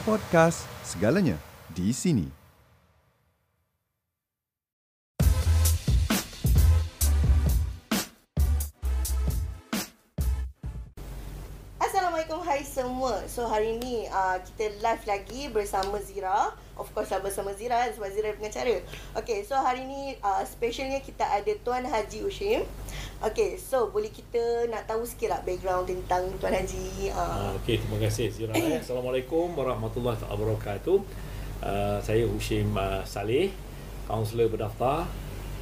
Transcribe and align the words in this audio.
Ini 0.00 0.08
podcast 0.16 0.64
segalanya 0.80 1.36
di 1.76 1.92
sini. 1.92 2.24
Assalamualaikum 11.76 12.40
hai 12.48 12.64
semua. 12.64 13.28
So 13.28 13.44
hari 13.44 13.76
ni 13.76 14.08
uh, 14.08 14.40
kita 14.40 14.72
live 14.80 15.04
lagi 15.04 15.52
bersama 15.52 16.00
Zira. 16.00 16.56
Of 16.80 16.88
course 16.96 17.12
lah 17.12 17.20
bersama 17.20 17.52
Zira 17.52 17.84
sebab 17.92 18.08
Zira 18.08 18.32
pengacara. 18.32 18.80
Okay, 19.12 19.44
so 19.44 19.52
hari 19.52 19.84
ni 19.84 20.16
uh, 20.24 20.40
specialnya 20.48 21.04
kita 21.04 21.28
ada 21.28 21.52
Tuan 21.60 21.84
Haji 21.84 22.24
Ushim. 22.24 22.64
Okay, 23.20 23.60
so 23.60 23.92
boleh 23.92 24.08
kita 24.08 24.64
nak 24.72 24.88
tahu 24.88 25.04
sikit 25.04 25.28
lah 25.28 25.40
background 25.44 25.84
tentang 25.92 26.24
Tuan 26.40 26.56
Haji. 26.56 27.12
Uh. 27.12 27.20
Uh, 27.20 27.50
Okey, 27.60 27.76
terima 27.84 28.00
kasih 28.00 28.32
Zira. 28.32 28.56
Assalamualaikum 28.80 29.52
warahmatullahi 29.52 30.16
wabarakatuh. 30.24 30.96
Uh, 31.60 32.00
saya 32.00 32.24
Hushim 32.24 32.72
uh, 32.72 33.04
Saleh, 33.04 33.52
kaunselor 34.08 34.48
berdaftar 34.48 35.04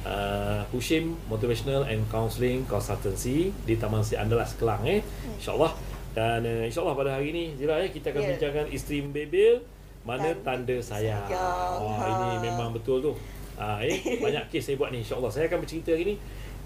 uh, 0.07 0.63
Hushim 0.71 1.19
Motivational 1.27 1.83
and 1.83 2.07
Counselling 2.07 2.63
Consultancy 2.63 3.51
di 3.67 3.75
Taman 3.75 4.03
Sri 4.07 4.15
Andalas 4.15 4.55
Kelang 4.55 4.87
eh. 4.87 5.03
InsyaAllah 5.35 5.75
dan 6.15 6.41
uh, 6.43 6.63
insyaAllah 6.65 6.95
pada 6.95 7.11
hari 7.19 7.31
ini 7.35 7.43
Zira 7.59 7.83
eh, 7.83 7.91
kita 7.91 8.11
akan 8.15 8.21
Ya. 8.23 8.29
bincangkan 8.35 8.65
isteri 8.71 9.03
membebel 9.03 9.61
mana 10.07 10.31
Tanda 10.41 10.65
tanda 10.65 10.75
sayang. 10.79 11.25
sayang. 11.27 11.83
Wah, 11.83 11.95
Ha. 11.99 12.05
ini 12.07 12.29
memang 12.51 12.71
betul 12.71 13.03
tu. 13.03 13.11
Ha, 13.59 13.83
eh, 13.83 13.99
banyak 14.23 14.47
kes 14.47 14.71
saya 14.71 14.75
buat 14.79 14.89
ni 14.95 15.03
insyaAllah. 15.03 15.31
Saya 15.31 15.51
akan 15.51 15.59
bercerita 15.63 15.91
hari 15.91 16.13
ni 16.13 16.15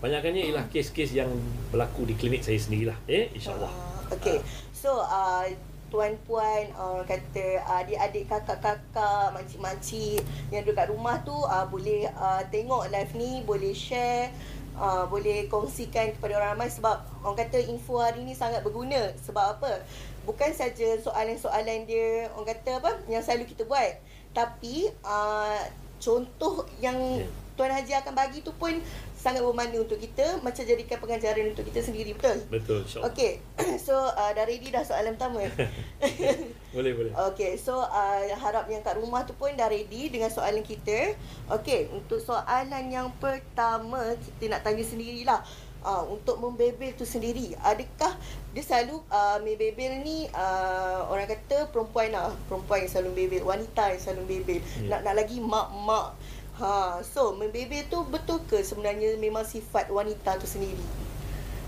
banyakkannya 0.03 0.51
ialah 0.51 0.65
kes-kes 0.67 1.15
yang 1.15 1.31
berlaku 1.71 2.03
di 2.03 2.13
klinik 2.19 2.43
saya 2.43 2.59
sendirilah. 2.59 2.97
Eh, 3.07 3.31
insyaAllah. 3.31 3.71
Uh, 3.71 4.19
okay, 4.19 4.37
so 4.75 4.99
uh, 4.99 5.47
tuan-puan 5.87 6.67
uh, 6.75 6.99
kata 7.07 7.63
uh, 7.63 7.79
adik-adik 7.79 8.27
kakak-kakak 8.27 9.31
makcik-makcik 9.31 10.19
yang 10.51 10.65
duduk 10.67 10.75
kat 10.75 10.91
rumah 10.91 11.21
tu 11.23 11.31
uh, 11.31 11.63
boleh 11.69 12.09
uh, 12.17 12.41
tengok 12.51 12.89
live 12.91 13.13
ni 13.13 13.45
boleh 13.45 13.71
share 13.71 14.33
uh, 14.73 15.05
boleh 15.05 15.45
kongsikan 15.47 16.11
kepada 16.17 16.41
orang 16.41 16.57
ramai 16.57 16.69
sebab 16.73 16.97
orang 17.21 17.37
kata 17.45 17.61
info 17.69 18.01
hari 18.01 18.25
ni 18.25 18.33
sangat 18.33 18.65
berguna 18.65 19.13
sebab 19.21 19.55
apa 19.55 19.85
bukan 20.23 20.51
saja 20.55 20.95
soalan-soalan 20.99 21.85
dia 21.87 22.31
orang 22.35 22.47
kata 22.55 22.79
apa 22.79 22.91
yang 23.11 23.21
selalu 23.23 23.47
kita 23.51 23.67
buat 23.67 23.99
tapi 24.33 24.89
uh, 25.03 25.61
contoh 25.99 26.65
yang 26.79 26.97
Ya. 27.23 27.27
Tuan 27.53 27.69
Haji 27.69 27.93
akan 27.93 28.13
bagi 28.17 28.41
tu 28.41 28.49
pun 28.57 28.73
sangat 29.13 29.45
bermakna 29.45 29.79
untuk 29.79 30.01
kita 30.01 30.41
macam 30.41 30.65
jadikan 30.65 30.97
pengajaran 30.97 31.53
untuk 31.53 31.63
kita 31.69 31.85
sendiri 31.85 32.17
betul 32.17 32.41
Betul 32.49 32.81
insyaAllah. 32.83 33.13
Okay, 33.13 33.31
so 33.85 33.93
uh, 33.93 34.31
dah 34.33 34.43
ready 34.43 34.73
dah 34.73 34.81
soalan 34.81 35.15
pertama. 35.15 35.45
Boleh 36.75 36.91
boleh. 36.97 37.13
okay, 37.29 37.53
so 37.53 37.77
uh, 37.77 38.25
harap 38.33 38.65
yang 38.65 38.81
kat 38.81 38.97
rumah 38.97 39.21
tu 39.29 39.37
pun 39.37 39.53
dah 39.53 39.69
ready 39.69 40.09
dengan 40.09 40.33
soalan 40.33 40.65
kita. 40.65 41.13
Okay, 41.61 41.85
untuk 41.93 42.17
soalan 42.17 42.89
yang 42.89 43.13
pertama 43.21 44.17
kita 44.17 44.49
nak 44.49 44.65
tanya 44.65 44.81
sendirilah. 44.81 45.45
Uh, 45.83 46.15
untuk 46.15 46.39
membebel 46.39 46.95
tu 46.95 47.03
sendiri 47.03 47.59
Adakah 47.59 48.15
dia 48.55 48.63
selalu 48.63 49.03
uh, 49.11 49.35
membebel 49.43 49.99
ni 49.99 50.31
uh, 50.31 51.03
Orang 51.11 51.27
kata 51.27 51.67
perempuan 51.75 52.15
lah 52.15 52.31
Perempuan 52.47 52.87
yang 52.87 52.91
selalu 52.91 53.09
membebel 53.11 53.43
Wanita 53.43 53.91
yang 53.91 53.99
selalu 53.99 54.21
membebel 54.23 54.59
Ya. 54.63 54.95
Nak 54.95 54.99
nak 55.03 55.15
lagi 55.19 55.43
mak-mak 55.43 56.15
Ha, 56.53 57.01
so 57.01 57.33
membebel 57.33 57.81
tu 57.89 58.05
betul 58.13 58.37
ke 58.45 58.61
sebenarnya 58.61 59.17
memang 59.17 59.41
sifat 59.41 59.89
wanita 59.89 60.37
tu 60.37 60.45
sendiri? 60.45 60.85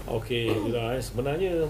Okey, 0.05 0.53
Zura, 0.53 0.93
eh. 0.93 1.01
sebenarnya 1.01 1.65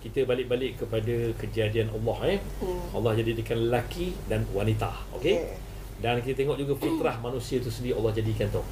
kita 0.00 0.24
balik-balik 0.24 0.80
kepada 0.80 1.36
kejadian 1.36 1.92
Allah 1.92 2.18
eh. 2.32 2.38
Hmm. 2.64 2.96
Allah 2.96 3.12
jadikan 3.20 3.60
lelaki 3.60 4.16
dan 4.32 4.48
wanita, 4.56 4.88
okey? 5.20 5.36
Yeah. 5.36 5.60
Dan 6.00 6.24
kita 6.24 6.44
tengok 6.44 6.56
juga 6.56 6.72
fitrah 6.80 7.20
manusia 7.20 7.60
itu 7.60 7.68
sendiri 7.68 8.00
Allah 8.00 8.16
jadikan 8.16 8.48
tu. 8.48 8.64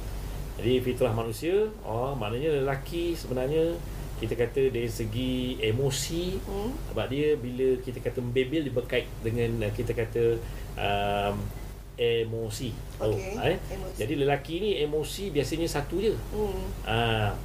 Jadi 0.55 0.79
fitrah 0.79 1.11
manusia, 1.11 1.67
oh 1.81 2.11
maknanya 2.11 2.49
lelaki 2.55 3.11
sebenarnya 3.11 3.75
kita 4.15 4.31
kata 4.33 4.71
dari 4.71 4.87
segi 4.87 5.33
emosi 5.59 6.39
Hmm. 6.41 6.71
sebab 6.87 7.05
dia 7.05 7.35
bila 7.35 7.75
kita 7.79 7.99
kata 7.99 8.23
membebel 8.23 8.63
dia 8.63 8.71
berkait 8.71 9.03
dengan 9.19 9.59
eh, 9.61 9.71
kita 9.71 9.91
kata 9.91 10.39
um, 10.73 11.35
emosi. 11.95 12.71
Tahu, 12.95 13.11
Okey, 13.11 13.35
eh? 13.35 13.57
emosi. 13.69 13.95
Jadi 13.97 14.13
lelaki 14.15 14.53
ni 14.57 14.71
emosi 14.79 15.23
biasanya 15.29 15.67
satu 15.67 15.99
je. 15.99 16.15
Hmm. 16.31 16.63
Ah, 16.83 17.35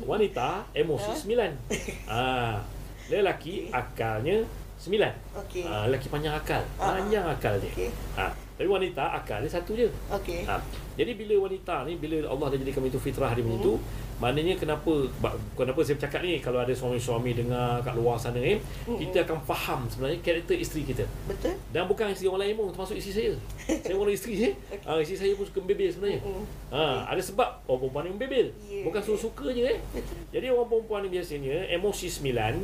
wanita 0.00 0.64
emosi 0.72 1.10
Ha? 1.10 1.16
sembilan. 1.16 1.50
Ah, 2.08 2.64
lelaki 3.06 3.68
akalnya 3.68 4.40
sembilan. 4.76 5.12
Okey. 5.44 5.64
Ah, 5.64 5.84
lelaki 5.84 6.08
panjang 6.08 6.32
akal, 6.32 6.64
Ah, 6.76 6.96
panjang 6.96 7.24
akal 7.26 7.60
dia. 7.60 7.68
Okey. 7.68 7.88
Ah, 8.16 8.32
tapi 8.56 8.72
wanita 8.72 9.04
akalnya 9.12 9.52
satu 9.52 9.76
je. 9.76 9.84
Okey. 10.08 10.48
Ha. 10.48 10.56
Jadi 10.96 11.12
bila 11.12 11.44
wanita 11.44 11.84
ni 11.84 12.00
bila 12.00 12.24
Allah 12.24 12.56
dah 12.56 12.58
jadikan 12.58 12.80
itu 12.88 12.96
fitrah 12.96 13.36
dia 13.36 13.44
macam 13.44 13.60
tu, 13.60 13.74
maknanya 14.16 14.56
kenapa 14.56 14.88
kenapa 15.52 15.76
saya 15.84 16.00
bercakap 16.00 16.24
ni 16.24 16.40
kalau 16.40 16.64
ada 16.64 16.72
suami-suami 16.72 17.36
dengar 17.36 17.84
kat 17.84 17.92
luar 17.92 18.16
sana 18.16 18.40
ni, 18.40 18.56
Mm-mm. 18.56 18.96
kita 18.96 19.28
akan 19.28 19.44
faham 19.44 19.84
sebenarnya 19.92 20.24
karakter 20.24 20.56
isteri 20.56 20.88
kita. 20.88 21.04
Betul? 21.28 21.52
Dan 21.68 21.84
bukan 21.84 22.16
isteri 22.16 22.32
orang 22.32 22.48
lain 22.48 22.56
pun 22.56 22.72
termasuk 22.72 22.96
isteri 22.96 23.12
saya. 23.12 23.32
saya 23.84 23.92
orang 23.92 24.16
isteri 24.16 24.34
eh. 24.40 24.54
Okey. 24.72 24.88
Ah, 24.88 24.98
isteri 25.04 25.18
saya 25.20 25.32
pun 25.36 25.44
suka 25.44 25.58
membebel 25.60 25.88
sebenarnya. 25.92 26.20
Mm-mm. 26.24 26.44
Ha, 26.72 27.12
ada 27.12 27.20
sebab 27.20 27.48
orang 27.68 27.80
perempuan 27.84 28.02
ni 28.08 28.10
membebel. 28.16 28.46
Ya. 28.72 28.82
Bukan 28.88 29.00
suka-suka 29.04 29.46
je 29.52 29.68
eh. 29.68 29.78
Betul. 29.92 30.16
Jadi 30.32 30.46
orang 30.48 30.68
perempuan 30.72 31.00
ni 31.04 31.12
biasanya 31.12 31.68
emosi 31.76 32.08
sembilan. 32.08 32.54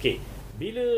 Okey, 0.00 0.16
bila 0.56 0.88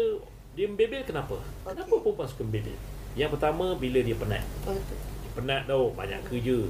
dia 0.55 0.71
membebel 0.71 1.03
kenapa? 1.03 1.35
Kenapa 1.67 1.91
Okey. 1.91 1.99
perempuan 2.07 2.29
suka 2.31 2.47
membebel? 2.47 2.79
Yang 3.17 3.31
pertama 3.41 3.73
bila 3.75 3.99
dia 4.05 4.15
penat. 4.15 4.45
Betul. 4.63 4.79
Dia 5.25 5.31
penat 5.33 5.61
tau, 5.65 5.91
banyak 5.97 6.21
kerja. 6.29 6.69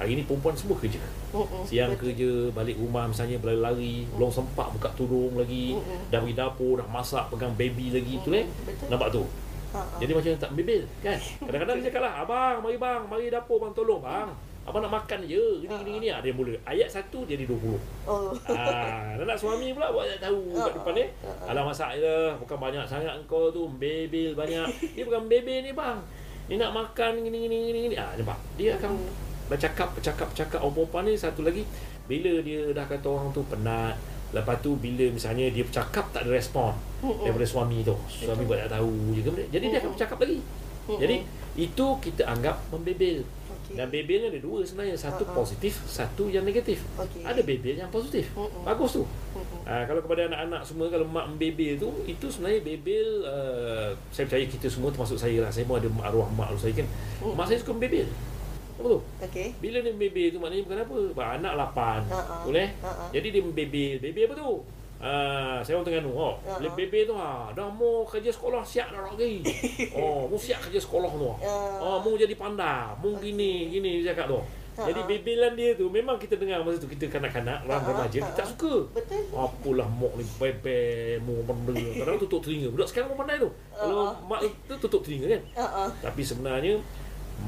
Hari 0.00 0.16
ni 0.16 0.24
perempuan 0.24 0.56
semua 0.56 0.80
kerja. 0.80 0.96
Mm-mm. 1.36 1.62
Siang 1.68 1.92
Betul. 1.92 2.16
kerja, 2.16 2.30
balik 2.56 2.80
rumah 2.80 3.04
misalnya 3.04 3.36
berlari-lari, 3.36 4.08
belum 4.16 4.32
sempat 4.32 4.72
buka 4.72 4.88
tudung 4.96 5.36
lagi, 5.36 5.76
Mm-mm. 5.76 6.08
dah 6.08 6.18
pergi 6.24 6.36
dapur, 6.40 6.80
dah 6.80 6.88
masak, 6.88 7.28
pegang 7.28 7.52
baby 7.52 7.92
lagi 7.92 8.16
tu 8.24 8.32
eh. 8.32 8.48
Betul. 8.64 8.88
Nampak 8.88 9.08
tu? 9.12 9.22
Ha, 9.70 9.78
ha. 9.84 9.96
Jadi 10.00 10.10
macam 10.16 10.30
tak 10.40 10.50
membebel 10.56 10.82
kan. 11.04 11.18
Kadang-kadang 11.46 11.76
dia 11.78 11.86
cakap 11.92 12.02
lah, 12.08 12.12
abang, 12.24 12.56
mari 12.64 12.76
bang, 12.80 13.02
mari 13.06 13.28
dapur 13.28 13.60
bang 13.60 13.72
tolong 13.76 14.00
bang. 14.00 14.28
Abang 14.68 14.84
nak 14.84 14.92
makan 14.92 15.24
je, 15.24 15.64
gini 15.64 15.74
gini 15.82 15.90
gini. 15.98 16.06
Ah, 16.12 16.20
dia 16.20 16.36
mula. 16.36 16.52
Ayat 16.68 16.86
satu 16.86 17.24
jadi 17.24 17.48
20. 17.48 17.74
Oh. 18.04 18.30
Ah, 18.52 19.16
nak 19.16 19.38
suami 19.40 19.72
pula 19.72 19.88
buat 19.90 20.04
tak 20.16 20.30
tahu 20.30 20.52
kat 20.52 20.72
depan 20.76 20.92
ni. 20.94 21.04
Alah 21.48 21.62
masak 21.64 21.96
je, 21.96 22.16
bukan 22.38 22.56
banyak 22.60 22.84
sangat 22.84 23.14
kau 23.24 23.48
tu, 23.48 23.66
bebel 23.80 24.36
banyak. 24.36 24.68
Ni 24.96 25.02
bukan 25.02 25.26
bebel 25.26 25.64
ni 25.64 25.72
bang. 25.72 25.98
Ni 26.46 26.54
nak 26.60 26.76
makan 26.76 27.24
gini 27.24 27.48
gini 27.48 27.56
gini 27.72 27.78
gini. 27.88 27.96
Ah, 27.96 28.12
nampak. 28.14 28.38
Dia 28.60 28.76
akan 28.76 29.00
bercakap 29.50 29.90
bercakap 29.98 30.30
bercakap 30.30 30.62
orang 30.62 30.74
perempuan 30.78 31.02
ni 31.10 31.18
satu 31.18 31.42
lagi 31.42 31.66
bila 32.06 32.38
dia 32.38 32.70
dah 32.70 32.86
kata 32.86 33.06
orang 33.10 33.34
tu 33.34 33.42
penat 33.50 33.98
Lepas 34.30 34.62
tu 34.62 34.78
bila 34.78 35.10
misalnya 35.10 35.50
dia 35.50 35.66
bercakap 35.66 36.06
tak 36.14 36.22
ada 36.22 36.30
respon 36.30 36.70
Mm-mm. 37.02 37.26
daripada 37.26 37.42
suami 37.42 37.82
tu. 37.82 37.98
Suami 38.06 38.46
buat 38.46 38.62
tak 38.62 38.78
tahu 38.78 39.18
je 39.18 39.26
ke. 39.26 39.30
Jadi 39.50 39.64
dia 39.74 39.78
akan 39.82 39.90
bercakap 39.90 40.16
lagi. 40.22 40.38
Jadi 40.86 41.16
itu 41.58 41.86
kita 41.98 42.22
anggap 42.30 42.56
membebel. 42.70 43.26
Okey. 43.70 43.78
Dan 43.78 43.86
bebel 43.86 44.18
ni 44.18 44.26
ada 44.34 44.40
dua 44.42 44.58
sebenarnya. 44.66 44.98
Satu 44.98 45.22
Ha-ha. 45.22 45.38
positif, 45.38 45.78
satu 45.86 46.26
yang 46.26 46.42
negatif. 46.42 46.82
Okey. 46.98 47.22
Ada 47.22 47.38
bebel 47.46 47.78
yang 47.78 47.86
positif. 47.94 48.34
Mm-mm. 48.34 48.66
Bagus 48.66 48.98
tu. 48.98 49.06
Mm-mm. 49.06 49.62
Ha, 49.62 49.86
kalau 49.86 50.02
kepada 50.02 50.26
anak-anak 50.26 50.66
semua 50.66 50.90
kalau 50.90 51.06
mak 51.06 51.30
membebel 51.30 51.78
tu 51.78 51.94
itu 52.02 52.26
sebenarnya 52.26 52.66
bebel 52.66 53.06
uh, 53.22 53.94
saya 54.10 54.26
percaya 54.26 54.44
kita 54.50 54.66
semua 54.66 54.90
termasuk 54.90 55.14
saya 55.14 55.46
lah. 55.46 55.50
Saya 55.54 55.70
pun 55.70 55.78
ada 55.78 55.86
arwah 56.02 56.26
mak 56.34 56.50
saya 56.58 56.74
kan. 56.74 56.86
Mm. 57.22 57.38
Mak 57.38 57.46
saya 57.46 57.58
suka 57.62 57.70
membebel. 57.78 58.10
Apa 58.82 58.86
tu? 58.90 59.00
Okey. 59.30 59.48
Bila 59.62 59.78
dia 59.78 59.92
membebel 59.94 60.26
tu 60.34 60.38
maknanya 60.42 60.62
bukan 60.66 60.78
apa. 60.82 60.96
Sebab 61.14 61.26
anak 61.38 61.52
lapan. 61.54 62.00
Ha-ha. 62.10 62.36
Boleh? 62.42 62.68
Ha-ha. 62.82 63.04
Jadi 63.14 63.28
dia 63.30 63.42
membebel. 63.46 63.94
Bebel 64.02 64.26
apa 64.26 64.34
tu? 64.34 64.50
Ah, 65.00 65.64
saya 65.64 65.80
orang 65.80 65.86
Terengganu. 65.88 66.12
Oh, 66.12 66.36
Ha-ha. 66.38 66.60
Bila 66.60 66.68
bebel 66.76 67.08
tu 67.08 67.16
ha, 67.16 67.48
dah 67.50 67.66
mau 67.66 68.04
kerja 68.04 68.28
sekolah 68.28 68.60
siap 68.60 68.92
dah 68.92 69.00
lagi. 69.02 69.40
oh, 69.96 70.28
mau 70.28 70.36
siap 70.36 70.60
kerja 70.60 70.76
sekolah 70.76 71.08
tu. 71.08 71.24
Ya. 71.40 71.56
Oh, 71.80 71.96
mau 71.98 72.12
jadi 72.14 72.36
panda, 72.36 72.92
mau 72.94 73.16
gini, 73.16 73.72
gini 73.72 74.00
dia 74.00 74.12
cakap 74.12 74.28
tu. 74.28 74.40
Ha-ha. 74.70 74.86
Jadi 74.86 75.00
bebelan 75.02 75.52
dia 75.56 75.72
tu 75.74 75.88
memang 75.88 76.14
kita 76.14 76.36
dengar 76.36 76.60
masa 76.60 76.78
tu 76.78 76.86
kita 76.86 77.08
kanak-kanak, 77.08 77.64
orang 77.64 77.80
Ha-ha. 77.80 77.90
remaja 77.90 78.16
kita 78.20 78.32
tak 78.36 78.46
suka. 78.46 78.74
Betul. 78.92 79.24
Apalah 79.32 79.88
mok 79.88 80.12
ni 80.14 80.24
bebe 80.36 80.80
mu 81.20 81.40
benda. 81.42 81.74
Kadang 81.74 82.20
tutup 82.20 82.40
telinga. 82.44 82.68
Budak 82.68 82.86
sekarang 82.86 83.08
pun 83.10 83.18
pandai 83.18 83.40
tu. 83.40 83.48
Kalau 83.72 84.04
Ha-ha. 84.14 84.28
mak 84.28 84.40
tu 84.68 84.74
tutup 84.78 85.00
telinga 85.00 85.26
kan. 85.32 85.42
Ah. 85.56 85.88
Tapi 85.90 86.20
sebenarnya 86.20 86.76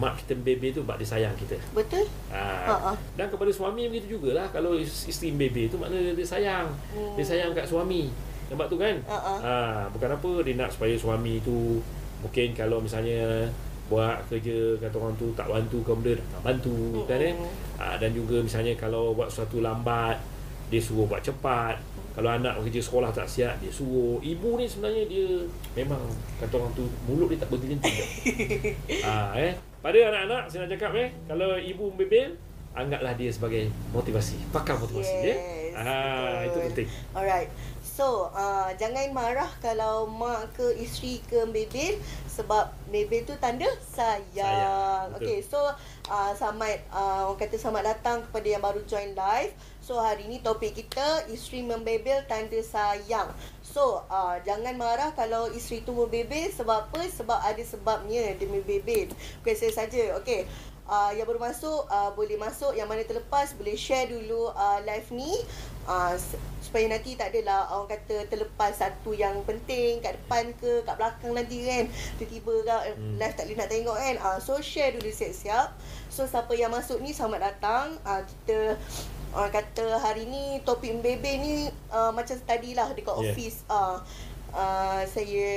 mak 0.01 0.17
kita 0.25 0.33
bebe 0.41 0.73
tu 0.73 0.81
sebab 0.81 0.97
dia 0.97 1.09
sayang 1.09 1.35
kita. 1.37 1.57
Betul? 1.77 2.07
Ha. 2.33 2.93
Dan 3.17 3.27
kepada 3.29 3.51
suami 3.53 3.93
begitu 3.93 4.17
jugalah 4.17 4.49
kalau 4.49 4.77
is- 4.77 5.09
isteri 5.09 5.37
bebe 5.37 5.69
tu 5.69 5.77
maknanya 5.77 6.17
dia 6.17 6.27
sayang. 6.27 6.69
Hmm. 6.97 7.13
Dia 7.17 7.25
sayang 7.25 7.53
kat 7.53 7.69
suami. 7.69 8.09
Nampak 8.49 8.69
tu 8.69 8.77
kan? 8.77 8.97
Ha, 9.09 9.89
bukan 9.93 10.11
apa 10.13 10.31
dia 10.45 10.55
nak 10.57 10.71
supaya 10.73 10.93
suami 10.97 11.41
tu 11.41 11.81
mungkin 12.21 12.55
kalau 12.55 12.79
misalnya 12.79 13.49
buat 13.91 14.25
kerja 14.31 14.79
kata 14.81 14.97
orang 14.97 15.17
tu 15.21 15.29
tak 15.37 15.51
bantu 15.53 15.85
kau 15.85 15.99
benda 15.99 16.17
tak 16.17 16.41
bantu 16.41 17.05
kan 17.05 17.21
eh. 17.21 17.35
Ha, 17.77 18.01
dan 18.01 18.13
juga 18.17 18.41
misalnya 18.41 18.73
kalau 18.77 19.13
buat 19.13 19.29
sesuatu 19.29 19.61
lambat 19.61 20.17
dia 20.73 20.81
suruh 20.81 21.05
buat 21.05 21.21
cepat. 21.21 21.77
Kalau 22.13 22.29
anak 22.29 22.61
kerja 22.61 22.81
sekolah 22.81 23.09
tak 23.09 23.25
siap, 23.25 23.57
dia 23.57 23.73
suruh. 23.73 24.21
Ibu 24.21 24.61
ni 24.61 24.69
sebenarnya 24.69 25.09
dia 25.09 25.49
memang 25.73 26.01
kata 26.37 26.61
orang 26.61 26.73
tu 26.77 26.85
mulut 27.09 27.33
dia 27.33 27.41
tak 27.41 27.49
berhenti 27.49 27.89
tau. 27.89 28.09
ah, 29.09 29.33
eh. 29.37 29.57
Pada 29.83 29.99
anak-anak 29.99 30.47
saya 30.47 30.63
nak 30.63 30.71
cakap 30.79 30.95
eh, 30.95 31.11
kalau 31.27 31.59
ibu 31.59 31.91
membebel, 31.91 32.39
anggaplah 32.71 33.19
dia 33.19 33.35
sebagai 33.35 33.67
motivasi. 33.91 34.39
Pakai 34.55 34.79
motivasi 34.79 35.11
Yes, 35.11 35.27
ya. 35.27 35.37
Ah, 35.75 36.47
itu 36.47 36.59
penting. 36.71 36.89
Alright. 37.11 37.51
So, 37.83 38.31
uh, 38.31 38.71
jangan 38.79 39.11
marah 39.11 39.51
kalau 39.59 40.07
mak 40.07 40.55
ke 40.55 40.65
isteri 40.79 41.19
ke 41.27 41.45
bebel 41.51 41.99
sebab 42.31 42.71
bebel 42.95 43.27
tu 43.27 43.35
tanda 43.43 43.67
sayang. 43.83 44.33
Sayang. 44.33 45.07
Okay, 45.19 45.43
so 45.43 45.59
uh, 46.07 46.33
selamat 46.33 46.87
uh, 46.95 47.27
orang 47.27 47.43
kata 47.43 47.59
selamat 47.59 47.83
datang 47.99 48.23
kepada 48.31 48.47
yang 48.47 48.63
baru 48.63 48.81
join 48.87 49.13
live. 49.19 49.53
So, 49.83 49.99
hari 49.99 50.31
ni 50.31 50.39
topik 50.39 50.79
kita 50.79 51.27
isteri 51.27 51.67
membebel 51.67 52.23
tanda 52.31 52.63
sayang. 52.63 53.35
So, 53.67 54.07
uh, 54.07 54.39
jangan 54.47 54.79
marah 54.79 55.11
kalau 55.11 55.51
isteri 55.51 55.83
tu 55.83 55.91
membebel 55.91 56.55
sebab 56.55 56.87
apa? 56.87 57.03
Sebab 57.03 57.43
ada 57.43 57.59
sebabnya 57.67 58.31
dia 58.39 58.47
membebel. 58.47 59.11
Bukan 59.43 59.55
saya 59.59 59.75
saja. 59.75 60.15
Okay. 60.23 60.47
Uh, 60.87 61.11
yang 61.15 61.27
baru 61.27 61.39
masuk 61.39 61.87
uh, 61.91 62.11
boleh 62.15 62.35
masuk 62.39 62.75
yang 62.75 62.91
mana 62.91 63.07
terlepas 63.07 63.55
boleh 63.55 63.79
share 63.79 64.11
dulu 64.11 64.51
uh, 64.51 64.83
live 64.83 65.09
ni 65.15 65.31
uh, 65.87 66.19
supaya 66.59 66.91
nanti 66.91 67.15
tak 67.15 67.31
adalah 67.31 67.71
orang 67.71 67.97
kata 67.97 68.27
terlepas 68.27 68.77
satu 68.77 69.15
yang 69.15 69.47
penting 69.47 70.03
kat 70.03 70.19
depan 70.19 70.51
ke 70.59 70.83
kat 70.83 70.99
belakang 70.99 71.33
nanti 71.39 71.65
kan 71.65 71.87
tiba-tiba 72.19 72.55
kan 72.67 72.81
Hmm. 72.83 72.99
hmm. 72.99 73.15
live 73.15 73.35
tak 73.39 73.45
boleh 73.47 73.59
nak 73.63 73.71
tengok 73.71 73.97
kan 73.97 74.15
uh, 74.27 74.39
so 74.43 74.59
share 74.59 74.91
dulu 74.91 75.07
siap-siap 75.07 75.71
so 76.11 76.27
siapa 76.27 76.51
yang 76.59 76.75
masuk 76.75 76.99
ni 76.99 77.15
selamat 77.15 77.55
datang 77.55 77.95
uh, 78.03 78.21
kita 78.27 78.75
orang 79.33 79.51
kata 79.51 79.97
hari 79.97 80.29
ni 80.29 80.61
topik 80.63 80.93
mbebe 80.93 81.33
ni 81.39 81.53
uh, 81.89 82.13
macam 82.13 82.37
tadi 82.43 82.73
lah 82.73 82.93
dekat 82.93 83.13
Yeah. 83.13 83.25
yeah. 83.25 83.33
office 83.33 83.59
uh, 83.67 83.99
Uh, 84.53 85.01
saya 85.09 85.49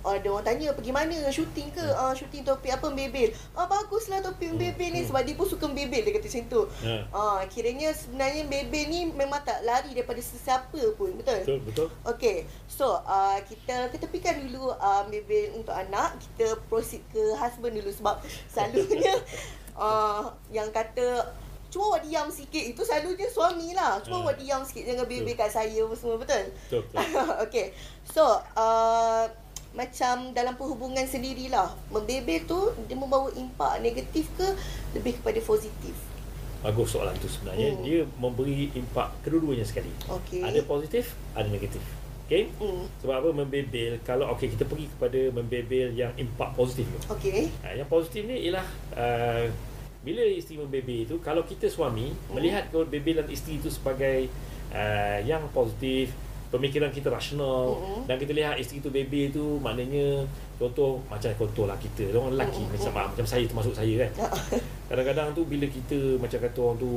uh, 0.00 0.16
ada 0.16 0.32
orang 0.32 0.40
tanya 0.40 0.72
pergi 0.72 0.96
mana 0.96 1.12
syuting 1.28 1.68
ke 1.76 1.84
uh, 1.92 2.16
syuting 2.16 2.40
topik 2.40 2.72
apa 2.72 2.88
bebel 2.88 3.28
ah 3.52 3.68
baguslah 3.68 4.24
topik 4.24 4.56
bebel 4.56 4.96
ni 4.96 5.04
Hmm. 5.04 5.12
sebab 5.12 5.28
dia 5.28 5.36
pun 5.36 5.44
suka 5.44 5.68
bebel 5.68 6.00
dia 6.00 6.16
kata 6.16 6.24
macam 6.24 6.44
tu 6.48 6.62
Ha. 6.80 6.94
Ah, 7.12 7.40
kiranya 7.52 7.92
sebenarnya 7.92 8.48
bebel 8.48 8.84
ni 8.88 9.00
memang 9.12 9.44
tak 9.44 9.60
lari 9.60 9.92
daripada 9.92 10.24
sesiapa 10.24 10.80
pun, 10.96 11.20
betul? 11.20 11.36
Betul, 11.44 11.58
betul. 11.68 11.86
Okey. 12.08 12.48
So, 12.64 13.04
uh, 13.04 13.36
kita 13.44 13.92
ketepikan 13.92 14.40
dulu 14.40 14.72
uh, 14.72 15.04
bebel 15.12 15.60
untuk 15.60 15.76
anak, 15.76 16.16
kita 16.16 16.56
proceed 16.72 17.04
ke 17.12 17.36
husband 17.36 17.76
dulu 17.76 17.92
sebab 17.92 18.24
selalunya 18.56 19.20
uh, 19.76 20.32
yang 20.48 20.72
kata 20.72 21.28
cuma 21.70 21.94
awak 21.94 22.02
diam 22.02 22.26
sikit 22.26 22.64
itu 22.66 22.82
selalunya 22.82 23.26
suami 23.26 23.72
lah. 23.72 24.02
Cuma 24.02 24.20
Ah. 24.20 24.22
awak 24.26 24.36
diam 24.36 24.60
sikit 24.60 24.84
jangan 24.84 25.06
bebel 25.06 25.32
kat 25.32 25.48
saya 25.48 25.82
semua, 25.94 26.18
betul? 26.18 26.44
Betul, 26.66 26.82
betul. 26.90 27.26
Okey. 27.46 27.66
So, 28.04 28.24
uh, 28.54 29.24
macam 29.70 30.34
dalam 30.34 30.58
perhubungan 30.58 31.06
sendirilah, 31.06 31.70
membebel 31.88 32.42
tu 32.42 32.58
dia 32.84 32.98
membawa 32.98 33.30
impak 33.32 33.78
negatif 33.78 34.26
ke 34.34 34.46
lebih 34.92 35.22
kepada 35.22 35.38
positif? 35.40 35.94
Bagus 36.60 36.92
soalan 36.92 37.14
tu 37.16 37.30
sebenarnya. 37.30 37.72
Hmm. 37.72 37.82
Dia 37.86 38.02
memberi 38.18 38.68
impak 38.74 39.22
kedua-duanya 39.22 39.64
sekali. 39.64 39.88
Okey. 40.10 40.42
Ada 40.42 40.60
positif, 40.66 41.14
ada 41.32 41.46
negatif. 41.46 41.80
Okey? 42.26 42.50
Hmm. 42.58 42.84
Sebab 43.00 43.14
apa 43.16 43.28
membebel 43.32 44.02
kalau 44.02 44.28
okey 44.34 44.52
kita 44.52 44.66
pergi 44.66 44.90
kepada 44.90 45.18
membebel 45.32 45.94
yang 45.94 46.12
impak 46.14 46.50
positif 46.52 46.84
tu. 46.90 46.98
Okey. 47.14 47.48
Ha, 47.62 47.74
yang 47.74 47.86
positif 47.86 48.26
ni 48.26 48.50
ialah 48.50 48.66
uh, 48.92 49.46
bila 50.00 50.22
isteri 50.22 50.56
membebel 50.56 51.04
itu 51.04 51.16
kalau 51.18 51.42
kita 51.42 51.66
suami 51.66 52.08
Hmm. 52.08 52.34
melihat 52.34 52.68
kebebelan 52.68 53.28
isteri 53.28 53.56
itu 53.56 53.68
sebagai 53.68 54.32
uh, 54.70 55.18
yang 55.20 55.44
positif 55.50 56.10
pemikiran 56.48 56.90
kita 56.90 57.06
rasional 57.08 57.78
Mm-mm. 57.78 58.00
dan 58.04 58.18
kita 58.18 58.32
lihat 58.32 58.58
isteri 58.58 58.78
itu 58.78 58.90
bebel 58.90 59.30
itu 59.30 59.46
maknanya 59.56 60.26
contoh 60.56 60.98
macam 61.06 61.30
contoh 61.32 61.62
lah 61.62 61.78
kita 61.78 62.10
orang 62.10 62.34
lelaki 62.34 62.58
Mm-mm. 62.60 62.74
macam 62.74 62.92
macam 63.06 63.22
saya 63.24 63.46
termasuk 63.46 63.70
saya 63.70 63.94
kan 64.00 64.10
kadang-kadang 64.90 65.30
tu 65.30 65.44
bila 65.44 65.62
kita 65.64 66.18
macam 66.18 66.38
kata 66.40 66.58
orang 66.58 66.78
tu 66.78 66.90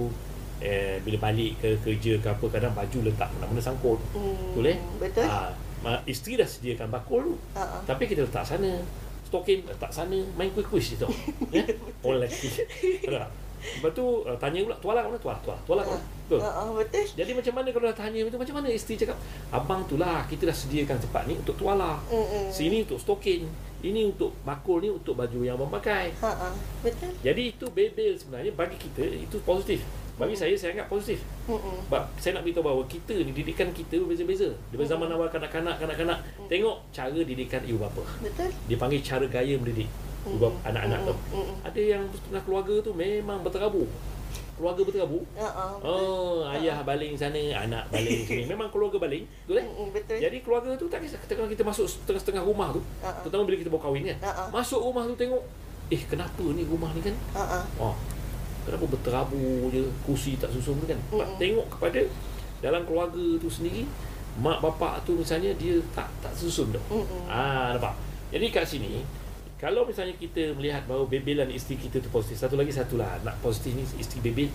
eh, 0.57 0.97
bila 1.05 1.17
balik 1.21 1.59
ke 1.59 1.69
kerja 1.79 2.17
ke 2.17 2.27
apa 2.29 2.45
kadang 2.49 2.73
baju 2.73 2.97
letak 3.03 3.29
mana-mana 3.31 3.61
sangkut 3.61 3.99
Hmm, 4.09 4.33
betul 4.49 4.65
eh 4.65 4.77
Betul. 4.97 5.25
ha, 5.27 5.53
isteri 6.03 6.33
dah 6.33 6.47
sediakan 6.47 6.89
bakul 6.89 7.21
tu 7.21 7.33
Ha. 7.53 7.83
tapi 7.83 8.07
kita 8.07 8.25
letak 8.25 8.47
sana 8.47 8.81
Stokin 9.33 9.65
letak 9.65 9.89
sana 9.89 10.13
Main 10.37 10.53
kuis-kuis 10.53 10.93
je 10.93 11.01
tau 11.01 11.09
ya? 11.49 11.65
Orang 12.05 12.21
lelaki 12.21 12.53
tak? 12.53 12.69
Lepas 13.63 13.95
tu 13.95 14.05
uh, 14.21 14.35
tanya 14.37 14.59
pula 14.61 14.75
Tualang 14.77 15.05
mana 15.09 15.17
tualang 15.17 15.41
Tualang, 15.41 15.63
tualang 15.65 15.87
mana 15.89 16.03
Betul 16.27 16.39
Ha, 16.43 16.67
betul. 16.69 17.05
Jadi 17.15 17.31
macam 17.31 17.53
mana 17.55 17.67
kalau 17.71 17.85
dah 17.87 17.97
tanya 17.97 18.19
itu 18.21 18.37
Macam 18.37 18.55
mana 18.59 18.67
isteri 18.67 18.95
cakap 18.99 19.17
Abang 19.49 19.87
tu 19.87 19.95
lah 19.95 20.27
Kita 20.27 20.45
dah 20.45 20.53
sediakan 20.53 20.99
tempat 20.99 21.23
ni 21.25 21.39
Untuk 21.39 21.55
tuala 21.55 21.95
Mm-mm. 22.11 22.51
Sini 22.51 22.83
untuk 22.83 22.99
stokin 22.99 23.47
Ini 23.79 24.03
untuk 24.05 24.35
bakul 24.43 24.83
ni 24.83 24.91
Untuk 24.91 25.15
baju 25.15 25.39
yang 25.41 25.55
abang 25.55 25.71
pakai 25.71 26.11
Ha, 26.19 26.27
ha. 26.29 26.47
Betul. 26.83 27.15
Jadi 27.23 27.55
itu 27.55 27.65
bebel 27.71 28.13
sebenarnya 28.19 28.51
Bagi 28.51 28.75
kita 28.75 29.01
Itu 29.01 29.39
positif 29.41 29.79
Bagi 30.13 30.37
saya 30.37 30.53
Saya 30.53 30.77
anggap 30.77 30.93
positif 30.93 31.25
Mm-mm. 31.49 31.75
sebab 31.89 32.03
saya 32.15 32.39
nak 32.39 32.47
beritahu 32.47 32.63
bahawa 32.63 32.83
kita 32.87 33.17
ni 33.19 33.33
didikan 33.33 33.67
kita 33.73 33.99
berbeza-beza. 33.99 34.47
Daripada 34.71 34.89
zaman 34.95 35.09
awal 35.11 35.27
kanak-kanak, 35.27 35.75
kanak-kanak 35.75 36.17
tengok 36.47 36.77
cara 36.93 37.19
didikan 37.19 37.59
ibu 37.65 37.81
bapa. 37.81 37.99
Betul. 38.21 38.47
Dia 38.69 38.77
panggil 38.79 39.01
cara 39.03 39.25
gaya 39.27 39.57
mendidik 39.57 39.89
ibu 40.23 40.37
bapa 40.39 40.55
anak-anak 40.71 40.99
tu. 41.09 41.15
Mm-mm. 41.35 41.55
Ada 41.67 41.81
yang 41.81 42.03
setengah 42.13 42.41
keluarga 42.45 42.73
tu 42.79 42.91
memang 42.93 43.43
berterabur. 43.43 43.89
Keluarga 44.53 44.81
berterabur. 44.85 45.25
Ha. 45.35 45.49
Oh, 45.81 46.45
ayah 46.45 46.85
baling 46.85 47.17
sana, 47.17 47.41
anak 47.57 47.89
baling 47.89 48.21
sini. 48.21 48.45
Memang 48.53 48.69
keluarga 48.69 49.01
baling, 49.01 49.25
betul 49.49 49.57
eh? 49.57 49.65
Mm-mm, 49.65 49.89
Betul. 49.89 50.17
Jadi 50.21 50.37
keluarga 50.45 50.69
tu 50.77 50.85
tak 50.93 51.01
kisah 51.01 51.17
Katakan 51.25 51.49
kita 51.49 51.65
masuk 51.65 51.89
setengah-setengah 51.89 52.45
rumah 52.45 52.69
tu 52.69 52.77
ha. 53.01 53.17
Terutama 53.25 53.49
bila 53.49 53.57
kita 53.57 53.73
bawa 53.73 53.81
kahwin 53.81 54.13
kan 54.13 54.17
ha. 54.21 54.45
Masuk 54.53 54.77
rumah 54.77 55.09
tu 55.09 55.17
tengok 55.17 55.41
Eh 55.89 56.01
kenapa 56.05 56.45
ni 56.53 56.61
rumah 56.69 56.93
ni 56.93 57.01
kan 57.01 57.15
ha. 57.33 57.65
Oh, 57.81 57.97
kenapa 58.63 58.85
berterabur 58.87 59.67
je 59.69 59.83
kursi 60.01 60.35
tak 60.35 60.49
susun 60.49 60.77
tu 60.77 60.85
kan 60.85 60.99
Mm-mm. 61.09 61.19
mm 61.19 61.35
tengok 61.35 61.67
kepada 61.69 61.99
dalam 62.59 62.81
keluarga 62.83 63.23
tu 63.37 63.47
sendiri 63.47 63.83
mak 64.35 64.59
bapak 64.59 65.03
tu 65.03 65.13
misalnya 65.13 65.53
dia 65.55 65.77
tak 65.91 66.09
tak 66.19 66.33
susun 66.33 66.71
dah 66.71 66.83
Mm-mm. 66.89 67.27
ah 67.27 67.71
nampak 67.71 67.93
jadi 68.31 68.45
kat 68.49 68.65
sini 68.65 69.03
kalau 69.57 69.83
misalnya 69.83 70.11
kita 70.13 70.51
melihat 70.53 70.83
bahawa 70.83 71.07
bebelan 71.07 71.47
isteri 71.47 71.79
kita 71.79 71.97
tu 71.97 72.09
positif 72.09 72.35
satu 72.37 72.55
lagi 72.55 72.71
satu 72.71 72.95
lah 72.95 73.15
nak 73.21 73.39
positif 73.39 73.71
ni 73.73 73.83
isteri 73.95 74.19
bebel 74.21 74.49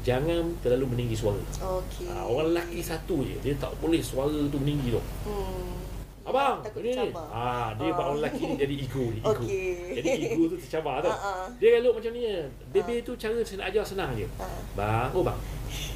jangan 0.00 0.46
terlalu 0.62 0.94
meninggi 0.94 1.18
suara 1.18 1.40
Okey. 1.58 2.06
ah, 2.06 2.22
orang 2.22 2.54
lelaki 2.54 2.78
satu 2.78 3.20
je 3.20 3.36
dia 3.42 3.52
tak 3.58 3.74
boleh 3.76 3.98
suara 3.98 4.36
tu 4.46 4.56
meninggi 4.56 4.94
tu 4.94 5.02
Hmm. 5.26 5.82
Abang 6.26 6.58
Takut 6.58 6.82
ni 6.82 6.90
ni 6.90 6.98
tercabar. 6.98 7.26
ah 7.30 7.68
dia 7.72 7.86
Ah. 7.86 7.98
orang 8.00 8.16
lelaki 8.18 8.42
ni 8.42 8.54
jadi 8.56 8.74
ego 8.76 9.04
ni 9.06 9.18
ego 9.18 9.30
Okey. 9.30 9.70
jadi 9.94 10.08
ego 10.26 10.42
tu 10.44 10.56
tercabar 10.58 10.98
tau 10.98 11.08
Ah, 11.08 11.16
ah. 11.16 11.46
dia 11.56 11.78
elok 11.78 11.94
macam 11.96 12.10
ni 12.10 12.20
je. 12.20 12.38
Bebel 12.68 12.98
tu 13.00 13.12
cara 13.14 13.38
saya 13.40 13.56
nak 13.56 13.68
ajar 13.70 13.84
senang 13.86 14.10
je. 14.12 14.26
Ha. 14.36 14.46
Bang, 14.74 15.08
oh 15.12 15.22
bang. 15.22 15.38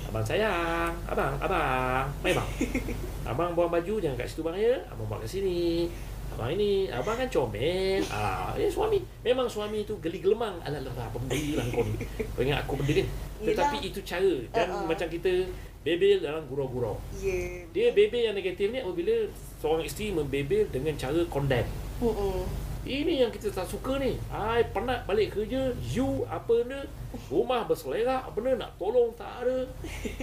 Abang 0.06 0.22
sayang. 0.22 0.94
Abang, 1.04 1.34
abang. 1.36 2.06
Mai 2.20 2.30
bang. 2.30 2.48
Abang 3.30 3.52
buang 3.52 3.68
baju 3.68 3.94
jangan 3.96 4.16
kat 4.16 4.26
situ 4.26 4.40
bang 4.40 4.56
ya. 4.56 4.74
Abang 4.88 5.06
bawa 5.06 5.18
kat 5.20 5.30
sini. 5.32 5.90
Abang 6.30 6.50
ini, 6.50 6.86
abang 6.86 7.14
kan 7.16 7.26
comel. 7.26 7.98
Ah, 8.08 8.54
eh 8.54 8.66
suami. 8.66 9.02
Memang 9.20 9.46
suami 9.46 9.82
tu 9.82 9.98
geli 9.98 10.18
gelemang. 10.18 10.54
Alah 10.60 10.78
lah, 10.80 10.94
apa 11.04 11.18
benda 11.18 11.34
lah 11.58 11.66
kau 11.68 11.82
ni. 11.82 11.94
Kau 12.28 12.40
ingat 12.40 12.62
aku 12.64 12.78
benda 12.78 12.92
kan? 12.96 13.08
Tetapi 13.40 13.76
Yelah. 13.76 13.88
itu 13.88 14.00
cara. 14.00 14.34
Dan 14.48 14.66
ah. 14.68 14.86
macam 14.86 15.06
kita 15.06 15.32
bebel 15.80 16.16
dalam 16.20 16.46
gurau-gurau. 16.46 16.96
Ya. 17.16 17.66
Dia 17.68 17.90
bebel 17.90 18.22
yang 18.24 18.36
negatif 18.36 18.70
ni 18.70 18.78
apabila 18.78 19.26
seorang 19.60 19.84
isteri 19.84 20.10
membebel 20.16 20.66
dengan 20.72 20.96
cara 20.96 21.20
condemn. 21.28 21.68
Mm-mm. 22.00 22.48
Ini 22.80 23.28
yang 23.28 23.30
kita 23.30 23.52
tak 23.52 23.68
suka 23.68 24.00
ni. 24.00 24.16
Ai 24.32 24.64
penat 24.72 25.04
balik 25.04 25.36
kerja, 25.36 25.68
you 25.84 26.24
apa 26.24 26.64
ni, 26.64 26.80
rumah 27.28 27.68
berselerak 27.68 28.32
apa 28.32 28.38
ni 28.40 28.56
nak 28.56 28.72
tolong 28.80 29.12
tak 29.20 29.44
ada. 29.44 29.68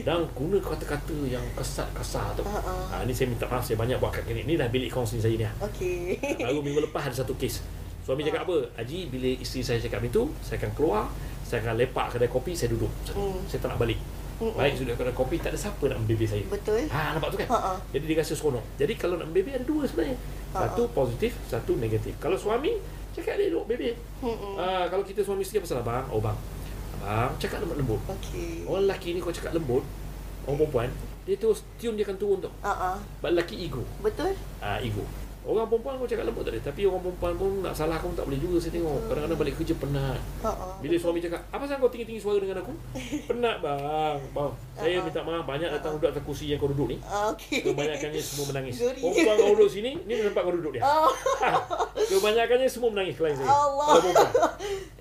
Dan 0.01 0.25
guna 0.33 0.57
kata-kata 0.57 1.13
yang 1.29 1.45
kesat-kasar 1.53 2.33
tu. 2.33 2.41
Ha, 2.41 2.57
ha. 2.57 3.05
Ni 3.05 3.13
saya 3.13 3.29
minta 3.29 3.45
maaf 3.45 3.61
saya 3.61 3.77
banyak 3.77 4.01
buat 4.01 4.09
kat 4.09 4.25
ni. 4.33 4.41
Ni 4.41 4.57
dah 4.57 4.65
bilik 4.73 4.89
kongsi 4.89 5.21
saya 5.21 5.37
ni. 5.37 5.45
ah. 5.45 5.53
Okey. 5.69 6.17
Baru 6.49 6.65
minggu 6.65 6.81
lepas 6.89 7.05
ada 7.05 7.21
satu 7.21 7.37
kes. 7.37 7.61
Suami 8.01 8.25
cakap 8.25 8.49
apa? 8.49 8.57
Haji, 8.81 9.13
bila 9.13 9.29
isteri 9.37 9.61
saya 9.61 9.77
cakap 9.77 10.01
itu, 10.01 10.25
saya 10.41 10.57
akan 10.57 10.71
keluar, 10.73 11.11
saya 11.45 11.61
akan 11.61 11.77
lepak 11.77 12.17
kedai 12.17 12.31
kopi, 12.31 12.57
saya 12.57 12.73
duduk. 12.73 12.89
Hmm. 13.13 13.37
Saya 13.45 13.61
tak 13.61 13.77
nak 13.77 13.85
balik. 13.85 14.01
Mm-mm. 14.37 14.53
Baik 14.53 14.73
sudah 14.77 14.93
kedai 14.93 15.15
kopi, 15.17 15.41
tak 15.41 15.53
ada 15.53 15.59
siapa 15.59 15.81
nak 15.89 15.97
membebel 16.05 16.29
saya. 16.29 16.45
Betul. 16.45 16.85
Ha, 16.93 17.17
nampak 17.17 17.29
tu 17.33 17.37
kan? 17.41 17.47
Ha, 17.49 17.57
ha. 17.57 17.73
Jadi 17.89 18.03
dia 18.05 18.15
rasa 18.21 18.33
seronok. 18.37 18.65
Jadi 18.77 18.93
kalau 18.93 19.15
nak 19.17 19.33
bebel 19.33 19.57
ada 19.57 19.65
dua 19.65 19.81
sebenarnya. 19.89 20.17
Ha, 20.53 20.57
Satu 20.69 20.81
positif, 20.93 21.33
satu 21.49 21.73
negatif. 21.81 22.13
Kalau 22.21 22.37
suami, 22.37 22.77
cakap 23.17 23.41
dia 23.41 23.49
duduk 23.49 23.65
bebel. 23.65 23.97
Mm-mm. 24.21 24.53
Ah, 24.61 24.85
kalau 24.93 25.01
kita 25.01 25.25
suami 25.25 25.41
isteri 25.41 25.65
pasal 25.65 25.81
abang, 25.81 26.05
oh 26.13 26.21
bang. 26.21 26.37
Abang, 27.01 27.33
cakap 27.41 27.65
lembut-lembut. 27.65 28.01
Okey. 28.05 28.69
Orang 28.69 28.85
lelaki 28.85 29.17
ni 29.17 29.19
kau 29.25 29.33
cakap 29.33 29.57
lembut, 29.57 29.81
orang 30.45 30.57
perempuan, 30.61 30.89
dia 31.25 31.35
terus 31.35 31.65
tune 31.81 31.97
dia 31.97 32.05
akan 32.05 32.17
turun 32.21 32.37
tau. 32.37 32.53
Ha, 32.61 32.71
ha. 32.71 32.91
Sebab 33.01 33.29
lelaki 33.33 33.55
ego. 33.57 33.81
Betul. 34.05 34.37
Ah, 34.61 34.77
ego. 34.77 35.01
Orang 35.47 35.71
perempuan 35.71 35.95
kau 35.95 36.03
cakap 36.03 36.27
lembut 36.27 36.43
tak 36.43 36.53
ada. 36.53 36.61
Tapi 36.67 36.83
orang 36.83 36.99
perempuan 36.99 37.33
pun 37.33 37.51
nak 37.63 37.71
salah 37.71 37.95
kau 37.97 38.11
tak 38.11 38.27
boleh 38.27 38.35
juga 38.35 38.59
saya 38.59 38.75
tengok. 38.75 39.07
Kadang-kadang 39.07 39.39
balik 39.39 39.53
kerja 39.55 39.73
penat. 39.79 40.19
Ha, 40.43 40.51
ha. 40.51 40.65
Bila 40.77 40.95
suami 40.99 41.23
cakap, 41.23 41.39
apa 41.47 41.55
pasal 41.57 41.79
kau 41.79 41.87
tinggi-tinggi 41.87 42.19
suara 42.19 42.37
dengan 42.37 42.59
aku? 42.59 42.73
Penat 43.31 43.63
bang. 43.63 44.19
Bang, 44.29 44.51
saya 44.75 44.99
minta 44.99 45.23
maaf 45.23 45.47
banyak 45.47 45.69
datang 45.71 45.95
duduk 45.95 46.11
atas 46.11 46.19
kursi 46.21 46.51
yang 46.51 46.59
kau 46.59 46.67
duduk 46.67 46.91
ni. 46.91 46.97
Ah. 47.01 47.31
Kebanyakannya 47.31 48.19
semua 48.19 48.45
menangis. 48.51 48.75
Perempuan 48.75 49.35
kau 49.37 49.55
duduk 49.55 49.71
sini, 49.71 49.91
ni 50.03 50.13
tempat 50.19 50.43
kau 50.43 50.51
duduk 50.51 50.75
dia. 50.75 50.83
Oh, 50.83 51.07
Kebanyakannya 51.95 52.67
semua 52.67 52.89
menangis 52.91 53.15
klien 53.15 53.35
saya. 53.35 53.47
Allah. 53.47 53.87
Kalau 53.87 54.01
perempuan. 54.03 54.51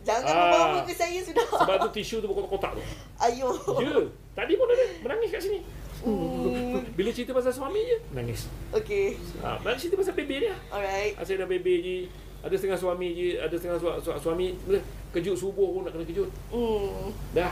jangan 0.07 0.31
Ah. 0.31 0.39
membawa 0.41 0.81
ke 0.87 0.95
saya 0.95 1.19
sudah. 1.21 1.43
Sebab 1.43 1.77
tu 1.83 1.91
tisu 1.93 2.23
tu 2.23 2.27
berkotak-kotak 2.27 2.79
tu. 2.79 2.83
Ayo. 3.19 3.51
Ya, 3.83 3.99
tadi 4.33 4.53
pun 4.55 4.67
ada 4.67 4.85
menangis 5.03 5.29
kat 5.29 5.43
sini. 5.43 5.59
Hmm. 6.07 6.87
Bila 6.95 7.11
cerita 7.11 7.35
pasal 7.35 7.51
suami 7.51 7.83
je, 7.83 7.97
menangis. 8.15 8.47
Okey. 8.71 9.19
Ha, 9.43 9.59
nak 9.59 9.75
cerita 9.75 9.99
pasal 9.99 10.15
bebe 10.15 10.39
dia. 10.39 10.55
Alright. 10.71 11.19
Saya 11.19 11.43
dah 11.43 11.49
bebe 11.51 11.75
je. 11.83 11.97
Ada 12.41 12.55
setengah 12.55 12.79
suami 12.79 13.11
je, 13.11 13.29
ada 13.37 13.51
setengah 13.51 13.75
su- 13.75 13.99
su- 14.01 14.21
suami 14.23 14.55
boleh 14.63 14.79
kejut 15.11 15.35
subuh 15.35 15.75
pun 15.75 15.83
nak 15.83 15.93
kena 15.93 16.07
kejut. 16.07 16.31
Hmm. 16.49 17.11
Dah. 17.35 17.51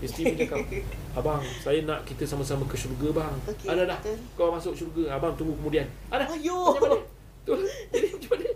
Isteri 0.00 0.32
pun 0.32 0.38
cakap, 0.40 0.58
Abang, 1.18 1.42
saya 1.58 1.82
nak 1.82 2.06
kita 2.06 2.22
sama-sama 2.24 2.64
ke 2.64 2.78
syurga 2.78 3.20
bang. 3.20 3.34
Okey, 3.44 3.66
ada 3.66 3.82
dah. 3.84 3.98
Kau 4.32 4.48
masuk 4.48 4.72
syurga, 4.72 5.18
abang 5.18 5.34
tunggu 5.34 5.58
kemudian. 5.58 5.84
Ada. 6.08 6.30
Ayo. 6.30 6.72
Betul. 7.50 7.60
Jadi 7.92 8.06
macam 8.08 8.30
mana? 8.30 8.48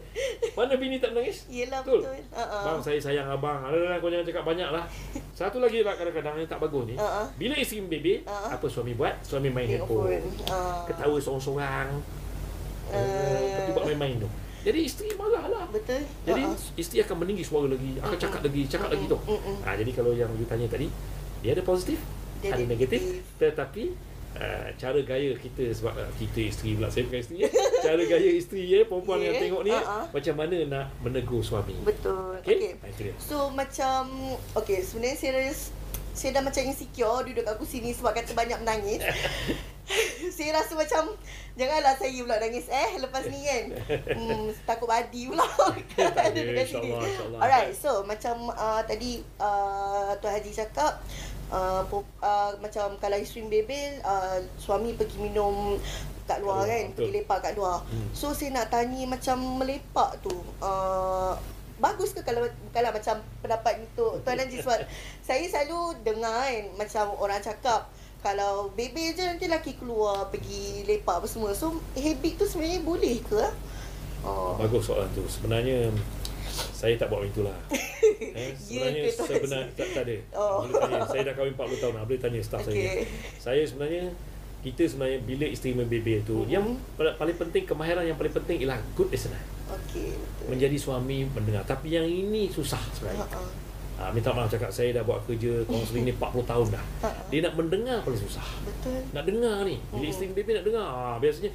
Mana 0.55 0.73
bini 0.77 0.97
tak 0.97 1.11
menangis? 1.11 1.39
Yelah 1.49 1.83
Betul. 1.83 2.01
betul. 2.01 2.19
Ha 2.31 2.43
Bang, 2.63 2.79
saya 2.79 2.99
sayang 2.99 3.27
abang. 3.29 3.59
Ada 3.61 3.77
dah 3.77 3.97
kau 3.99 4.07
jangan 4.07 4.23
cakap 4.25 4.45
banyak 4.45 4.69
lah. 4.71 4.85
Satu 5.39 5.59
lagi 5.59 5.83
lah 5.83 5.95
kadang-kadang 5.95 6.35
yang 6.37 6.47
tak 6.47 6.61
bagus 6.61 6.85
ni. 6.87 6.95
Ha-ha. 6.95 7.27
Bila 7.35 7.55
isteri 7.57 7.83
bebe, 7.83 8.15
Ha-ha. 8.23 8.55
apa 8.55 8.67
suami 8.67 8.93
buat? 8.93 9.19
Suami 9.21 9.49
main 9.49 9.67
handphone. 9.67 10.23
Ah. 10.47 10.87
Ketawa 10.87 11.17
seorang-seorang. 11.17 11.89
Eh. 12.87 12.99
Lepas 13.43 13.63
tu 13.65 13.73
buat 13.73 13.85
main-main 13.89 14.17
tu. 14.17 14.29
Jadi 14.63 14.79
isteri 14.81 15.11
marah 15.13 15.45
lah. 15.45 15.65
Betul. 15.69 16.01
Jadi 16.23 16.43
Ha-ha. 16.47 16.79
isteri 16.79 16.99
akan 17.01 17.17
meninggi 17.19 17.43
suara 17.43 17.67
lagi, 17.67 17.91
akan 17.99 18.17
cakap 18.17 18.41
lagi, 18.41 18.63
cakap 18.65 18.89
lagi 18.89 19.05
tu. 19.05 19.19
Mm-mm. 19.21 19.57
Ha, 19.61 19.75
jadi 19.75 19.91
kalau 19.91 20.13
yang 20.13 20.31
you 20.35 20.47
tanya 20.47 20.67
tadi, 20.67 20.87
dia 21.43 21.53
ada 21.53 21.61
positif, 21.61 21.99
Dia 22.41 22.55
ada 22.55 22.63
ada 22.63 22.71
negatif, 22.71 23.01
negatif. 23.03 23.37
tetapi 23.37 23.85
uh, 24.37 24.69
cara 24.75 24.99
gaya 25.00 25.33
kita 25.35 25.71
sebab 25.71 25.95
uh, 25.95 26.11
kita 26.14 26.41
isteri 26.45 26.75
pula 26.75 26.88
saya 26.88 27.05
bukan 27.05 27.21
isteri 27.21 27.37
ya. 27.41 27.50
cara 27.81 28.03
gaya 28.03 28.31
isteri 28.31 28.62
ya 28.64 28.81
perempuan 28.83 29.17
Yeah. 29.17 29.29
yang 29.29 29.37
tengok 29.41 29.62
ni 29.62 29.73
Ha-ha. 29.73 29.99
macam 30.09 30.35
mana 30.37 30.57
nak 30.64 30.85
menegur 31.00 31.41
suami. 31.41 31.75
Betul. 31.81 32.38
Okey? 32.41 32.75
Okey. 32.75 32.91
Itu 32.91 33.00
dia. 33.03 33.14
So 33.17 33.49
macam 33.49 34.11
Okay 34.55 34.81
sebenarnya 34.81 35.17
saya 35.17 35.33
ras- 35.41 35.73
saya 36.12 36.31
dah 36.33 36.43
macam 36.43 36.62
insecure 36.62 37.25
duduk 37.25 37.43
kat 37.43 37.55
kursi 37.57 37.79
ni 37.79 37.91
sebab 37.91 38.12
kata 38.12 38.33
banyak 38.33 38.59
menangis. 38.61 39.03
saya 40.31 40.57
rasa 40.57 40.73
macam 40.75 41.12
janganlah 41.55 41.93
saya 41.93 42.17
pula 42.17 42.38
nangis 42.38 42.67
eh 42.67 42.91
lepas 42.97 43.26
ni 43.26 43.41
kan. 43.41 43.64
Hmm, 44.09 44.49
takut 44.64 44.87
badi 44.87 45.26
pula. 45.26 45.45
kan 45.93 46.31
Ya, 46.33 46.64
sini. 46.64 46.91
Alright, 47.35 47.75
so 47.75 48.00
macam 48.03 48.49
uh, 48.49 48.81
tadi 48.81 49.21
uh, 49.37 50.14
Tuan 50.19 50.33
Haji 50.33 50.50
cakap 50.50 51.03
uh, 51.53 51.83
uh, 52.23 52.53
macam 52.63 52.97
kalau 53.01 53.19
isteri 53.19 53.45
bebel 53.49 54.01
uh, 54.05 54.39
suami 54.57 54.97
pergi 54.97 55.19
minum 55.21 55.77
kat 56.25 56.41
luar 56.41 56.65
luar, 56.65 56.73
kan, 56.73 56.85
betul. 56.89 56.97
pergi 56.97 57.13
lepak 57.21 57.39
kat 57.45 57.53
luar. 57.59 57.79
Hmm. 57.85 58.09
So 58.17 58.33
saya 58.33 58.51
nak 58.57 58.73
tanya 58.73 59.05
macam 59.05 59.37
melepak 59.61 60.11
tu 60.25 60.33
uh, 60.65 61.37
Bagus 61.75 62.15
ke 62.15 62.23
kalau 62.23 62.47
kalau 62.71 62.91
macam 62.95 63.19
pendapat 63.43 63.83
untuk 63.83 64.23
Tuan 64.23 64.39
Haji 64.39 64.63
sebab 64.63 64.87
saya 65.27 65.43
selalu 65.51 65.99
dengar 66.07 66.47
kan 66.47 66.65
macam 66.79 67.05
orang 67.19 67.43
cakap 67.43 67.91
kalau 68.23 68.71
bebe 68.73 69.13
je 69.13 69.21
nanti 69.21 69.51
laki 69.51 69.77
keluar 69.77 70.31
pergi 70.31 70.87
lepak 70.87 71.21
apa 71.21 71.27
semua. 71.27 71.51
So 71.53 71.77
habit 71.99 72.41
tu 72.41 72.47
sebenarnya 72.47 72.81
boleh 72.81 73.21
ke? 73.21 73.43
Oh. 74.25 74.57
Bagus 74.57 74.87
soalan 74.89 75.11
tu. 75.13 75.27
Sebenarnya 75.27 75.93
saya 76.55 76.95
tak 76.95 77.09
buat 77.09 77.21
macam 77.21 77.33
itulah. 77.33 77.59
Eh, 78.35 78.51
sebenarnya 78.53 79.01
Ya 79.01 79.09
ke, 79.09 79.17
Tuan 79.17 79.29
sebenar 79.33 79.63
Haji? 79.65 79.75
tak, 79.75 79.89
tak 79.91 80.03
ada. 80.05 80.17
Oh. 80.33 80.57
Boleh 80.61 80.75
tanya. 80.77 81.01
Saya 81.05 81.23
dah 81.25 81.35
kahwin 81.35 81.55
40 81.55 81.79
tahun. 81.79 81.95
Boleh 82.01 82.21
tanya 82.21 82.41
staff 82.41 82.61
saya. 82.63 82.75
Okey. 82.75 83.07
Saya 83.37 83.63
sebenarnya 83.65 84.05
kita 84.61 84.83
sebenarnya 84.85 85.19
bila 85.23 85.47
isteri 85.47 85.73
membebel 85.73 86.19
tu 86.23 86.37
Mhm. 86.41 86.49
yang 86.49 86.67
pa- 86.95 87.15
paling 87.15 87.37
penting 87.37 87.63
kemahiran 87.65 88.03
yang 88.03 88.15
paling 88.15 88.35
penting 88.35 88.57
ialah 88.61 88.77
good 88.93 89.07
listener. 89.09 89.39
Okey. 89.67 90.13
Menjadi 90.47 90.77
suami 90.77 91.25
mendengar. 91.27 91.63
Tapi 91.63 91.89
yang 91.91 92.05
ini 92.05 92.47
susah 92.49 92.81
sebenarnya. 92.93 93.23
Ha-ha. 93.25 93.43
Ha, 93.95 94.11
minta 94.11 94.31
maaf 94.31 94.51
cakap 94.51 94.69
saya 94.69 94.91
dah 94.91 95.03
buat 95.03 95.23
kerja 95.23 95.63
kaunseling 95.65 96.03
ni 96.05 96.13
40 96.19 96.43
tahun 96.43 96.67
dah. 96.69 96.85
Ha-ha. 97.01 97.23
Dia 97.29 97.41
nak 97.43 97.55
mendengar 97.55 98.03
paling 98.03 98.19
susah. 98.19 98.43
Betul. 98.61 98.99
Nak 99.11 99.23
dengar 99.23 99.63
ni. 99.63 99.79
Bila 99.89 100.03
Mhm. 100.03 100.11
isteri 100.11 100.35
bebel 100.35 100.55
nak 100.57 100.67
dengar. 100.67 100.87
Ha, 100.87 101.17
biasanya 101.17 101.51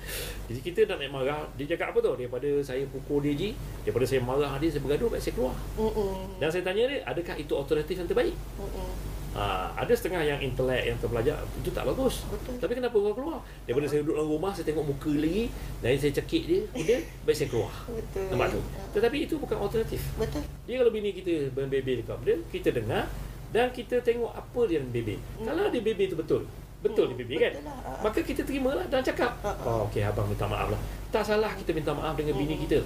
jadi 0.48 0.60
kita 0.62 0.80
nak 0.88 0.98
naik 0.98 1.12
marah, 1.12 1.44
dia 1.54 1.66
cakap 1.68 1.92
apa 1.92 2.00
tu? 2.00 2.12
Daripada 2.16 2.50
saya 2.62 2.84
pukul 2.88 3.20
dia 3.22 3.34
je, 3.36 3.50
daripada 3.84 4.06
saya 4.08 4.22
marah 4.22 4.56
dia, 4.56 4.72
saya 4.72 4.82
bergaduh, 4.82 5.10
baik 5.10 5.22
saya 5.22 5.34
keluar. 5.34 5.56
Mm-mm. 5.76 6.16
Dan 6.38 6.48
saya 6.48 6.64
tanya 6.64 6.84
dia, 6.88 6.98
adakah 7.04 7.36
itu 7.36 7.54
alternatif 7.54 7.96
yang 7.96 8.08
terbaik? 8.08 8.36
Mm-mm. 8.56 8.90
Ha, 9.30 9.70
ada 9.78 9.94
setengah 9.94 10.26
yang 10.26 10.42
intelek 10.42 10.90
yang 10.90 10.98
terpelajar 10.98 11.38
itu 11.56 11.70
tak 11.70 11.86
bagus. 11.86 12.26
Betul. 12.26 12.58
Tapi 12.58 12.74
kenapa 12.74 12.98
kau 12.98 13.14
keluar? 13.14 13.40
Daripada 13.64 13.86
saya 13.86 14.02
duduk 14.02 14.18
dalam 14.18 14.30
rumah 14.30 14.52
saya 14.52 14.66
tengok 14.66 14.86
muka 14.90 15.14
lagi 15.14 15.54
dan 15.80 15.94
saya 15.96 16.14
cekik 16.18 16.44
dia, 16.50 16.62
kemudian 16.74 17.02
baik 17.24 17.36
saya 17.38 17.48
keluar. 17.48 17.74
Betul. 17.86 18.26
Nampak 18.34 18.48
tu. 18.50 18.62
Tetapi 18.98 19.18
itu 19.22 19.36
bukan 19.38 19.58
alternatif. 19.62 20.02
Betul. 20.18 20.42
Dia 20.66 20.76
kalau 20.82 20.90
bini 20.90 21.10
kita 21.14 21.34
berbebel 21.54 22.02
dekat 22.02 22.18
dia, 22.26 22.36
kita 22.50 22.70
dengar 22.74 23.06
dan 23.50 23.70
kita 23.70 24.02
tengok 24.02 24.34
apa 24.34 24.60
dia 24.66 24.82
bebel. 24.82 25.22
Hmm. 25.38 25.46
Kalau 25.46 25.70
dia 25.70 25.82
bebel 25.82 26.06
itu 26.06 26.18
betul. 26.18 26.42
Betul 26.80 27.06
Hmm, 27.06 27.12
dia 27.12 27.18
bebel 27.22 27.38
kan? 27.38 27.52
betul 27.54 27.66
lah. 27.68 27.78
Ha. 27.86 27.92
Maka 28.02 28.20
kita 28.24 28.42
terimalah 28.42 28.86
dan 28.88 29.02
cakap. 29.04 29.32
Ha. 29.46 29.52
Oh, 29.62 29.86
okey 29.86 30.02
abang 30.02 30.26
minta 30.26 30.48
maaf 30.48 30.74
lah. 30.74 30.82
Tak 31.12 31.22
salah 31.22 31.54
kita 31.54 31.70
minta 31.70 31.94
maaf 31.94 32.18
dengan 32.18 32.34
bini 32.34 32.58
Hmm. 32.58 32.64
kita. 32.66 32.80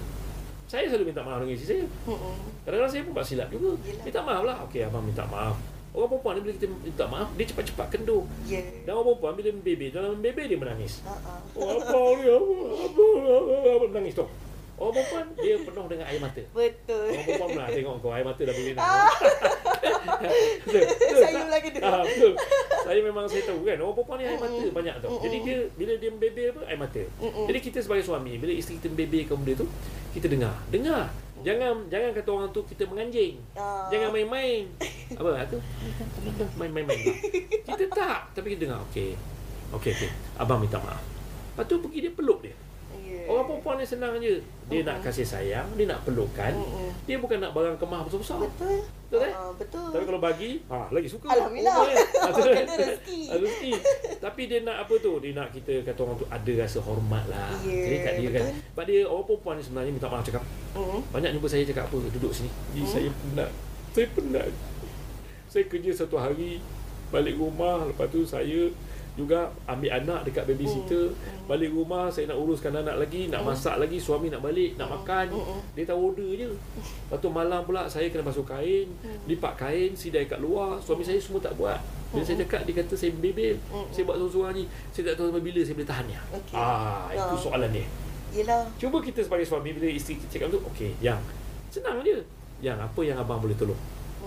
Saya 0.67 0.89
selalu 0.89 1.13
minta 1.13 1.21
maaf 1.21 1.39
dengan 1.39 1.53
isteri 1.53 1.77
saya. 1.77 1.85
Mm-mm. 2.09 2.33
Kadang-kadang 2.65 2.89
saya 2.89 3.01
pun 3.05 3.11
buat 3.13 3.23
silap 3.23 3.47
juga. 3.47 3.77
Yelah. 3.79 4.03
Minta 4.03 4.19
maaf 4.19 4.43
lah. 4.43 4.57
Okey, 4.65 4.81
abang 4.81 5.05
minta 5.05 5.23
maaf. 5.23 5.55
Orang 5.93 6.09
perempuan 6.09 6.33
ni 6.33 6.41
bila 6.41 6.53
kita 6.57 6.67
minta 6.73 7.05
maaf, 7.05 7.29
dia 7.37 7.45
cepat-cepat 7.53 7.87
kendur. 7.93 8.25
Ya. 8.49 8.65
Dan 8.81 8.97
orang 8.97 9.13
perempuan 9.13 9.33
bila 9.37 9.49
membebel, 9.53 9.89
dalam 9.93 10.09
membebel 10.17 10.45
dia 10.49 10.57
menangis. 10.57 10.93
Ha-ha. 11.05 11.33
Oh, 11.53 11.69
apa 11.69 11.99
ni? 12.17 12.25
Apa? 12.33 13.05
Apa? 13.69 13.85
Menangis 13.93 14.13
tu. 14.17 14.25
Orang 14.73 14.93
perempuan, 14.97 15.25
dia 15.37 15.55
penuh 15.61 15.85
dengan 15.85 16.05
air 16.09 16.17
mata. 16.17 16.41
Betul. 16.49 17.07
Orang 17.13 17.25
perempuan 17.29 17.49
pernah 17.53 17.69
tengok 17.69 17.95
kau, 18.01 18.09
air 18.09 18.25
mata 18.25 18.41
dah 18.41 18.55
boleh 18.57 18.73
nak. 18.73 18.85
Ah. 19.83 20.31
Saya 20.69 21.31
tak? 21.35 21.43
pula 21.43 21.57
kena. 21.59 21.79
Ah, 21.83 22.03
betul. 22.07 22.33
Saya 22.83 22.99
memang 23.03 23.25
saya 23.27 23.43
tahu 23.43 23.59
kan, 23.67 23.77
orang 23.79 23.95
perempuan 23.95 24.17
ni 24.19 24.25
air 24.27 24.39
mata 24.39 24.55
Mm-mm. 24.55 24.71
banyak 24.71 24.95
tau. 25.03 25.09
Mm-mm. 25.11 25.23
Jadi 25.27 25.37
dia, 25.43 25.57
bila 25.75 25.93
dia 25.99 26.09
membebel 26.11 26.47
apa, 26.55 26.61
air 26.67 26.79
mata. 26.79 27.03
Mm-mm. 27.19 27.45
Jadi 27.51 27.59
kita 27.59 27.77
sebagai 27.83 28.03
suami, 28.03 28.39
bila 28.39 28.51
isteri 28.55 28.79
kita 28.79 28.87
membebelkan 28.91 29.35
benda 29.39 29.53
tu, 29.63 29.67
kita 30.15 30.25
dengar. 30.31 30.55
Dengar. 30.71 31.03
Jangan 31.43 31.91
jangan 31.91 32.09
kata 32.15 32.29
orang 32.31 32.49
tu 32.55 32.61
kita 32.63 32.83
menganjing. 32.87 33.35
Ah. 33.59 33.91
Jangan 33.91 34.15
main-main. 34.15 34.63
Apa 35.19 35.43
tu? 35.51 35.59
Main-main. 36.55 36.87
Kita 37.67 37.83
tak, 37.91 38.31
tapi 38.31 38.55
kita 38.55 38.71
dengar. 38.71 38.79
Okey. 38.91 39.19
Okey, 39.75 39.91
okey. 39.91 40.09
Abang 40.39 40.63
minta 40.63 40.79
maaf. 40.79 41.03
Lepas 41.53 41.65
tu 41.67 41.77
pergi 41.83 41.99
dia 42.07 42.13
peluk 42.15 42.41
dia. 42.41 42.55
Orang 43.25 43.45
perempuan 43.45 43.75
ni 43.75 43.85
senang 43.85 44.13
je. 44.17 44.39
Dia 44.65 44.81
nak 44.81 44.95
Mm-mm. 44.95 45.05
kasih 45.05 45.23
sayang, 45.23 45.67
dia 45.73 45.85
nak 45.85 46.01
pelukkan. 46.01 46.51
Mm-mm. 46.51 46.89
Dia 47.03 47.15
bukan 47.15 47.37
nak 47.37 47.51
barang 47.51 47.75
kemah 47.75 48.01
besar-besar. 48.01 48.37
Betul. 48.41 48.79
Betul 49.05 49.21
eh? 49.21 49.33
Ah, 49.33 49.51
betul. 49.51 49.89
Tapi 49.89 50.03
kalau 50.03 50.19
bagi, 50.19 50.51
ha, 50.65 50.87
lagi 50.89 51.05
suka. 51.05 51.27
Alhamdulillah. 51.29 51.75
Oh, 51.75 51.87
betul. 52.29 52.53
Kena 52.57 52.73
rezeki. 52.73 53.19
Rezeki. 53.35 53.71
Tapi 54.17 54.41
dia 54.45 54.59
nak 54.61 54.77
apa 54.81 54.93
tu? 54.97 55.11
Dia 55.19 55.31
nak 55.33 55.47
kita 55.49 55.73
kata 55.83 55.99
orang 55.99 56.17
tu 56.17 56.27
ada 56.27 56.51
rasa 56.57 56.79
hormat 56.79 57.23
lah. 57.27 57.51
Ya, 57.61 57.77
Jadi 57.79 57.97
kat 57.99 58.13
dia 58.15 58.29
kan. 58.29 58.43
betul. 58.43 58.55
Sebab 58.65 58.83
dia 58.85 58.99
orang 59.03 59.25
perempuan 59.25 59.53
ni 59.55 59.63
sebenarnya 59.63 59.91
minta 59.91 60.07
maaf 60.07 60.23
cakap. 60.23 60.43
Mm. 60.73 60.99
Banyak 61.09 61.29
jumpa 61.31 61.47
saya 61.47 61.63
cakap 61.63 61.83
apa 61.85 61.95
duduk 62.09 62.31
sini. 62.31 62.49
Ni 62.71 62.81
Hmm. 62.81 62.89
saya 62.89 63.09
penat. 63.09 63.49
Saya 63.91 64.07
penat. 64.09 64.49
Saya 65.45 65.63
kerja 65.65 65.91
satu 65.93 66.17
hari 66.17 66.57
balik 67.07 67.37
rumah 67.37 67.85
lepas 67.85 68.09
tu 68.09 68.25
saya 68.25 68.73
juga 69.13 69.45
ambil 69.63 69.93
anak 69.93 70.25
dekat 70.25 70.43
babysitter 70.43 71.05
Hmm. 71.07 71.45
balik 71.45 71.69
rumah 71.69 72.09
saya 72.09 72.25
nak 72.25 72.37
uruskan 72.37 72.73
anak 72.73 72.97
lagi 72.97 73.29
nak 73.29 73.41
Hmm. 73.41 73.53
masak 73.53 73.77
lagi 73.77 73.95
suami 73.95 74.27
nak 74.27 74.41
balik 74.41 74.73
nak 74.73 74.89
Hmm. 74.89 74.95
makan 74.99 75.25
Hmm. 75.29 75.61
dia 75.71 75.85
tahu 75.85 76.09
order 76.09 76.29
je 76.33 76.49
lepas 76.49 77.17
tu 77.17 77.29
malam 77.29 77.61
pula 77.61 77.85
saya 77.85 78.09
kena 78.09 78.21
basuh 78.21 78.41
kain 78.41 78.89
Hmm. 78.99 79.17
lipat 79.25 79.53
kain 79.55 79.93
sidai 79.93 80.25
kat 80.25 80.37
luar 80.37 80.77
suami 80.77 81.01
saya 81.01 81.17
semua 81.17 81.37
tak 81.39 81.53
buat 81.53 81.77
bila 82.09 82.21
saya 82.21 82.41
cakap 82.41 82.61
dia 82.63 82.73
kata 82.75 82.93
saya 82.93 83.13
bebel 83.13 83.53
Hmm. 83.69 83.85
saya 83.87 84.03
buat 84.03 84.17
seorang-seorang 84.17 84.53
ni 84.55 84.63
saya 84.89 85.03
tak 85.07 85.15
tahu 85.15 85.25
sampai 85.29 85.43
bila 85.43 85.61
saya 85.61 85.75
boleh 85.75 85.87
tahan 85.87 86.05
dia 86.07 86.21
Okey. 86.31 86.55
ah 86.55 87.05
itu 87.07 87.35
Ya. 87.35 87.39
soalan 87.39 87.71
dia 87.71 87.87
Yelah. 88.33 88.65
Cuba 88.75 88.97
kita 88.97 89.21
sebagai 89.21 89.45
suami 89.45 89.69
bila 89.71 89.85
isteri 89.85 90.17
kita 90.17 90.41
cakap 90.41 90.49
tu, 90.49 90.59
okey, 90.65 90.89
yang 90.97 91.21
senang 91.69 92.01
je. 92.01 92.17
Yang 92.59 92.81
apa 92.81 93.01
yang 93.03 93.13
abang 93.15 93.37
boleh 93.37 93.53
tolong? 93.53 93.77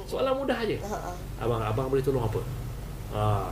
Soalan 0.06 0.30
mudah 0.36 0.62
je. 0.62 0.78
Ha-ha. 0.78 1.10
Abang 1.36 1.58
abang 1.58 1.90
boleh 1.90 1.98
tolong 2.00 2.22
apa? 2.22 2.38
Ha. 3.10 3.50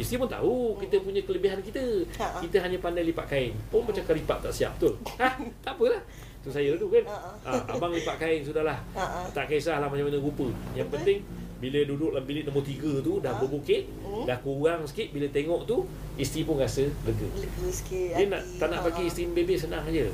Isteri 0.00 0.16
pun 0.16 0.28
tahu 0.28 0.54
kita 0.76 0.96
punya 0.98 1.20
kelebihan 1.20 1.60
kita. 1.60 1.84
Ha. 2.16 2.40
Kita 2.40 2.56
hanya 2.58 2.80
pandai 2.80 3.04
lipat 3.04 3.26
kain. 3.26 3.52
Pun 3.68 3.84
macam 3.84 4.00
keripat 4.00 4.40
tak 4.40 4.52
siap, 4.52 4.72
betul? 4.74 4.96
Ha, 5.20 5.28
tak 5.60 5.76
apalah. 5.76 6.00
Tu 6.40 6.48
saya 6.48 6.72
tu 6.74 6.88
kan. 6.88 7.04
Ha. 7.04 7.16
Ha, 7.44 7.50
abang 7.70 7.92
lipat 7.92 8.16
kain 8.16 8.40
sudahlah. 8.40 8.80
Ha-ha. 8.92 9.28
Tak 9.28 9.44
kisahlah 9.46 9.86
macam 9.86 10.08
mana 10.08 10.16
rupa. 10.16 10.48
Yang 10.72 10.88
Betul. 10.88 10.96
penting 10.96 11.18
bila 11.60 11.78
duduk 11.84 12.10
dalam 12.10 12.24
bilik 12.24 12.44
nombor 12.48 12.64
tiga 12.64 12.92
tu 12.98 13.20
dah 13.20 13.36
Ha. 13.36 13.40
berbukit, 13.44 13.84
Hmm. 14.00 14.24
dah 14.24 14.40
kurang 14.40 14.80
sikit 14.82 15.12
bila 15.12 15.28
tengok 15.28 15.68
tu 15.68 15.84
isteri 16.16 16.48
pun 16.48 16.56
rasa 16.56 16.88
lega. 17.04 17.28
Lega 17.36 17.66
sikit 17.68 18.16
Dia 18.16 18.26
nak 18.26 18.42
tak 18.56 18.68
nak 18.72 18.80
bagi 18.82 19.04
Ha. 19.04 19.08
isteri 19.12 19.28
baby 19.30 19.54
senang 19.54 19.84
aja. 19.84 20.08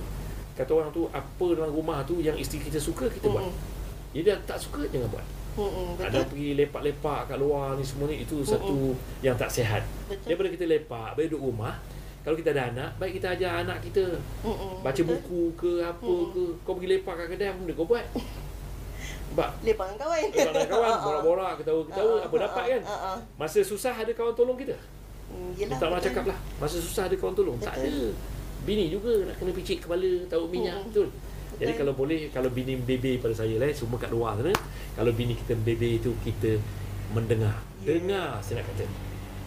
kata 0.57 0.73
orang 0.73 0.88
tu 0.90 1.05
apa 1.07 1.47
dalam 1.52 1.69
rumah 1.71 2.00
tu 2.02 2.19
yang 2.19 2.35
isteri 2.35 2.59
kita 2.61 2.81
suka 2.81 3.07
kita 3.07 3.28
buat. 3.28 3.45
Mm-mm. 3.45 4.11
Dia 4.11 4.33
dah 4.33 4.38
tak 4.43 4.59
suka 4.59 4.88
jangan 4.88 5.07
buat. 5.07 5.23
Mm-mm. 5.57 5.89
Ada 5.97 6.09
Betul. 6.13 6.25
pergi 6.29 6.49
lepak-lepak 6.55 7.21
kat 7.27 7.37
luar 7.37 7.75
ni 7.75 7.83
semua 7.83 8.07
ni 8.07 8.21
itu 8.21 8.37
satu 8.43 8.93
yang 9.21 9.35
tak 9.35 9.49
sihat. 9.49 9.81
Betul. 10.05 10.27
Daripada 10.27 10.49
kita 10.51 10.65
lepak, 10.67 11.09
baik 11.13 11.27
duduk 11.29 11.43
rumah, 11.47 11.75
kalau 12.21 12.35
kita 12.35 12.51
ada 12.51 12.63
anak, 12.69 12.91
baik 12.97 13.17
kita 13.17 13.33
ajar 13.33 13.63
anak 13.63 13.79
kita 13.81 14.05
Mm-mm. 14.43 14.81
baca 14.81 14.93
Betul. 14.95 15.09
buku 15.11 15.43
ke 15.55 15.73
apa 15.81 16.05
Mm-mm. 16.05 16.31
ke. 16.31 16.45
Kau 16.61 16.75
pergi 16.75 16.89
lepak 16.93 17.15
kat 17.15 17.27
kedai 17.31 17.51
benda 17.53 17.73
kau 17.73 17.85
buat? 17.85 18.05
Sebab 19.27 19.49
Lepak 19.61 19.85
dengan 19.87 19.99
kawan. 20.01 20.21
lepak 20.23 20.49
dengan 20.49 20.69
kawan, 20.71 20.93
borak-borak, 21.05 21.53
ketawa-ketawa, 21.61 22.15
Ah, 22.15 22.25
apa 22.25 22.33
ah, 22.33 22.41
dapat 22.41 22.63
ah, 22.63 22.69
kan? 22.69 22.83
ah. 22.87 23.19
Masa 23.37 23.59
susah 23.61 23.93
ada 23.93 24.09
kawan 24.11 24.33
tolong 24.33 24.57
kita. 24.57 24.73
Hmm, 25.27 25.51
Yelah, 25.53 25.77
Tak 25.77 25.89
nak 25.89 25.99
betul. 25.99 26.07
cakap 26.09 26.25
lah. 26.31 26.39
Masa 26.57 26.77
susah 26.79 27.03
ada 27.05 27.17
kawan 27.17 27.35
tolong. 27.35 27.57
Tak 27.59 27.75
Betul. 27.75 27.85
ada. 27.85 28.07
Bini 28.63 28.85
juga 28.89 29.13
nak 29.23 29.37
kena 29.37 29.53
picit 29.53 29.79
kepala, 29.79 30.09
tahu 30.27 30.45
minyak. 30.49 30.79
Mm-mm. 30.89 31.11
Betul. 31.57 31.65
Jadi 31.65 31.73
kalau 31.81 31.93
boleh, 31.97 32.19
kalau 32.29 32.53
bini 32.53 32.77
bebe 32.77 33.17
pada 33.17 33.33
saya 33.33 33.57
lah, 33.57 33.73
semua 33.73 33.97
kat 33.97 34.13
luar 34.13 34.37
sana, 34.37 34.53
kalau 34.93 35.09
bini 35.17 35.33
kita 35.33 35.57
bebe 35.57 35.97
itu, 35.97 36.13
kita 36.21 36.61
mendengar. 37.17 37.57
Ya. 37.81 37.97
Dengar, 37.97 38.45
saya 38.45 38.61
nak 38.61 38.69
kata. 38.77 38.85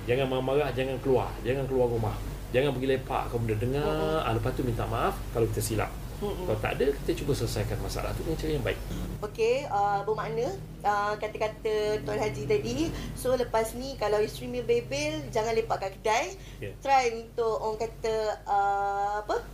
Jangan 0.10 0.26
marah-marah, 0.26 0.74
jangan 0.74 0.98
keluar. 1.06 1.30
Jangan 1.46 1.70
keluar 1.70 1.86
rumah. 1.86 2.18
Jangan 2.50 2.74
pergi 2.74 2.98
lepak, 2.98 3.30
kau 3.30 3.38
benda 3.38 3.56
dengar. 3.62 3.86
Mm-mm. 3.86 4.26
Ah, 4.26 4.34
lepas 4.34 4.58
tu 4.58 4.66
minta 4.66 4.90
maaf 4.90 5.14
kalau 5.38 5.46
kita 5.54 5.62
silap. 5.62 5.94
Mm-mm. 6.18 6.50
Kalau 6.50 6.58
tak 6.58 6.82
ada, 6.82 6.90
kita 6.90 7.12
cuba 7.22 7.38
selesaikan 7.38 7.78
masalah 7.78 8.10
tu 8.18 8.26
dengan 8.26 8.42
cara 8.42 8.52
yang 8.58 8.66
baik. 8.66 8.80
Okey, 9.22 9.70
uh, 9.70 10.02
bermakna 10.02 10.50
uh, 10.82 11.14
kata-kata 11.14 12.02
Tuan 12.02 12.18
Haji 12.18 12.44
tadi. 12.50 12.90
So 13.14 13.38
lepas 13.38 13.78
ni 13.78 13.94
kalau 14.02 14.18
isteri 14.18 14.50
mi 14.50 14.66
bebel, 14.66 15.30
jangan 15.30 15.54
lepak 15.54 15.78
kat 15.78 15.92
kedai. 16.02 16.26
Ya. 16.58 16.74
Try 16.82 17.14
untuk 17.14 17.62
orang 17.62 17.78
kata 17.78 18.16
uh, 18.50 19.22
apa? 19.22 19.46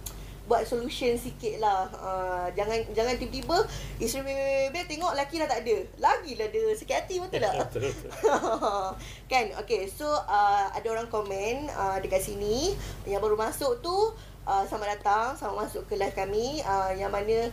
Buat 0.45 0.61
solution 0.65 1.17
sikit 1.17 1.57
lah. 1.61 1.89
Uh, 1.97 2.47
Jangan 2.53 2.77
jangan 2.93 3.17
tiba-tiba 3.17 3.57
Isteri 3.97 4.21
mi 4.21 4.33
bebel 4.69 4.85
tengok 4.85 5.11
lelaki 5.17 5.41
dah 5.41 5.49
tak 5.49 5.65
ada. 5.65 5.77
Lagilah 5.97 6.47
dia 6.53 6.73
sakit 6.77 6.95
hati 6.95 7.15
betul 7.17 7.41
tak? 7.41 7.53
Kan? 9.31 9.45
Okay 9.65 9.89
so 9.89 10.05
uh, 10.05 10.65
ada 10.69 10.87
orang 10.93 11.09
komen 11.09 11.67
uh, 11.73 11.97
dekat 11.99 12.21
sini 12.21 12.77
yang 13.09 13.19
baru 13.19 13.33
masuk 13.35 13.81
tu 13.81 14.13
uh, 14.45 14.63
selamat 14.69 15.01
datang 15.01 15.33
selamat 15.35 15.57
masuk 15.67 15.83
ke 15.89 15.97
live 15.97 16.15
kami. 16.15 16.61
Uh, 16.61 16.93
yang 16.93 17.09
mana 17.09 17.49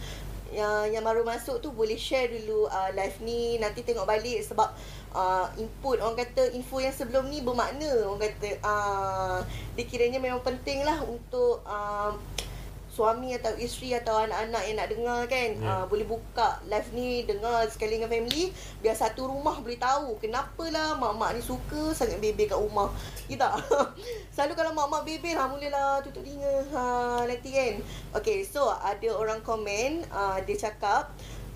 yang 0.52 0.84
yang 0.92 1.00
baru 1.00 1.24
masuk 1.24 1.64
tu 1.64 1.72
boleh 1.72 1.96
share 1.96 2.28
dulu 2.28 2.68
uh, 2.68 2.92
live 2.92 3.16
ni. 3.24 3.56
Nanti 3.56 3.80
tengok 3.80 4.04
balik 4.04 4.44
sebab 4.44 4.68
uh, 5.16 5.48
input 5.56 5.96
orang 6.00 6.16
kata 6.20 6.52
info 6.52 6.80
yang 6.80 6.92
sebelum 6.92 7.28
ni 7.32 7.40
bermakna 7.40 7.88
orang 8.04 8.28
kata 8.28 8.60
uh, 8.60 9.40
dia 9.72 9.84
kiranya 9.88 10.20
memang 10.20 10.44
penting 10.44 10.84
lah 10.84 11.00
untuk 11.04 11.64
uh, 11.64 12.12
suami 12.92 13.32
atau 13.32 13.56
isteri 13.56 13.96
atau 13.96 14.20
anak-anak 14.20 14.62
yang 14.68 14.76
nak 14.76 14.88
dengar 14.92 15.20
kan 15.24 15.50
Ya. 15.56 15.64
yeah. 15.64 15.80
uh, 15.80 15.84
boleh 15.88 16.04
buka 16.04 16.60
live 16.68 16.92
ni 16.92 17.24
dengar 17.24 17.64
sekali 17.72 17.96
dengan 17.96 18.12
family 18.12 18.52
biar 18.84 18.92
satu 18.92 19.32
rumah 19.32 19.56
boleh 19.64 19.80
tahu 19.80 20.20
kenapa 20.20 20.68
lah 20.68 21.00
mak-mak 21.00 21.32
ni 21.32 21.40
suka 21.40 21.96
sangat 21.96 22.20
bebel 22.20 22.44
kat 22.44 22.60
rumah 22.60 22.92
ya 23.32 23.36
tak 23.42 23.56
selalu 24.28 24.52
kalau 24.52 24.70
mak-mak 24.76 25.08
bebel 25.08 25.32
ha 25.40 25.48
mulalah 25.48 26.04
tutup 26.04 26.20
telinga 26.20 26.68
ha 26.76 26.84
nanti 27.24 27.50
kan 27.56 27.74
okay 28.12 28.44
so 28.44 28.68
ada 28.68 29.08
orang 29.16 29.40
komen 29.40 30.04
uh, 30.12 30.36
dia 30.44 30.60
cakap 30.60 31.08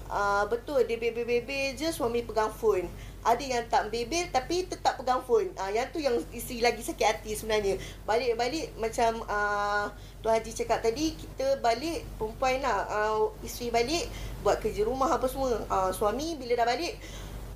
Uh, 0.07 0.47
betul 0.47 0.87
dia 0.87 1.03
bebel-bebel 1.03 1.75
je 1.75 1.91
suami 1.91 2.23
pegang 2.23 2.47
phone 2.47 2.87
ada 3.27 3.43
yang 3.43 3.67
tak 3.67 3.91
bebel 3.91 4.31
tapi 4.31 4.71
tetap 4.71 4.95
pegang 4.95 5.19
phone. 5.27 5.51
Uh, 5.59 5.71
yang 5.75 5.91
tu 5.91 5.99
yang 5.99 6.15
isteri 6.31 6.63
lagi 6.63 6.79
sakit 6.79 7.07
hati 7.07 7.35
sebenarnya. 7.35 7.75
Balik-balik 8.07 8.79
macam 8.79 9.27
uh, 9.27 9.91
Tuan 10.23 10.39
Haji 10.39 10.55
cakap 10.55 10.79
tadi 10.79 11.19
kita 11.19 11.59
balik 11.59 12.07
perempuan 12.15 12.63
lah. 12.63 12.87
Uh, 12.87 13.35
isteri 13.43 13.75
balik 13.75 14.07
buat 14.47 14.63
kerja 14.63 14.87
rumah 14.87 15.11
apa 15.11 15.27
semua. 15.27 15.59
Uh, 15.67 15.91
suami 15.91 16.39
bila 16.39 16.55
dah 16.55 16.67
balik 16.71 16.95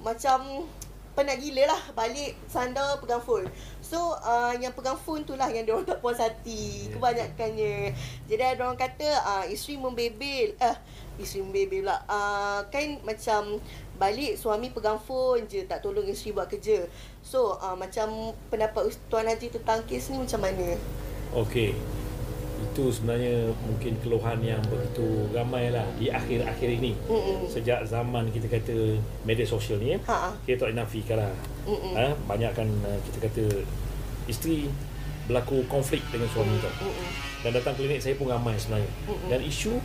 macam 0.03 0.67
penat 1.15 1.39
gila 1.39 1.71
lah. 1.71 1.83
Balik 1.95 2.35
sandar 2.51 2.99
pegang 2.99 3.23
phone. 3.23 3.47
So 3.79 4.19
uh, 4.27 4.55
yang 4.59 4.75
pegang 4.75 4.99
phone 4.99 5.23
tu 5.23 5.39
lah 5.39 5.55
yang 5.55 5.63
dia 5.67 5.79
orang 5.79 5.87
tak 5.87 6.03
puas 6.03 6.19
hati. 6.19 6.91
Ya. 6.91 6.99
kebanyakannya. 6.99 7.95
Jadi 8.27 8.43
ada 8.43 8.67
orang 8.67 8.79
kata 8.79 9.07
uh, 9.23 9.45
isteri 9.47 9.79
membebel. 9.79 10.59
Eh 10.59 10.77
isteri 11.23 11.47
membebel 11.47 11.87
pula. 11.87 12.03
Uh, 12.11 12.61
kan 12.75 12.99
macam 13.07 13.63
balik 14.01 14.33
suami 14.33 14.73
pegang 14.73 14.97
phone 14.97 15.45
je 15.45 15.69
tak 15.69 15.85
tolong 15.85 16.09
isteri 16.09 16.33
buat 16.33 16.49
kerja 16.49 16.89
so 17.21 17.61
uh, 17.61 17.77
macam 17.77 18.33
pendapat 18.49 18.97
Tuan 19.13 19.29
Haji 19.29 19.53
tentang 19.53 19.85
kes 19.85 20.09
ni 20.09 20.17
macam 20.17 20.41
mana 20.41 20.81
Okey. 21.31 21.79
Itu 22.61 22.91
sebenarnya 22.91 23.55
mungkin 23.63 23.95
keluhan 24.03 24.43
yang 24.43 24.59
begitu 24.67 25.31
ramai 25.31 25.71
lah 25.71 25.87
di 25.95 26.11
akhir-akhir 26.11 26.69
ini. 26.83 26.99
Mm-mm. 27.07 27.47
Sejak 27.47 27.87
zaman 27.87 28.35
kita 28.35 28.51
kata 28.51 28.99
media 29.23 29.47
sosial 29.47 29.79
ni, 29.79 29.95
eh, 29.95 30.01
Ha, 30.11 30.17
ha. 30.27 30.31
kita 30.43 30.67
tak 30.67 30.75
nafikan 30.75 31.23
lah. 31.23 31.31
Mm-mm. 31.71 31.95
Ha, 31.95 32.11
banyak 32.27 32.51
kan 32.51 32.69
uh, 32.83 32.99
kita 33.07 33.31
kata 33.31 33.45
isteri 34.27 34.67
berlaku 35.31 35.63
konflik 35.71 36.03
dengan 36.11 36.27
suami 36.35 36.59
tau. 36.59 36.75
Mm-mm. 36.83 37.09
Dan 37.47 37.51
datang 37.55 37.75
klinik 37.79 38.03
saya 38.03 38.19
pun 38.19 38.27
ramai 38.27 38.59
sebenarnya. 38.59 38.91
Mm-mm. 39.07 39.29
Dan 39.31 39.41
isu 39.47 39.79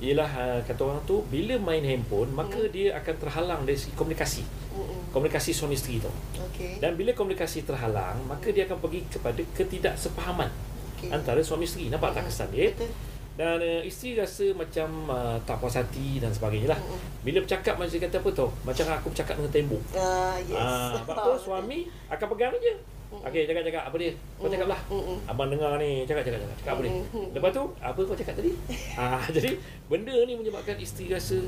ialah 0.00 0.30
uh, 0.32 0.60
kata 0.64 0.80
orang 0.80 1.00
tu 1.04 1.20
bila 1.28 1.60
main 1.60 1.84
handphone 1.84 2.32
maka 2.32 2.56
Mm. 2.56 2.72
dia 2.72 2.88
akan 2.96 3.14
terhalang 3.20 3.60
dari 3.68 3.76
segi 3.76 3.92
komunikasi. 3.92 4.42
Mm-mm. 4.72 5.12
Komunikasi 5.12 5.52
suami 5.52 5.76
isteri 5.76 6.00
tau. 6.00 6.12
Okey. 6.40 6.80
Dan 6.80 6.96
bila 6.96 7.12
komunikasi 7.12 7.68
terhalang 7.68 8.16
maka 8.24 8.48
dia 8.48 8.64
akan 8.64 8.80
pergi 8.80 9.04
kepada 9.06 9.40
ketidaksepahaman 9.52 10.48
Okey. 10.96 11.12
antara 11.12 11.44
suami 11.44 11.68
isteri. 11.68 11.92
Nampak 11.92 12.16
tak 12.16 12.24
kesan 12.26 12.48
dia? 12.48 12.72
Betul. 12.72 12.88
Dan 13.36 13.56
uh, 13.56 13.80
isteri 13.80 14.16
rasa 14.16 14.52
macam 14.52 14.88
uh, 15.08 15.36
tak 15.44 15.56
puas 15.60 15.72
hati 15.72 16.16
dan 16.16 16.32
sebagainya 16.32 16.72
lah. 16.72 16.80
Mm-mm. 16.80 17.20
Bila 17.20 17.38
bercakap 17.40 17.76
macam 17.76 17.92
dia 17.92 18.00
kata 18.00 18.16
apa 18.20 18.30
tau? 18.32 18.48
Macam 18.64 18.84
aku 18.88 19.06
bercakap 19.12 19.34
dengan 19.36 19.52
tembok. 19.52 19.82
Ah, 19.92 20.36
yes. 20.40 20.56
Ah, 20.56 20.92
sebab 21.00 21.16
tu 21.16 21.32
suami 21.44 21.78
akan 22.08 22.26
pegang 22.32 22.56
je. 22.56 22.74
Mm-mm. 23.10 23.26
Okey, 23.26 23.42
cakap-cakap 23.44 23.82
apa 23.84 23.96
dia? 23.96 24.12
Kau 24.36 24.46
Mm. 24.46 24.52
cakap 24.52 24.68
lah. 24.68 24.80
Mm-mm. 24.86 25.16
Abang 25.26 25.48
dengar 25.50 25.74
ni, 25.76 26.06
cakap-cakap 26.06 26.38
cakap. 26.40 26.56
Cakap 26.56 26.72
apa 26.72 26.82
dia? 26.82 26.92
Lepas 27.32 27.50
tu, 27.50 27.62
apa 27.76 28.00
kau 28.00 28.14
cakap 28.14 28.34
tadi? 28.36 28.50
ah, 28.96 29.22
jadi 29.34 29.50
benda 29.86 30.14
ni 30.22 30.32
menyebabkan 30.34 30.76
isteri 30.76 31.10
rasa 31.10 31.42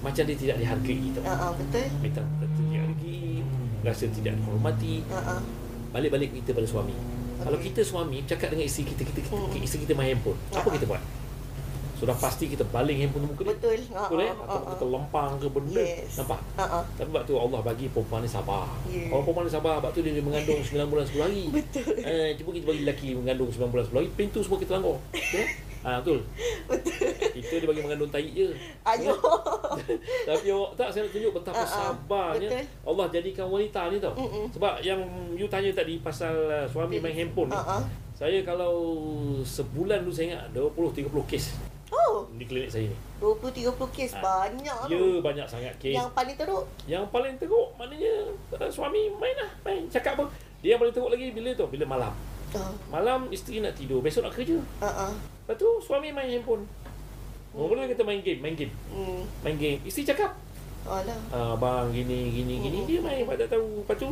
macam 0.00 0.22
dia 0.22 0.32
tidak 0.34 0.56
dihargai 0.56 1.10
tau. 1.12 1.22
Ah, 1.24 1.36
ah, 1.36 1.52
betul. 1.52 1.86
Minta 1.98 2.22
tidak 2.22 2.50
dihargai, 2.56 3.42
rasa 3.82 4.04
tidak 4.08 4.32
dihormati. 4.34 5.02
Ah. 5.10 5.42
Balik-balik 5.90 6.30
kita 6.32 6.54
pada 6.54 6.64
suami. 6.64 6.94
Kalau 7.40 7.56
Okey. 7.56 7.72
kita 7.72 7.80
suami 7.82 8.22
bercakap 8.22 8.48
dengan 8.48 8.64
isteri 8.64 8.84
kita, 8.86 9.02
kita, 9.02 9.20
kita, 9.20 9.34
Mm. 9.34 9.64
isteri 9.64 9.80
kita 9.82 9.94
main 9.94 10.14
handphone. 10.14 10.38
Apa 10.52 10.68
kita 10.70 10.86
buat? 10.86 11.02
Sudah 12.00 12.16
pasti 12.16 12.48
kita 12.48 12.64
baling 12.64 12.96
handphone 12.96 13.28
muka 13.28 13.44
dia. 13.44 13.52
Betul. 13.52 13.80
Ah, 13.92 14.08
Betul 14.08 14.20
eh? 14.24 14.32
ah, 14.32 14.40
Atau 14.40 14.56
ah, 14.56 14.70
kita 14.72 14.84
lempang 14.88 15.30
ke 15.36 15.46
benda. 15.52 15.82
Yes. 15.84 16.16
Nampak? 16.16 16.40
Ah, 16.56 16.62
ah. 16.80 16.82
Tapi 16.96 17.08
sebab 17.12 17.22
tu 17.28 17.34
Allah 17.36 17.60
bagi 17.60 17.86
perempuan 17.92 18.24
ni 18.24 18.30
sabar. 18.32 18.64
Ya. 18.88 19.12
Orang 19.12 19.28
perempuan 19.28 19.44
ni 19.44 19.52
sabar, 19.52 19.74
sebab 19.84 19.90
tu 19.92 20.00
dia, 20.00 20.16
dia 20.16 20.24
mengandung 20.24 20.64
9 20.64 20.80
bulan 20.88 21.04
10 21.04 21.20
hari. 21.20 21.44
Betul. 21.52 21.92
Eh, 22.00 22.28
cuba 22.40 22.50
kita 22.56 22.64
bagi 22.64 22.80
lelaki 22.82 23.08
mengandung 23.12 23.52
9 23.52 23.68
bulan 23.68 23.84
10 23.84 23.98
hari, 24.00 24.08
pintu 24.16 24.40
semua 24.40 24.56
kita 24.56 24.80
langgar. 24.80 24.96
Betul? 25.12 25.46
Ha, 25.80 25.96
betul. 26.04 26.20
Betul. 26.68 26.92
Kita 27.40 27.54
dia 27.56 27.68
bagi 27.68 27.80
mengandung 27.80 28.12
tahi 28.12 28.28
je. 28.32 28.48
Ayo. 28.84 29.16
Tapi 30.28 30.46
awak 30.52 30.70
tak 30.76 30.88
saya 30.92 31.08
nak 31.08 31.12
tunjuk 31.12 31.32
betapa 31.36 31.56
Ah, 31.56 31.64
ah. 31.64 31.68
sabarnya 31.68 32.48
Betul. 32.52 32.64
Allah 32.84 33.06
jadikan 33.08 33.46
wanita 33.48 33.80
ni 33.88 33.96
tau. 33.96 34.12
Mm-mm. 34.12 34.44
Sebab 34.52 34.84
yang 34.84 35.00
you 35.32 35.48
tanya 35.48 35.72
tadi 35.72 35.96
pasal 36.00 36.32
uh, 36.48 36.66
suami 36.68 37.00
main 37.00 37.16
handphone 37.16 37.48
ni. 37.48 37.56
Ah, 37.56 37.80
ah. 37.80 37.82
Saya 38.12 38.44
kalau 38.44 38.76
sebulan 39.40 40.04
tu 40.04 40.12
saya 40.12 40.36
ingat 40.36 40.44
20 40.52 41.08
30 41.08 41.08
kes 41.24 41.44
Oh, 41.90 42.22
di 42.30 42.44
klinik 42.44 42.68
saya 42.68 42.86
ni. 42.86 42.96
20 43.18 43.50
30 43.50 43.74
kes 43.90 44.12
Ah. 44.14 44.46
banyak 44.46 44.78
Ya, 44.86 44.94
tu. 44.94 45.18
banyak 45.20 45.42
sangat 45.44 45.74
kes. 45.76 45.92
Yang 45.92 46.08
paling 46.10 46.36
teruk. 46.36 46.64
Yang 46.86 47.04
paling 47.08 47.34
teruk 47.36 47.68
maknanya 47.74 48.14
uh, 48.52 48.70
suami 48.70 49.10
main 49.12 49.34
lah, 49.34 49.50
main 49.60 49.82
cakap 49.86 50.14
apa. 50.14 50.24
Dia 50.60 50.74
yang 50.74 50.80
paling 50.80 50.92
teruk 50.92 51.10
lagi 51.10 51.26
bila 51.30 51.50
tu? 51.52 51.66
Bila 51.66 51.84
malam. 51.84 52.12
Ah, 52.50 52.70
Malam 52.90 53.26
isteri 53.28 53.58
nak 53.58 53.74
tidur, 53.74 53.98
besok 54.00 54.22
nak 54.22 54.32
kerja. 54.32 54.58
ah. 54.80 55.10
Lepas 55.40 55.54
tu 55.56 55.66
suami 55.80 56.10
main 56.10 56.26
handphone. 56.28 56.62
Mula-mula 57.50 57.86
kita 57.86 58.02
main 58.02 58.18
game, 58.20 58.38
main 58.38 58.54
game. 58.54 58.70
Hmm. 58.88 59.26
Main 59.40 59.56
game. 59.56 59.82
Isteri 59.82 60.06
cakap, 60.06 60.30
Alah. 60.80 61.18
ah, 61.30 61.54
bang 61.54 61.90
gini 61.90 62.30
gini 62.32 62.54
gini 62.60 62.78
Mm. 62.80 62.86
dia 62.86 62.98
main 63.00 63.22
apa 63.22 63.34
tak 63.36 63.50
tahu. 63.50 63.82
Lepas 63.82 63.96
tu 63.96 64.08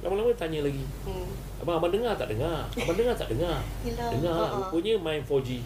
lama-lama 0.00 0.28
tanya 0.34 0.60
lagi. 0.60 0.84
Hmm. 1.02 1.28
Abang 1.58 1.80
abang 1.80 1.88
dengar 1.90 2.12
tak 2.14 2.28
dengar? 2.28 2.68
Abang 2.70 2.92
dengar 2.94 3.14
tak 3.14 3.28
dengar? 3.28 3.56
Yelah. 3.82 4.08
Dengar. 4.10 4.36
Ah. 4.36 4.48
Rupanya 4.62 4.92
main 4.98 5.20
4G. 5.22 5.64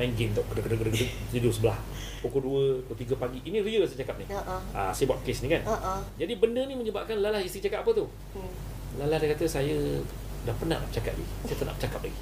Main 0.00 0.12
game 0.16 0.32
tu. 0.32 0.42
Kedek 0.48 0.62
kedek 0.68 0.78
kedek. 0.88 1.10
Tidur 1.32 1.52
sebelah. 1.52 1.78
Pukul 2.22 2.40
2, 2.86 2.86
pukul 2.86 2.96
3 3.02 3.18
pagi. 3.18 3.38
Ini 3.42 3.58
real 3.66 3.82
saya 3.84 4.06
cakap 4.06 4.16
ni. 4.22 4.26
Ah, 4.30 4.62
ah. 4.72 4.90
Saya 4.94 5.10
buat 5.10 5.20
kes 5.26 5.42
ni 5.42 5.50
kan. 5.50 5.62
Ah. 5.66 6.00
Jadi 6.16 6.38
benda 6.38 6.62
ni 6.64 6.78
menyebabkan 6.78 7.18
Lala 7.18 7.42
isteri 7.42 7.66
cakap 7.66 7.82
apa 7.82 7.90
tu? 7.92 8.06
Hmm. 8.38 8.50
Lala 9.02 9.18
dia 9.18 9.34
kata 9.34 9.44
saya 9.50 9.74
dah 10.46 10.54
penat 10.58 10.78
nak 10.78 10.90
cakap 10.94 11.14
lagi. 11.18 11.26
Saya 11.46 11.56
tak 11.58 11.66
nak 11.66 11.74
bercakap 11.82 12.00
lagi. 12.06 12.18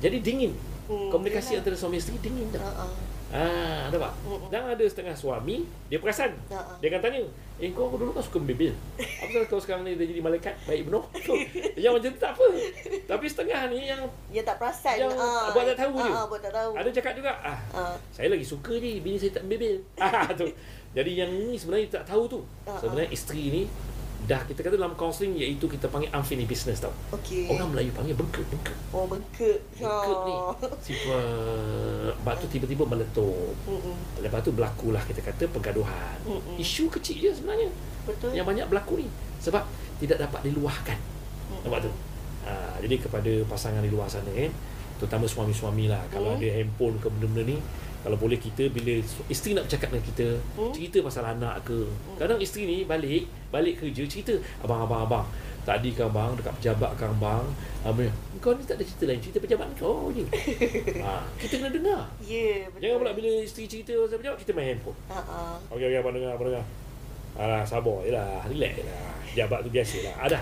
Jadi 0.00 0.16
dingin. 0.22 0.52
Hmm, 0.90 1.10
Komunikasi 1.10 1.54
yelah. 1.54 1.62
antara 1.62 1.76
suami 1.78 1.98
isteri 1.98 2.18
dingin 2.22 2.50
dah. 2.50 2.62
Ah, 2.62 2.90
ah. 3.32 3.86
Ada? 3.86 3.98
Mm-mm. 4.22 4.48
Dan 4.48 4.62
ada 4.68 4.84
setengah 4.84 5.12
suami, 5.12 5.62
dia 5.86 5.98
perasan. 5.98 6.34
Dia 6.78 6.86
akan 6.86 7.00
tanya, 7.00 7.22
eh 7.56 7.70
kau 7.70 7.90
dulu 7.90 8.10
kan 8.10 8.20
suka 8.20 8.38
membebel. 8.38 8.74
Apa 8.96 9.28
sebab 9.28 9.46
kau 9.46 9.58
sekarang 9.58 9.82
ni 9.82 9.94
dah 9.94 10.02
jadi 10.02 10.18
malaikat? 10.18 10.54
Baik 10.64 10.86
benar. 10.86 11.04
So, 11.20 11.32
yang 11.82 11.92
macam 11.92 12.08
tu 12.08 12.18
tak 12.18 12.32
apa. 12.32 12.46
Tapi 13.06 13.24
setengah 13.26 13.60
ni 13.68 13.86
yang 13.86 14.02
Dia 14.28 14.42
tak 14.42 14.56
perasan. 14.56 14.96
Yang 14.96 15.12
Ah, 15.16 15.50
buat 15.50 15.64
tak 15.66 15.78
tahu 15.80 15.92
ah, 15.92 16.00
je. 16.00 16.10
ah, 16.12 16.24
buat 16.26 16.40
tak 16.40 16.52
tahu. 16.52 16.70
ada 16.74 16.88
cakap 16.90 17.12
juga, 17.14 17.32
ah, 17.40 17.58
Ah. 17.72 17.94
saya 18.10 18.28
lagi 18.28 18.42
suka 18.42 18.74
je, 18.74 18.98
bini 18.98 19.16
saya 19.16 19.32
tak 19.32 19.42
membebel. 19.42 19.78
Ah, 20.00 20.30
tu. 20.30 20.46
Jadi 20.90 21.12
yang 21.16 21.30
ni 21.30 21.54
sebenarnya 21.54 22.02
tak 22.02 22.04
tahu 22.08 22.26
tu. 22.26 22.40
Ha-ha. 22.64 22.78
Sebenarnya 22.78 23.10
isteri 23.10 23.44
ni 23.48 23.62
dah 24.30 24.46
kita 24.46 24.62
kata 24.62 24.78
dalam 24.78 24.94
counselling 24.94 25.34
iaitu 25.34 25.66
kita 25.66 25.90
panggil 25.90 26.06
unfinished 26.14 26.46
business 26.46 26.78
tau. 26.78 26.94
Okey. 27.10 27.50
Orang 27.50 27.74
Melayu 27.74 27.90
panggil 27.90 28.14
bengkak, 28.14 28.46
bengkak. 28.46 28.78
Oh, 28.94 29.10
bengkak. 29.10 29.58
Bengkak 29.74 30.16
ni. 30.22 30.34
Oh. 30.38 30.54
Sifat 30.86 32.14
Lepas 32.14 32.34
tu 32.38 32.46
tiba-tiba 32.46 32.86
meletup 32.86 33.54
Mm-mm. 33.66 33.96
Lepas 34.22 34.40
tu 34.40 34.54
berlakulah 34.54 35.02
kita 35.02 35.18
kata 35.18 35.50
pergaduhan 35.50 36.14
Mm-mm. 36.22 36.54
Isu 36.56 36.86
kecil 36.88 37.18
je 37.18 37.30
sebenarnya 37.34 37.74
Betul. 38.06 38.30
Yang 38.32 38.46
banyak 38.46 38.66
berlaku 38.68 39.02
ni 39.02 39.08
Sebab 39.40 39.66
tidak 39.98 40.20
dapat 40.20 40.46
diluahkan 40.46 40.94
Mm-mm. 40.94 41.62
Nampak 41.66 41.80
tu 41.84 41.90
ha, 42.46 42.76
Jadi 42.78 42.94
kepada 43.00 43.32
pasangan 43.46 43.82
di 43.82 43.90
luar 43.90 44.06
sana 44.06 44.30
kan 44.30 44.52
Terutama 44.96 45.24
suami-suami 45.26 45.88
lah 45.88 46.02
Kalau 46.06 46.30
Mm. 46.30 46.38
ada 46.38 46.48
handphone 46.54 46.96
ke 46.98 47.08
benda-benda 47.08 47.42
ni 47.50 47.56
Kalau 48.00 48.16
boleh 48.16 48.40
kita 48.40 48.68
Bila 48.72 48.96
isteri 49.28 49.52
nak 49.52 49.68
bercakap 49.68 49.92
dengan 49.92 50.06
kita 50.08 50.28
Mm. 50.60 50.72
Cerita 50.72 50.98
pasal 51.04 51.24
anak 51.24 51.64
ke 51.64 51.84
Kadang 52.16 52.40
isteri 52.40 52.64
ni 52.68 52.76
balik 52.84 53.28
Balik 53.52 53.84
kerja 53.84 54.02
cerita 54.08 54.34
Abang, 54.64 54.84
abang, 54.84 55.04
abang 55.08 55.26
Tadi 55.64 55.92
kan 55.92 56.08
bang 56.08 56.32
Dekat 56.36 56.52
pejabat 56.60 56.90
kan 56.96 57.12
bang 57.20 57.44
Abang 57.84 58.12
Kau 58.40 58.56
ni 58.56 58.64
tak 58.64 58.80
ada 58.80 58.84
cerita 58.84 59.04
lain 59.08 59.20
Cerita 59.20 59.38
pejabat 59.40 59.68
kau 59.76 60.08
je 60.12 60.24
ha, 61.00 61.20
Kita 61.40 61.60
kena 61.60 61.70
dengar 61.72 62.08
Ya, 62.24 62.68
betul. 62.72 62.80
Jangan 62.84 62.96
pula 63.04 63.12
bila 63.12 63.30
isteri 63.44 63.64
cerita 63.68 63.92
pasal 63.92 64.16
pejabat 64.20 64.38
Kita 64.40 64.52
main 64.56 64.66
handphone 64.74 64.98
Ha 65.12 65.20
ah. 65.20 65.56
Okey, 65.72 65.86
okey, 65.88 65.98
abang 66.00 66.14
dengar, 66.16 66.32
abang 66.36 66.48
dengar. 66.48 66.64
Alah, 67.38 67.62
sabar 67.62 68.02
je 68.04 68.10
lah. 68.12 68.42
Relax 68.50 68.72
je 68.74 68.84
lah. 68.84 69.14
Jabat 69.32 69.58
tu 69.62 69.70
biasa 69.70 69.96
lah. 70.02 70.14
Ada. 70.28 70.40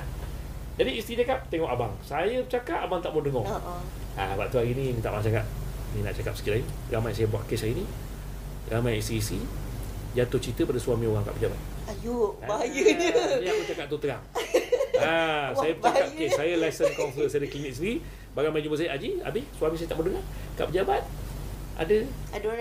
Jadi 0.81 0.91
isteri 0.99 1.15
cakap, 1.21 1.45
tengok 1.53 1.69
abang. 1.69 1.93
Saya 2.01 2.41
bercakap, 2.43 2.87
abang 2.87 2.99
tak 3.03 3.13
mau 3.13 3.21
dengar. 3.21 3.45
Ah. 3.45 3.79
Ha, 4.17 4.23
sebab 4.35 4.47
tu 4.51 4.57
hari 4.59 4.73
ni 4.73 4.97
minta 4.97 5.13
abang 5.13 5.23
cakap. 5.23 5.45
Ni 5.91 6.01
nak 6.01 6.13
cakap 6.13 6.33
sikit 6.33 6.53
lagi. 6.53 6.65
Ramai 6.89 7.11
saya 7.11 7.27
buat 7.27 7.45
kes 7.45 7.63
hari 7.63 7.75
ni. 7.75 7.85
Ramai 8.67 8.99
isteri-isteri 8.99 9.41
jatuh 10.11 10.37
cinta 10.39 10.65
pada 10.65 10.77
suami 10.77 11.05
orang 11.05 11.23
kat 11.23 11.35
pejabat. 11.37 11.61
Ayuh, 11.87 12.33
bahaya 12.43 12.69
Ah, 12.81 12.97
dia. 12.97 13.13
Ni 13.39 13.47
aku 13.47 13.63
cakap 13.67 13.87
tu 13.87 13.97
terang. 13.99 14.23
ha, 14.99 15.15
Wah, 15.55 15.55
saya 15.55 15.73
bahaya. 15.79 16.11
kes. 16.11 16.33
Saya 16.33 16.53
license 16.57 16.93
counselor, 16.93 17.29
saya 17.29 17.41
ada 17.41 17.49
klinik 17.49 17.71
sendiri. 17.71 17.97
Bagai 18.33 18.51
main 18.51 18.61
jumpa 18.61 18.77
saya, 18.77 18.91
Haji, 18.93 19.21
Abi, 19.23 19.41
suami 19.53 19.75
saya 19.75 19.89
tak 19.89 19.97
mau 19.97 20.05
dengar. 20.05 20.25
Kat 20.55 20.67
pejabat, 20.69 21.03
ada 21.79 21.97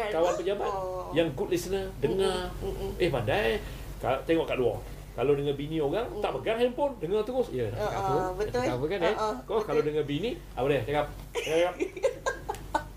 kawan 0.08 0.24
dengar? 0.30 0.38
pejabat 0.38 0.70
Oh. 0.70 1.10
yang 1.10 1.28
good 1.34 1.50
listener 1.50 1.90
dengar 1.98 2.54
Mm-mm. 2.62 2.94
eh 3.00 3.10
pandai 3.10 3.58
tengok 3.98 4.46
kat 4.46 4.62
luar 4.62 4.78
kalau 5.16 5.34
dengan 5.34 5.58
bini 5.58 5.82
orang 5.82 6.06
tak 6.22 6.30
Mm. 6.30 6.38
pegang 6.38 6.58
handphone 6.62 6.94
dengar 7.00 7.26
terus 7.26 7.50
ya 7.50 7.66
nak 7.72 7.82
cakap 7.82 7.98
Ah, 7.98 7.98
apa 7.98 8.14
ah, 8.14 8.14
Nak 8.14 8.34
betul. 8.38 8.62
cakap 8.62 8.76
apa 8.76 8.86
kan 8.86 9.00
Ah, 9.00 9.08
eh 9.08 9.16
ah, 9.18 9.34
kau 9.42 9.58
kalau 9.58 9.82
betul. 9.82 9.90
dengan 9.90 10.04
bini 10.06 10.32
apa 10.54 10.66
dia 10.68 10.82
cakap 10.84 11.06
cakap 11.34 11.74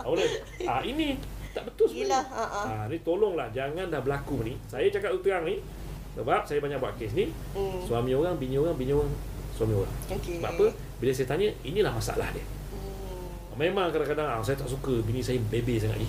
dia 0.03 0.29
ah 0.65 0.81
ini 0.81 1.17
tak 1.51 1.67
betul 1.67 1.91
Yelah, 1.91 2.23
sebenarnya 2.23 2.47
ah, 2.47 2.59
ah. 2.63 2.65
ah 2.67 2.85
ni 2.87 2.97
tolonglah 3.01 3.49
jangan 3.51 3.87
dah 3.87 4.01
berlaku 4.01 4.43
ni 4.43 4.55
saya 4.65 4.87
cakap 4.87 5.13
terang 5.21 5.43
ni 5.43 5.59
sebab 6.11 6.43
saya 6.43 6.59
banyak 6.59 6.79
buat 6.79 6.95
kes 6.95 7.13
ni 7.13 7.27
Hmm. 7.51 7.83
suami 7.83 8.13
orang 8.13 8.35
bini 8.35 8.55
orang 8.55 8.75
bini 8.75 8.91
orang 8.91 9.11
suami 9.53 9.75
orang 9.75 9.95
Okey. 10.09 10.39
sebab 10.39 10.51
apa 10.53 10.67
bila 10.97 11.11
saya 11.11 11.27
tanya 11.29 11.49
inilah 11.63 11.91
masalah 11.91 12.31
dia 12.31 12.43
Hmm. 12.43 13.59
Memang 13.59 13.91
kadang-kadang 13.91 14.25
ah, 14.27 14.41
saya 14.41 14.55
tak 14.55 14.67
suka 14.67 15.03
bini 15.03 15.21
saya 15.21 15.37
bebe 15.43 15.77
sangat 15.77 15.99
ni. 15.99 16.09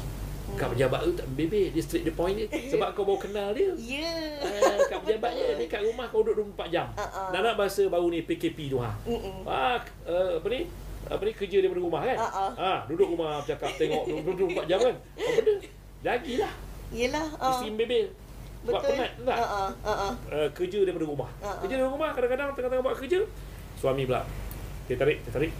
Kat 0.53 0.67
Hmm. 0.67 0.73
pejabat 0.73 0.99
tu 1.01 1.11
tak 1.13 1.27
bebe, 1.33 1.67
dia 1.67 1.81
straight 1.81 2.03
the 2.03 2.13
point 2.13 2.31
dia. 2.31 2.47
Sebab 2.71 2.91
kau 2.91 3.03
baru 3.03 3.19
kenal 3.19 3.51
dia. 3.51 3.71
Ya. 3.75 4.13
Ah, 4.39 4.79
kat 4.85 4.99
pejabat 5.01 5.31
je, 5.33 5.45
ni 5.55 5.65
kat 5.65 5.81
rumah 5.81 6.07
kau 6.07 6.21
duduk 6.21 6.47
24 6.53 6.69
jam. 6.69 6.87
Ah. 6.95 7.27
Nak 7.29 7.41
nak 7.41 7.55
bahasa 7.55 7.83
baru 7.85 8.07
ni 8.07 8.21
PKP 8.21 8.67
tu 8.67 8.79
ha. 8.79 8.93
Mm-mm. 9.03 9.43
Ah, 9.43 9.79
uh, 10.05 10.37
apa 10.37 10.47
ni? 10.47 10.63
Apa 11.07 11.21
ni 11.25 11.33
kerja 11.33 11.57
daripada 11.63 11.81
rumah 11.81 12.01
kan? 12.05 12.17
Ah, 12.17 12.29
ah. 12.29 12.51
Ah, 12.59 12.79
duduk 12.85 13.07
rumah 13.15 13.41
bercakap 13.41 13.71
tengok 13.79 14.03
duduk 14.05 14.49
24 14.53 14.69
jam 14.69 14.79
kan. 14.81 14.95
Apa 14.97 15.29
benda? 15.39 15.53
Lagilah 16.01 16.53
Yelah. 16.91 17.27
ah. 17.39 17.51
isteri 17.55 17.69
bebel. 17.79 18.05
Betul. 18.61 18.93
penat 18.93 19.11
tak? 19.25 19.37
Ha. 19.41 19.65
Ha. 19.81 20.09
Uh, 20.29 20.47
kerja 20.53 20.79
daripada 20.85 21.05
rumah. 21.09 21.29
Ah, 21.41 21.49
ah. 21.49 21.55
Kerja 21.65 21.73
daripada 21.81 21.93
rumah 21.97 22.09
kadang-kadang 22.13 22.47
tengah-tengah 22.53 22.85
buat 22.85 22.97
kerja 22.99 23.19
suami 23.81 24.05
pula. 24.05 24.21
Dia 24.85 24.95
tarik, 24.99 25.17
dia 25.25 25.31
tarik. 25.33 25.51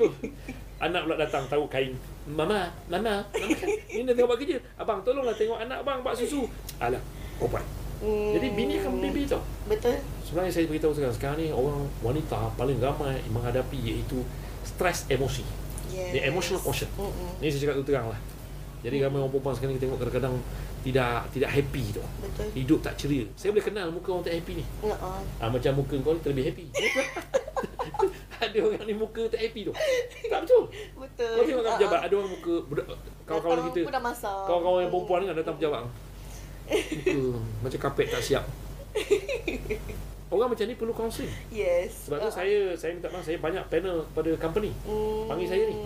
tu. 0.00 0.08
Anak 0.84 1.08
pula 1.08 1.16
datang 1.20 1.44
tahu 1.48 1.64
kain. 1.68 1.92
Mama, 2.28 2.68
mama, 2.88 3.24
mama 3.24 3.54
kan 3.56 3.68
ni 3.68 4.00
dah 4.04 4.12
tengah 4.12 4.28
buat 4.28 4.40
kerja. 4.40 4.56
Abang 4.76 5.00
tolonglah 5.04 5.36
tengok 5.36 5.56
anak 5.56 5.80
abang 5.84 6.04
buat 6.04 6.16
susu. 6.16 6.44
Alah, 6.76 7.00
obat. 7.40 7.64
Hmm. 7.96 8.36
Jadi 8.36 8.52
bini 8.52 8.76
akan 8.76 9.00
baby 9.00 9.24
tau. 9.24 9.40
Betul. 9.64 9.96
Sebenarnya 10.20 10.52
saya 10.52 10.68
beritahu 10.68 10.92
sekarang, 10.92 11.16
sekarang 11.16 11.36
ni 11.40 11.48
orang 11.48 11.80
wanita 12.04 12.52
paling 12.60 12.76
ramai 12.76 13.24
menghadapi 13.32 13.78
iaitu 13.80 14.20
stres 14.76 15.08
emosi. 15.08 15.40
Yes. 15.88 16.12
The 16.12 16.20
emotional 16.28 16.60
quotient. 16.60 16.92
Mm-mm. 17.00 17.40
Ni 17.40 17.48
saya 17.48 17.60
cakap 17.64 17.74
tu 17.80 17.84
terang 17.88 18.12
lah. 18.12 18.20
Jadi 18.84 19.00
ramai 19.00 19.18
orang 19.24 19.32
perempuan 19.32 19.56
sekarang 19.56 19.74
ni 19.74 19.80
tengok 19.80 19.98
kadang-kadang 19.98 20.36
tidak 20.84 21.26
tidak 21.32 21.50
happy 21.50 21.84
tu. 21.90 22.02
Betul. 22.22 22.48
Hidup 22.52 22.80
tak 22.84 22.94
ceria. 23.00 23.24
Saya 23.34 23.50
boleh 23.56 23.64
kenal 23.64 23.88
muka 23.90 24.08
orang 24.12 24.24
tak 24.28 24.36
happy 24.36 24.52
ni. 24.60 24.64
Ha 24.84 24.94
ah. 25.00 25.20
Ah, 25.40 25.48
macam 25.48 25.72
muka 25.80 25.96
kau 26.04 26.12
ni 26.12 26.20
terlebih 26.20 26.44
happy. 26.52 26.66
ada 28.44 28.58
orang 28.60 28.84
ni 28.84 28.94
muka 28.94 29.22
tak 29.32 29.40
happy 29.40 29.60
tu. 29.66 29.72
Tak 30.28 30.38
betul. 30.44 30.62
Betul. 30.94 31.34
Kau 31.34 31.42
tengok 31.48 31.62
kat 31.64 31.72
Ah, 31.72 31.76
pejabat 31.80 31.98
ah. 31.98 32.06
ada 32.06 32.14
orang 32.20 32.30
muka 32.36 32.54
budak 32.68 32.86
kawan-kawan 33.26 33.58
kita. 33.72 33.80
Kawan-kawan 34.22 34.78
yang 34.84 34.92
perempuan 34.92 35.20
kan 35.24 35.34
datang 35.34 35.54
pejabat. 35.56 35.80
Muka 36.68 37.18
macam 37.64 37.78
kapet 37.80 38.06
tak 38.12 38.22
siap. 38.22 38.44
Orang 40.26 40.50
macam 40.50 40.64
ni 40.64 40.74
perlu 40.74 40.90
counselling. 40.90 41.30
Yes. 41.48 42.06
Sebab 42.06 42.18
tu 42.18 42.26
Ah, 42.26 42.34
saya 42.34 42.74
saya 42.74 42.90
minta 42.92 43.06
maaf 43.06 43.22
saya 43.22 43.38
banyak 43.38 43.62
panel 43.66 44.02
pada 44.10 44.30
company 44.36 44.74
Hmm. 44.82 45.26
panggil 45.26 45.46
saya 45.46 45.62
ni. 45.66 45.76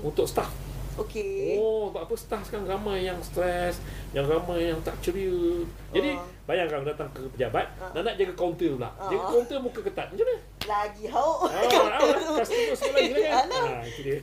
untuk 0.00 0.24
staff. 0.24 0.50
Okey. 0.94 1.58
Oh, 1.58 1.90
sebab 1.90 2.06
apa 2.06 2.14
staff 2.14 2.42
sekarang 2.44 2.68
ramai 2.68 3.02
yang 3.02 3.18
stres, 3.18 3.82
yang 4.10 4.22
ramai 4.24 4.68
yang 4.68 4.78
tak 4.80 4.94
ceria. 5.00 5.62
Jadi 5.90 6.10
Ah. 6.12 6.22
bayangkan 6.44 6.86
datang 6.86 7.10
ke 7.10 7.26
pejabat, 7.34 7.66
Ah. 7.76 7.90
nak 7.90 8.02
nak 8.04 8.14
jaga 8.14 8.30
kaunter 8.32 8.74
pula. 8.74 8.90
Ah. 8.92 9.08
Jaga 9.08 9.24
kaunter 9.24 9.58
muka 9.58 9.80
ketat. 9.80 10.06
Macam 10.08 10.22
mana? 10.24 10.38
Lagi 10.64 11.04
hauk. 11.08 11.38
Ah, 11.44 11.62
ah, 11.98 11.98
customer 12.36 12.74
semua 12.74 12.94
lagi 12.96 13.12
kan. 13.16 13.46
Ah, 13.48 13.82
itu 13.82 14.00
dia. 14.04 14.16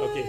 Okey. 0.00 0.24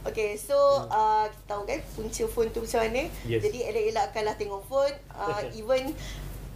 Okay, 0.00 0.32
so 0.32 0.56
uh, 0.88 1.24
kita 1.24 1.44
tahu 1.46 1.62
kan 1.62 1.76
punca 1.92 2.24
phone 2.26 2.48
tu 2.50 2.60
macam 2.60 2.80
mana. 2.82 3.02
Yes. 3.22 3.40
Jadi 3.40 3.58
elak-elakkanlah 3.64 4.32
tengok 4.34 4.64
phone. 4.64 4.96
Uh, 5.12 5.40
even 5.60 5.92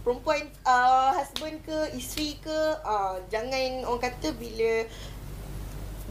perempuan, 0.05 0.45
uh, 0.61 1.09
husband 1.17 1.57
ke, 1.65 1.97
isteri 1.97 2.37
ke, 2.37 2.59
uh, 2.85 3.17
jangan 3.33 3.81
orang 3.89 4.05
kata 4.05 4.37
bila 4.37 4.85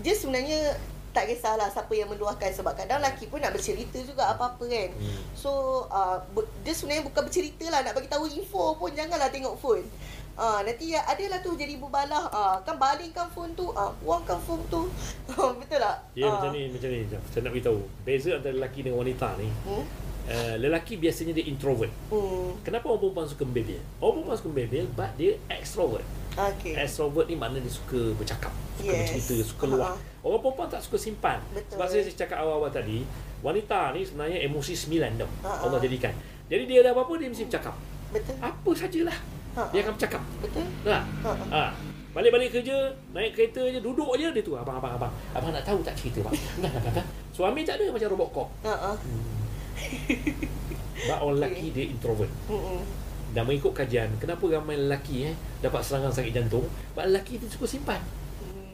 dia 0.03 0.15
sebenarnya 0.19 0.75
tak 1.15 1.31
kisahlah 1.31 1.71
siapa 1.71 1.95
yang 1.95 2.11
meluahkan 2.11 2.51
sebab 2.51 2.75
kadang 2.75 2.99
lelaki 2.99 3.31
pun 3.31 3.39
nak 3.39 3.55
bercerita 3.55 4.03
juga 4.03 4.35
apa-apa 4.35 4.67
kan. 4.67 4.91
Hmm. 4.99 5.23
So 5.39 5.51
uh, 5.87 6.19
dia 6.67 6.75
sebenarnya 6.75 7.07
bukan 7.07 7.23
bercerita 7.31 7.71
lah 7.71 7.87
nak 7.87 7.95
bagi 7.95 8.11
tahu 8.11 8.27
info 8.27 8.75
pun 8.75 8.91
janganlah 8.91 9.31
tengok 9.31 9.55
phone. 9.63 9.87
Ah 10.35 10.67
nanti 10.67 10.91
ya 10.91 11.07
adalah 11.07 11.39
tu 11.39 11.55
jadi 11.55 11.79
berbalah. 11.79 12.27
Ah 12.35 12.59
kan 12.67 12.75
balingkan 12.75 13.31
phone 13.31 13.55
tu, 13.55 13.71
ah 13.79 13.95
buangkan 14.03 14.43
phone 14.43 14.67
tu. 14.67 14.91
Betul 15.63 15.79
tak? 15.79 16.03
Ya, 16.19 16.27
Ah. 16.27 16.43
macam 16.43 16.51
ni, 16.51 16.67
macam 16.67 16.91
ni. 16.91 17.07
Saya 17.31 17.47
nak 17.47 17.53
beritahu. 17.55 17.79
Beza 18.03 18.31
antara 18.35 18.51
lelaki 18.59 18.83
dengan 18.83 19.07
wanita 19.07 19.39
ni. 19.39 19.47
Hmm. 19.63 19.87
Uh, 20.25 20.57
lelaki 20.57 20.97
biasanya 20.97 21.37
dia 21.37 21.45
introvert. 21.45 21.93
Hmm. 22.09 22.57
Kenapa 22.65 22.89
orang 22.89 23.01
perempuan 23.05 23.27
suka 23.29 23.45
membebel? 23.45 23.77
Orang 24.01 24.13
perempuan 24.21 24.37
suka 24.41 24.49
membebel, 24.49 24.85
but 24.97 25.11
dia 25.21 25.37
extrovert. 25.53 26.05
Okay. 26.35 26.75
Extrovert 26.81 27.29
ni 27.29 27.37
maknanya 27.37 27.69
dia 27.69 27.75
suka 27.77 28.01
bercakap, 28.17 28.51
suka 28.81 28.89
Yes. 28.91 29.13
bercerita, 29.15 29.37
suka 29.45 29.65
luah. 29.69 29.93
Ha. 29.93 30.25
Orang 30.25 30.41
perempuan 30.41 30.69
tak 30.73 30.81
suka 30.81 30.97
simpan. 30.97 31.39
Betul. 31.53 31.77
Sebab 31.77 31.87
saya 31.87 32.03
cakap 32.09 32.41
awal-awal 32.41 32.73
tadi, 32.73 33.05
wanita 33.45 33.93
ni 33.93 34.01
sebenarnya 34.03 34.39
emosi 34.43 34.73
sembilan 34.73 35.11
tau. 35.21 35.31
Ha. 35.45 35.51
Allah 35.69 35.79
jadikan. 35.79 36.15
Jadi 36.49 36.63
dia 36.65 36.79
ada 36.81 36.91
apa-apa 36.97 37.13
dia 37.21 37.29
mesti 37.29 37.45
bercakap. 37.45 37.75
Betul. 38.09 38.37
Apa 38.41 38.71
sajalah. 38.73 39.19
Ha, 39.55 39.63
Dia 39.71 39.81
akan 39.87 39.93
bercakap. 39.95 40.23
Betul. 40.43 40.67
Tak? 40.83 41.03
Ha, 41.23 41.31
Ha. 41.53 41.65
Balik-balik 42.15 42.51
kerja, 42.55 42.95
naik 43.11 43.35
kereta 43.35 43.63
je, 43.67 43.79
duduk 43.83 44.15
je 44.15 44.31
dia 44.31 44.43
tu. 44.43 44.55
Abang, 44.55 44.79
abang, 44.79 44.95
abang. 44.95 45.13
Abang 45.35 45.51
nak 45.51 45.67
tahu 45.67 45.83
tak 45.83 45.99
cerita, 45.99 46.23
bang? 46.23 46.35
Dah, 46.63 46.71
dah, 46.71 46.81
dah, 46.81 46.93
dah. 47.03 47.07
Suami 47.35 47.67
tak 47.67 47.83
ada 47.83 47.91
macam 47.91 48.09
robot 48.15 48.29
cop. 48.31 48.49
Ha 48.63 48.95
ah. 48.95 48.97
Sebab 51.05 51.19
orang 51.21 51.37
lelaki 51.43 51.67
dia 51.71 51.85
introvert. 51.91 52.31
Hmm. 52.49 52.81
Dan 53.35 53.51
mengikut 53.51 53.75
kajian, 53.75 54.15
kenapa 54.23 54.47
ramai 54.47 54.79
lelaki 54.79 55.27
eh 55.27 55.35
dapat 55.59 55.83
serangan 55.83 56.15
sakit 56.15 56.33
jantung? 56.33 56.65
Sebab 56.95 57.05
lelaki 57.11 57.43
dia 57.43 57.51
suka 57.51 57.67
simpan. 57.67 57.99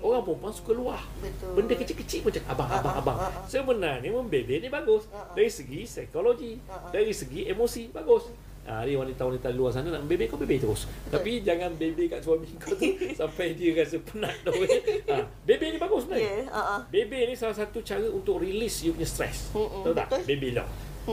Orang 0.00 0.24
perempuan 0.24 0.52
suka 0.52 0.72
luah. 0.72 1.02
Betul. 1.20 1.60
Benda 1.60 1.76
kecil-kecil 1.76 2.24
cakap 2.24 2.56
abang, 2.56 2.68
Ah, 2.72 2.80
abang, 2.80 2.94
ah, 2.96 3.00
abang. 3.04 3.18
ah. 3.20 3.32
Sebenarnya 3.44 4.08
membebel 4.08 4.64
ni 4.64 4.72
bagus. 4.72 5.04
Ah. 5.12 5.28
Dari 5.36 5.52
segi 5.52 5.84
psikologi, 5.84 6.56
ah. 6.72 6.88
dari 6.88 7.12
segi 7.12 7.44
emosi, 7.44 7.92
bagus. 7.92 8.32
Ah, 8.64 8.80
ni 8.84 8.96
wanita-wanita 8.96 9.52
luar 9.52 9.72
sana 9.72 9.92
nak 9.92 10.08
bebel 10.08 10.24
kau 10.24 10.40
bebel 10.40 10.56
terus. 10.56 10.88
Tapi 11.08 11.44
jangan 11.44 11.76
bebel 11.76 12.08
kat 12.08 12.20
suami 12.24 12.48
kau 12.56 12.72
tu 12.76 12.84
sampai 13.20 13.52
dia 13.52 13.76
rasa 13.76 14.00
penat 14.00 14.32
tau. 14.40 14.56
Eh. 14.56 15.04
Ha, 15.04 15.20
bebel 15.44 15.68
ni 15.74 15.78
bagus 15.80 16.08
sebenarnya. 16.08 16.28
Ya, 16.28 16.52
ha 16.52 16.60
ah. 16.76 16.80
Bebel 16.88 17.24
ni 17.28 17.34
salah 17.36 17.56
satu 17.56 17.80
cara 17.84 18.04
untuk 18.08 18.40
release 18.40 18.84
you 18.84 18.96
punya 18.96 19.08
stres. 19.08 19.52
Mm-mm, 19.52 19.84
Tahu 19.84 19.92
tak? 19.92 20.06
betul. 20.12 20.22
Bebel 20.28 20.52
tau. 20.60 20.68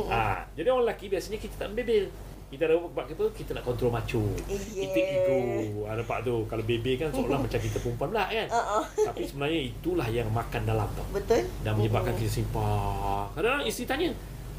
Ah, 0.06 0.46
jadi 0.54 0.68
orang 0.70 0.86
lelaki 0.86 1.06
biasanya 1.10 1.38
kita 1.42 1.56
tak 1.58 1.68
membebel. 1.74 2.06
Kita 2.48 2.64
ada 2.64 2.80
sebab 2.80 3.06
apa? 3.12 3.26
Kita 3.36 3.52
nak 3.60 3.64
kontrol 3.68 3.92
macho. 3.92 4.24
Yeah. 4.48 4.88
Kita 4.88 5.00
ego. 5.04 5.38
Ah, 5.84 6.00
nampak 6.00 6.24
tu. 6.24 6.48
Kalau 6.48 6.64
bebel 6.64 6.96
kan 6.96 7.12
seolah 7.12 7.40
macam 7.44 7.60
kita 7.60 7.78
perempuan 7.84 8.10
pula 8.16 8.26
kan. 8.32 8.48
Uh-uh. 8.48 8.84
Tapi 9.12 9.22
sebenarnya 9.28 9.60
itulah 9.68 10.08
yang 10.08 10.32
makan 10.32 10.62
dalam 10.64 10.88
tau. 10.96 11.04
Betul? 11.12 11.44
Dan 11.66 11.76
menyebabkan 11.76 12.16
Mm-mm. 12.16 12.24
kita 12.24 12.32
simpah. 12.40 13.28
Kadang-kadang 13.36 13.68
isteri 13.68 13.86
tanya, 13.90 14.10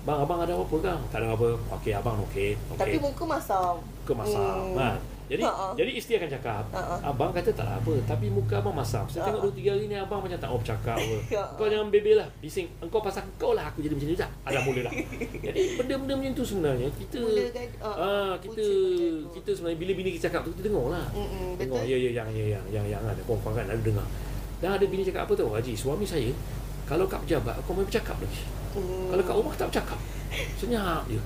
Bang, 0.08 0.24
abang 0.24 0.40
ada 0.40 0.56
apa 0.56 0.76
kang? 0.80 1.00
Tak 1.12 1.20
ada 1.20 1.36
apa. 1.36 1.48
Okey, 1.80 1.92
abang 1.92 2.16
okey. 2.30 2.56
Okey. 2.72 2.80
Tapi 2.80 2.96
muka 2.96 3.24
masam. 3.28 3.76
muka 3.82 4.12
masam. 4.16 4.56
Hmm. 4.72 4.80
Ha. 4.80 4.88
Jadi 5.28 5.44
Ha-ha. 5.44 5.76
jadi 5.76 5.90
isteri 5.92 6.14
akan 6.16 6.30
cakap, 6.32 6.64
Ha-ha. 6.72 6.96
abang 7.04 7.30
kata 7.36 7.52
tak 7.52 7.68
apa, 7.68 7.92
tapi 8.08 8.32
muka 8.32 8.64
abang 8.64 8.72
masam. 8.72 9.04
Saya 9.04 9.28
tengok 9.28 9.44
Ha-ha. 9.44 9.46
dua 9.48 9.58
tiga 9.60 9.70
hari 9.76 9.84
ni 9.84 9.96
abang 10.00 10.24
macam 10.24 10.40
tak 10.40 10.48
bercakap 10.48 10.96
apa. 10.96 11.16
Ha-ha. 11.20 11.44
Kau 11.60 11.68
jangan 11.68 11.88
bebel 11.92 12.16
lah, 12.16 12.28
bising. 12.40 12.64
Engkau 12.80 13.04
pasal 13.04 13.28
kau 13.36 13.52
lah 13.52 13.68
aku 13.68 13.84
jadi 13.84 13.92
macam 13.92 14.08
ni 14.08 14.16
dah. 14.16 14.30
Ada 14.48 14.58
mula 14.64 14.80
dah. 14.88 14.92
jadi 15.52 15.60
benda-benda 15.76 16.14
macam 16.16 16.32
tu 16.32 16.44
sebenarnya 16.48 16.88
kita 16.96 17.20
kan, 17.52 17.68
ah, 17.84 17.94
ah 18.00 18.32
kita 18.40 18.64
kita 19.36 19.50
sebenarnya 19.52 19.78
bila 19.78 19.92
bini 19.92 20.08
kita 20.16 20.32
cakap 20.32 20.40
tu 20.48 20.50
kita 20.56 20.72
dengar 20.72 20.96
lah. 20.96 21.06
Mm-mm, 21.12 21.60
Tengok 21.60 21.84
betul. 21.84 21.92
ya 21.92 21.96
ya 22.00 22.10
yang 22.24 22.28
ya 22.32 22.44
yang 22.56 22.64
yang 22.72 22.86
yang 22.88 23.02
ada 23.04 23.22
perempuan 23.22 23.52
kan 23.52 23.64
ada 23.68 23.82
dengar. 23.84 24.06
Dan 24.58 24.70
ada 24.74 24.84
bini 24.88 25.04
cakap 25.04 25.28
apa 25.28 25.32
tu? 25.36 25.44
Haji, 25.46 25.72
suami 25.76 26.08
saya 26.08 26.32
kalau 26.88 27.04
kat 27.04 27.20
pejabat 27.28 27.52
kau 27.68 27.76
main 27.76 27.84
bercakap 27.84 28.16
lagi. 28.16 28.42
Hmm. 28.72 29.12
Kalau 29.12 29.22
kat 29.22 29.34
rumah 29.36 29.52
tak 29.54 29.68
bercakap. 29.68 30.00
Senyap 30.56 31.04
je. 31.06 31.20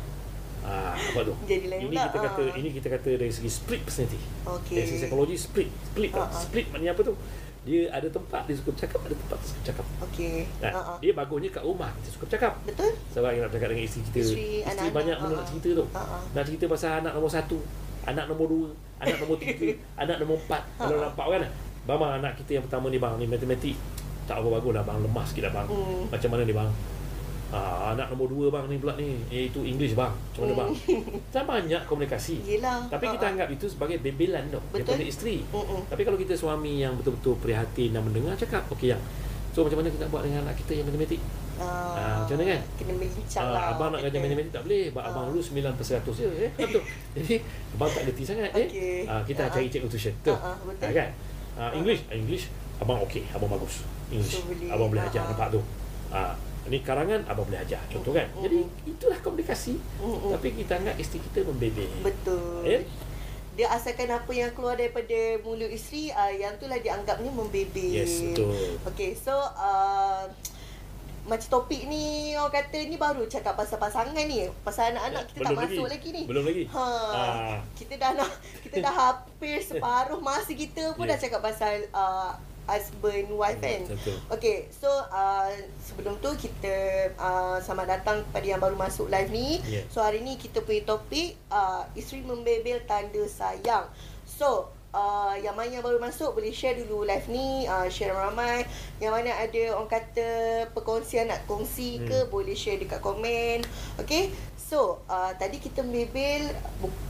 Ah, 0.62 0.94
apa 0.94 1.20
tu? 1.22 1.34
Jadi 1.42 1.66
lain 1.66 1.80
ini 1.82 1.90
pula, 1.90 2.02
kita 2.06 2.18
kata 2.22 2.42
ah. 2.44 2.54
ini 2.54 2.68
kita 2.70 2.88
kata 2.88 3.10
dari 3.16 3.28
segi 3.28 3.50
split 3.50 3.82
personality. 3.82 4.20
Okey. 4.44 4.74
Dari 4.74 4.86
segi 4.86 4.98
psikologi 5.00 5.36
split. 5.36 5.68
Split 5.84 6.10
Ah, 6.12 6.18
uh 6.18 6.24
ah. 6.24 6.30
Split 6.32 6.66
maknanya 6.70 6.92
apa 6.92 7.02
tu? 7.02 7.14
Dia 7.62 7.86
ada 7.88 8.08
tempat 8.08 8.42
dia 8.44 8.54
suka 8.54 8.70
bercakap, 8.70 8.98
ada 9.00 9.14
tempat 9.16 9.36
dia 9.36 9.46
suka 9.46 9.58
bercakap. 9.60 9.86
Okey. 10.02 10.36
Nah, 10.58 10.72
Ha-ha. 10.72 10.92
dia 10.98 11.12
bagusnya 11.12 11.50
kat 11.50 11.62
rumah 11.62 11.90
kita 11.96 12.08
suka 12.10 12.24
bercakap. 12.24 12.52
Betul? 12.64 12.90
Sebab 13.10 13.28
kita 13.28 13.40
nak 13.40 13.50
bercakap 13.50 13.68
dengan 13.70 13.84
isteri 13.84 14.02
kita. 14.04 14.18
Isteri, 14.18 14.30
isteri 14.32 14.46
anak-anak, 14.64 14.92
banyak 14.92 15.16
benda 15.16 15.32
nak 15.32 15.38
ah, 15.38 15.46
cerita 15.46 15.68
tu. 15.72 15.84
ah, 15.88 15.98
ah. 16.00 16.22
Nak 16.32 16.42
cerita 16.44 16.64
pasal 16.66 16.90
anak 16.98 17.12
nombor 17.12 17.30
satu, 17.30 17.58
anak 18.04 18.24
nombor 18.26 18.46
dua, 18.48 18.68
anak 18.98 19.16
nombor 19.18 19.36
tiga, 19.38 19.68
anak 20.02 20.16
nombor 20.18 20.38
empat. 20.40 20.62
Kalau 20.76 20.90
Ah, 20.92 20.98
ah. 20.98 21.06
nampak 21.08 21.26
kan? 21.28 21.42
Bang, 21.82 21.98
bang, 21.98 22.12
anak 22.18 22.32
kita 22.38 22.50
yang 22.54 22.64
pertama 22.66 22.86
ni 22.86 22.98
bang, 22.98 23.14
ni 23.16 23.26
matematik. 23.26 23.74
Tak 24.22 24.38
apa 24.38 24.48
bagus 24.48 24.70
lah 24.72 24.84
bang, 24.84 24.98
lemah 24.98 25.24
sikit 25.26 25.42
lah 25.44 25.52
bang. 25.52 25.66
Hmm. 25.66 26.02
Macam 26.06 26.28
mana 26.30 26.42
ni 26.42 26.54
bang? 26.54 26.70
Ah, 27.52 27.92
anak 27.92 28.08
nombor 28.08 28.26
dua 28.26 28.46
bang 28.48 28.64
ni 28.66 28.76
pula 28.76 28.96
ni. 28.96 29.20
Iaitu 29.28 29.60
English 29.60 29.92
bang. 29.92 30.08
Macam 30.08 30.40
mana 30.42 30.54
bang? 30.56 30.70
Kan 31.34 31.44
banyak 31.44 31.82
komunikasi. 31.84 32.40
Yelah. 32.42 32.80
Tapi 32.88 33.04
kita 33.06 33.20
Ha-ha. 33.20 33.32
anggap 33.36 33.48
itu 33.50 33.66
sebagai 33.66 34.00
bebelan 34.00 34.48
tau. 34.48 34.56
Betul. 34.66 34.96
Daripada 34.96 35.04
isteri. 35.04 35.44
Mm-mm. 35.46 35.84
Tapi 35.84 36.02
kalau 36.02 36.16
kita 36.16 36.32
suami 36.32 36.80
yang 36.80 36.96
betul-betul 36.96 37.36
prihatin 37.38 37.92
dan 37.92 38.00
mendengar 38.00 38.32
cakap, 38.34 38.64
okey 38.70 38.90
yang. 38.90 39.02
So 39.52 39.62
macam 39.62 39.78
mana 39.78 39.92
kita 39.92 40.08
buat 40.08 40.24
dengan 40.24 40.48
anak 40.48 40.56
kita 40.58 40.72
yang 40.74 40.88
matematik? 40.88 41.20
Ah, 41.60 42.24
macam 42.24 42.34
mana 42.34 42.44
kan? 42.48 42.60
Kena 42.74 42.92
melincang 42.96 43.44
Ah, 43.44 43.52
lah. 43.52 43.64
abang 43.70 43.88
nak 43.92 44.00
kerja 44.00 44.16
kata. 44.16 44.24
matematik 44.24 44.50
tak 44.50 44.62
boleh. 44.64 44.84
Ah. 44.90 45.04
abang 45.04 45.24
dulu 45.28 45.40
9% 45.44 45.76
je. 46.10 46.24
Eh, 46.40 46.50
betul. 46.56 46.82
Jadi 47.20 47.34
abang 47.76 47.90
tak 47.92 48.02
gerti 48.08 48.22
sangat 48.24 48.50
eh. 48.50 48.64
Okey. 48.66 48.98
Ah, 49.04 49.20
kita 49.22 49.42
Ah, 49.42 49.52
cari 49.52 49.68
cikgu 49.68 49.86
tuition. 49.86 50.14
Betul. 50.16 50.34
Ah, 50.34 50.48
ah, 50.48 50.56
betul. 50.64 50.84
Ah, 50.84 50.92
kan? 50.96 51.08
Ah, 51.52 51.70
English, 51.70 52.00
ah, 52.08 52.16
English 52.16 52.44
abang 52.80 53.04
okey, 53.04 53.28
abang 53.28 53.52
bagus. 53.52 53.84
English. 54.08 54.32
So, 54.32 54.48
boleh. 54.48 54.72
abang 54.72 54.88
boleh 54.88 55.04
Ah, 55.04 55.10
ajar 55.12 55.20
ah. 55.20 55.28
nampak 55.28 55.48
tu. 55.52 55.60
Ah, 56.08 56.32
ni 56.70 56.78
karangan 56.82 57.26
abang 57.26 57.46
boleh 57.48 57.58
ajar. 57.58 57.82
Contoh 57.90 58.14
kan? 58.14 58.28
Jadi 58.38 58.62
itulah 58.86 59.18
komunikasi. 59.18 59.74
Mm-mm. 59.98 60.30
Tapi 60.30 60.48
kita 60.62 60.78
anggap 60.78 60.96
isteri 60.98 61.20
kita 61.26 61.42
membebel. 61.46 61.90
Betul. 62.06 62.62
Eh? 62.68 62.82
Dia 63.52 63.68
asalkan 63.68 64.08
apa 64.08 64.32
yang 64.32 64.54
keluar 64.56 64.80
daripada 64.80 65.36
mulut 65.44 65.68
isteri, 65.68 66.08
uh, 66.08 66.32
yang 66.32 66.56
itulah 66.56 66.80
dianggapnya 66.80 67.30
membebel. 67.34 67.92
Yes, 67.92 68.24
betul. 68.24 68.80
Okay, 68.88 69.12
so 69.12 69.34
uh, 69.36 70.24
macam 71.22 71.46
topik 71.46 71.86
ni 71.86 72.34
orang 72.34 72.50
kata 72.50 72.78
ni 72.82 72.98
baru 72.98 73.22
cakap 73.30 73.54
pasal 73.54 73.78
pasangan 73.78 74.24
ni. 74.26 74.48
Pasal 74.66 74.96
anak-anak 74.96 75.22
kita 75.30 75.38
tak 75.38 75.50
Belum 75.54 75.62
masuk 75.62 75.86
lagi 75.86 76.08
ni. 76.10 76.22
Belum 76.26 76.44
lagi. 76.48 76.64
Ha. 76.66 76.82
Ah. 76.82 77.58
Kita 77.78 77.94
dah 77.94 78.10
nak 78.18 78.30
kita 78.66 78.76
dah 78.82 78.94
hampir 79.12 79.56
separuh 79.62 80.18
masa 80.18 80.50
kita 80.50 80.94
pun 80.98 81.06
Yeah. 81.06 81.14
dah 81.14 81.18
cakap 81.22 81.40
pasal 81.44 81.74
uh, 81.94 82.32
husband 82.66 83.28
wife 83.34 83.58
kan. 83.58 83.84
Betul. 83.86 84.16
Okay, 84.30 84.70
so 84.70 84.88
uh, 85.10 85.50
sebelum 85.82 86.18
tu 86.22 86.30
kita 86.38 86.74
uh, 87.18 87.58
selamat 87.58 88.00
datang 88.00 88.16
kepada 88.30 88.46
yang 88.46 88.60
baru 88.62 88.76
masuk 88.78 89.10
live 89.10 89.30
ni. 89.34 89.58
Yeah. 89.66 89.84
So 89.90 90.02
hari 90.02 90.22
ni 90.22 90.38
kita 90.38 90.62
punya 90.62 90.86
topik 90.86 91.34
uh, 91.50 91.86
isteri 91.98 92.22
membebel 92.22 92.86
tanda 92.86 93.22
sayang. 93.26 93.90
So 94.24 94.70
uh, 94.94 95.34
yang 95.40 95.58
mana 95.58 95.80
yang 95.80 95.84
baru 95.84 95.98
masuk 95.98 96.38
boleh 96.38 96.54
share 96.54 96.78
dulu 96.78 97.02
live 97.02 97.26
ni, 97.28 97.66
uh, 97.66 97.88
share 97.90 98.14
ramai. 98.14 98.64
Yang 99.02 99.12
mana 99.18 99.30
ada 99.42 99.62
orang 99.74 99.90
kata 99.90 100.28
perkongsian 100.70 101.28
nak 101.28 101.44
kongsi 101.50 102.00
ke 102.06 102.24
Hmm. 102.24 102.30
boleh 102.30 102.54
share 102.54 102.78
dekat 102.78 103.02
komen. 103.02 103.66
Okay. 103.98 104.30
So, 104.72 105.04
uh, 105.04 105.28
tadi 105.36 105.60
kita 105.60 105.84
membebel 105.84 106.48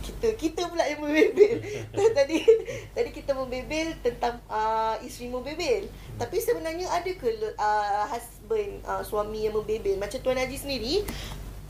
kita 0.02 0.34
kita 0.34 0.66
pula 0.66 0.82
yang 0.82 0.98
membebel. 0.98 1.62
tadi 2.18 2.42
tadi 2.90 3.10
kita 3.14 3.38
membebel 3.38 3.94
tentang 4.02 4.42
uh, 4.50 4.98
isteri 4.98 5.30
membebel. 5.30 5.86
Tapi 6.18 6.42
sebenarnya 6.42 6.90
ada 6.90 7.06
ke 7.06 7.30
uh, 7.54 8.02
husband 8.10 8.82
uh, 8.82 8.98
suami 9.06 9.46
yang 9.46 9.54
membebel? 9.54 9.94
Macam 9.94 10.18
Tuan 10.26 10.42
Haji 10.42 10.58
sendiri, 10.58 11.06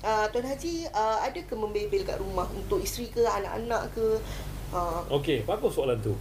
uh, 0.01 0.33
Tuan 0.33 0.49
Haji 0.49 0.89
uh, 0.97 1.29
ada 1.29 1.41
ke 1.45 1.53
membebel 1.53 2.09
kat 2.09 2.17
rumah 2.17 2.49
untuk 2.57 2.81
isteri 2.81 3.13
ke 3.13 3.29
anak-anak 3.29 3.93
ke? 3.93 4.17
Uh, 4.73 5.05
Okey, 5.13 5.45
bagus 5.45 5.77
soalan 5.77 6.01
tu. 6.01 6.17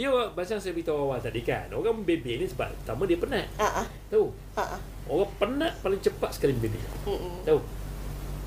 Dia 0.00 0.08
macam 0.32 0.56
saya 0.56 0.72
beritahu 0.72 0.96
awal 0.96 1.20
tadi 1.20 1.44
kan, 1.44 1.68
orang 1.76 2.00
membebel 2.00 2.40
ni 2.40 2.48
sebab 2.48 2.72
pertama 2.72 3.04
dia 3.04 3.20
penat. 3.20 3.44
ah 3.60 3.84
ah 3.84 3.86
Tahu? 4.08 4.32
ah 4.56 4.64
ah. 4.64 4.80
Orang 5.12 5.28
penat 5.36 5.76
paling 5.84 6.00
cepat 6.00 6.32
sekali 6.32 6.56
membebel. 6.56 6.80
Mm-mm. 7.04 7.44
Tahu? 7.44 7.79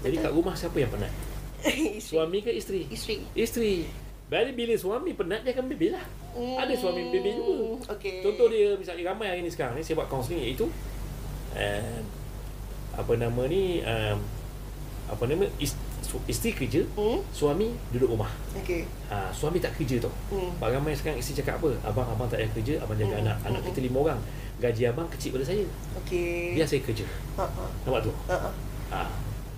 Jadi 0.04 0.16
kat 0.20 0.32
rumah 0.36 0.54
siapa 0.54 0.78
yang 0.78 0.92
penat? 0.92 1.12
isteri. 1.64 2.00
Suami 2.04 2.38
ke 2.44 2.52
isteri? 2.52 2.84
Isteri. 2.92 3.16
Isteri. 3.34 3.76
Jadi 4.34 4.52
bila 4.58 4.74
suami 4.76 5.14
penat 5.14 5.46
dia 5.46 5.54
akan 5.54 5.66
bebel 5.70 5.94
lah. 5.96 6.06
Ada 6.34 6.74
suami 6.76 7.08
bebel 7.14 7.34
juga. 7.38 7.54
Okey. 7.96 8.26
Contoh 8.26 8.50
dia 8.50 8.74
misalnya 8.76 9.14
ramai 9.14 9.30
hari 9.30 9.42
ni 9.46 9.52
sekarang 9.54 9.78
ni 9.78 9.86
saya 9.86 10.02
buat 10.02 10.10
kaunseling 10.10 10.42
iaitu 10.42 10.66
um, 11.54 12.02
apa 12.94 13.14
nama 13.14 13.42
ni 13.46 13.86
um, 13.86 14.18
apa 15.06 15.24
nama 15.30 15.46
isteri 16.30 16.52
kerja, 16.54 16.82
Hmm? 16.98 17.22
suami 17.30 17.74
duduk 17.94 18.18
rumah. 18.18 18.30
Okey. 18.58 18.86
Ha, 19.14 19.30
suami 19.30 19.62
tak 19.62 19.78
kerja 19.78 20.02
tau. 20.02 20.14
Hmm. 20.34 20.50
Sebab 20.58 20.70
ramai 20.82 20.94
sekarang 20.98 21.18
isteri 21.22 21.42
cakap 21.42 21.62
apa? 21.62 21.70
Abang 21.86 22.08
abang 22.10 22.28
tak 22.30 22.42
payah 22.42 22.52
kerja, 22.58 22.74
abang 22.82 22.98
jaga 22.98 23.18
Hmm, 23.18 23.24
anak. 23.30 23.38
Anak 23.46 23.62
hmm, 23.62 23.70
kita 23.70 23.80
lima 23.86 23.98
orang. 24.02 24.20
Gaji 24.62 24.82
abang 24.90 25.08
kecil 25.14 25.30
pada 25.38 25.46
saya. 25.46 25.66
Okey. 26.06 26.58
Biar 26.58 26.66
saya 26.66 26.82
kerja. 26.82 27.06
Ha 27.38 27.46
ah. 27.46 27.70
Nampak 27.86 28.02
tu? 28.10 28.12
Ha 28.30 28.36
ah. 28.50 28.54
Ha. 28.94 29.00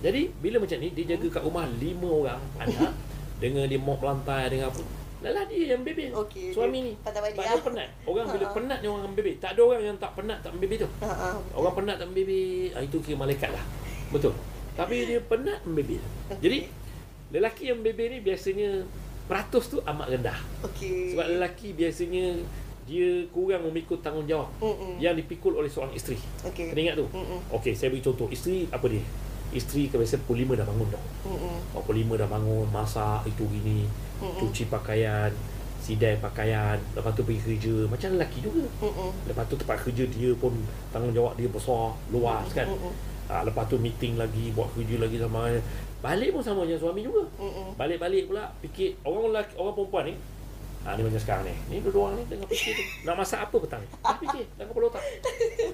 Jadi 0.06 0.30
bila 0.38 0.62
macam 0.62 0.78
ni 0.78 0.88
dia 0.94 1.04
jaga 1.10 1.26
kat 1.26 1.42
rumah 1.42 1.66
lima 1.66 2.06
orang 2.06 2.40
anak 2.62 2.94
dengan 3.42 3.66
dia 3.66 3.80
mop 3.82 3.98
lantai 3.98 4.46
dengan 4.46 4.70
apa. 4.70 4.82
Lalah 5.16 5.42
dia 5.48 5.74
yang 5.74 5.82
bebel. 5.82 6.12
Okey, 6.14 6.54
Suami 6.54 6.78
ni. 6.78 6.92
patah 7.02 7.18
balik 7.18 7.34
Sebab 7.34 7.42
lah. 7.42 7.50
dia 7.50 7.64
penat. 7.64 7.88
Orang 8.06 8.26
bila 8.30 8.46
penat 8.54 8.78
ni 8.78 8.86
orang 8.86 9.10
bebel. 9.10 9.34
Tak 9.42 9.50
ada 9.56 9.60
orang 9.64 9.80
yang 9.82 9.96
tak 9.98 10.12
penat 10.14 10.38
tak 10.38 10.50
membebel 10.54 10.78
tu. 10.86 10.88
Ha. 11.02 11.34
Orang 11.50 11.72
penat 11.74 11.96
tak 11.98 12.06
membebel, 12.06 12.70
ah, 12.70 12.82
itu 12.84 12.96
kira 13.02 13.16
malaikat 13.16 13.50
lah. 13.50 13.64
Betul. 14.12 14.36
Tapi 14.76 14.96
dia 15.02 15.18
penat 15.18 15.58
membebel. 15.66 15.98
Okey. 16.30 16.38
Jadi 16.38 16.58
lelaki 17.34 17.62
yang 17.66 17.82
membebel 17.82 18.06
ni 18.06 18.18
biasanya 18.22 18.68
peratus 19.26 19.64
tu 19.66 19.76
amat 19.82 20.06
rendah. 20.06 20.38
Okey. 20.62 21.16
Sebab 21.16 21.26
lelaki 21.32 21.68
biasanya 21.74 22.38
dia 22.86 23.26
kurang 23.34 23.66
memikul 23.66 23.98
tanggungjawab 23.98 24.46
Mm-mm. 24.62 25.02
yang 25.02 25.18
dipikul 25.18 25.58
oleh 25.58 25.66
seorang 25.66 25.90
isteri. 25.90 26.20
Okey. 26.46 26.70
Kena 26.70 26.80
ingat 26.86 26.96
tu. 27.02 27.06
Mm-mm. 27.10 27.40
Okey, 27.50 27.74
saya 27.74 27.90
beri 27.90 28.04
contoh. 28.04 28.30
Isteri 28.30 28.70
apa 28.70 28.86
dia? 28.86 29.02
Isteri 29.56 29.88
ke 29.88 29.96
biasa 29.96 30.20
pukul 30.28 30.44
5 30.44 30.60
dah 30.60 30.66
bangun 30.68 30.88
dah. 30.92 31.04
Mm-mm. 31.24 31.56
Pukul 31.72 32.04
5 32.04 32.20
dah 32.20 32.28
bangun, 32.28 32.68
masak 32.68 33.24
itu 33.24 33.48
gini, 33.48 33.88
Mm-mm. 34.20 34.36
cuci 34.36 34.68
pakaian, 34.68 35.32
sidai 35.80 36.20
pakaian, 36.20 36.76
lepas 36.92 37.16
tu 37.16 37.24
pergi 37.24 37.40
kerja. 37.56 37.88
Macam 37.88 38.20
lelaki 38.20 38.44
juga. 38.44 38.68
Mm-mm. 38.84 39.10
Lepas 39.24 39.48
tu 39.48 39.56
tempat 39.56 39.80
kerja 39.80 40.04
dia 40.12 40.30
pun 40.36 40.52
tanggungjawab 40.92 41.40
dia 41.40 41.48
besar, 41.48 41.96
luas 42.12 42.44
kan. 42.52 42.68
Mm-mm. 42.68 42.92
Ha, 43.26 43.42
lepas 43.42 43.64
tu 43.66 43.80
meeting 43.80 44.20
lagi, 44.20 44.52
buat 44.52 44.68
kerja 44.76 45.00
lagi 45.00 45.16
sama. 45.16 45.48
Balik 46.04 46.36
pun 46.36 46.42
sama 46.44 46.68
macam 46.68 46.76
suami 46.76 47.00
juga. 47.00 47.24
Mm-mm. 47.40 47.80
Balik-balik 47.80 48.28
pula 48.28 48.52
fikir 48.60 49.00
orang 49.08 49.32
lelaki, 49.32 49.56
orang 49.56 49.74
perempuan 49.74 50.04
ni 50.12 50.14
Ha, 50.86 50.94
ni 50.94 51.02
macam 51.02 51.18
sekarang 51.18 51.44
ni. 51.50 51.54
Ni 51.66 51.76
dua 51.82 51.98
orang 51.98 52.14
ni 52.14 52.30
tengah 52.30 52.46
fikir 52.46 52.78
tu. 52.78 52.84
Nak 53.02 53.14
masak 53.18 53.42
apa 53.42 53.56
petang 53.58 53.82
ni? 53.82 53.88
Dia 53.90 54.14
fikir 54.22 54.44
dalam 54.54 54.66
kepala 54.70 54.86
otak. 54.86 55.02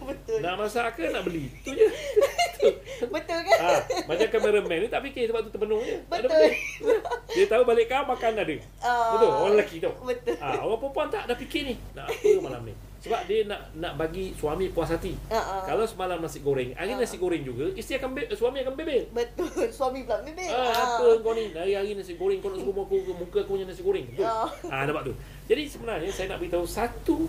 Betul. 0.08 0.38
Nak 0.40 0.54
masak 0.56 0.86
ke 0.96 1.04
nak 1.12 1.22
beli? 1.28 1.44
Tu 1.60 1.70
je. 1.76 1.86
Tu. 2.56 2.68
Betul 3.12 3.38
kan? 3.44 3.58
Ha, 3.60 3.72
macam 4.08 4.26
kameraman 4.32 4.78
ni 4.80 4.88
tak 4.88 5.04
fikir 5.04 5.28
sebab 5.28 5.40
tu 5.44 5.50
terpenuh 5.52 5.84
je. 5.84 6.00
Tak 6.08 6.16
ada 6.16 6.28
Betul. 6.32 6.48
benda. 6.48 6.96
Dia 7.28 7.44
tahu 7.44 7.62
balik 7.68 7.86
kau 7.92 8.04
makan 8.08 8.32
ada. 8.40 8.56
Ah, 8.80 9.12
Betul, 9.12 9.30
orang 9.36 9.52
lelaki 9.52 9.76
tu. 9.84 9.90
Betul. 10.00 10.36
Ha, 10.40 10.48
orang 10.64 10.78
perempuan 10.80 11.06
tak 11.12 11.22
dah 11.28 11.36
fikir 11.36 11.62
ni. 11.68 11.74
Nak 11.92 12.08
apa 12.08 12.28
malam 12.40 12.62
ni? 12.64 12.74
Sebab 13.02 13.26
dia 13.26 13.42
nak 13.44 13.74
nak 13.74 13.98
bagi 13.98 14.30
suami 14.32 14.70
puas 14.70 14.86
hati. 14.86 15.18
Ah, 15.26 15.34
ah. 15.34 15.62
Kalau 15.66 15.82
semalam 15.82 16.22
nasi 16.22 16.38
goreng, 16.38 16.70
hari 16.72 16.94
Ah. 16.94 17.02
nasi 17.02 17.18
goreng 17.18 17.42
juga, 17.42 17.66
isteri 17.74 17.98
akan 17.98 18.10
be- 18.14 18.30
suami 18.30 18.62
akan 18.62 18.78
bebel. 18.78 19.10
Betul. 19.10 19.50
Suami 19.76 20.06
pula 20.06 20.22
bebel. 20.22 20.46
Ah, 20.46 20.70
apa 20.70 21.18
kau 21.18 21.34
ni? 21.34 21.50
Hari-hari 21.50 21.98
nasi 21.98 22.14
goreng 22.14 22.38
kau 22.38 22.48
nak 22.48 22.62
suruh 22.62 22.78
aku, 22.78 22.94
muka 23.12 23.42
aku 23.42 23.52
punya 23.52 23.66
nasi 23.66 23.82
goreng. 23.82 24.06
Betul? 24.06 24.22
Ah. 24.24 24.46
Ah, 24.70 24.86
nampak 24.86 25.02
tu. 25.04 25.12
Jadi 25.44 25.62
sebenarnya 25.66 26.08
saya 26.08 26.30
nak 26.30 26.38
beritahu 26.38 26.62
satu 26.62 27.26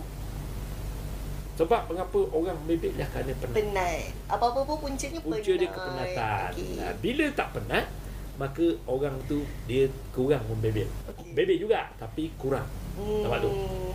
Sebab 1.54 1.86
mengapa 1.86 2.18
orang 2.30 2.58
membebel 2.60 2.90
dah 2.94 3.06
kerana 3.08 3.30
penat. 3.32 3.54
Penat. 3.54 4.02
Apa-apa 4.26 4.60
pun 4.64 4.76
puncanya 4.80 5.22
penat. 5.22 5.38
Punca 5.38 5.52
dia 5.54 5.68
kepenatan. 5.70 6.48
Okey. 6.50 6.68
Nah, 6.74 6.92
bila 6.98 7.24
tak 7.30 7.48
penat, 7.54 7.86
maka 8.34 8.66
orang 8.84 9.14
tu 9.24 9.38
dia 9.64 9.86
kurang 10.10 10.42
membebel. 10.50 10.90
Okey. 11.06 11.30
Bebel 11.30 11.54
juga 11.56 11.94
tapi 11.94 12.34
kurang. 12.34 12.66
Hmm. 12.94 13.22
Nampak 13.22 13.38
tu? 13.38 13.50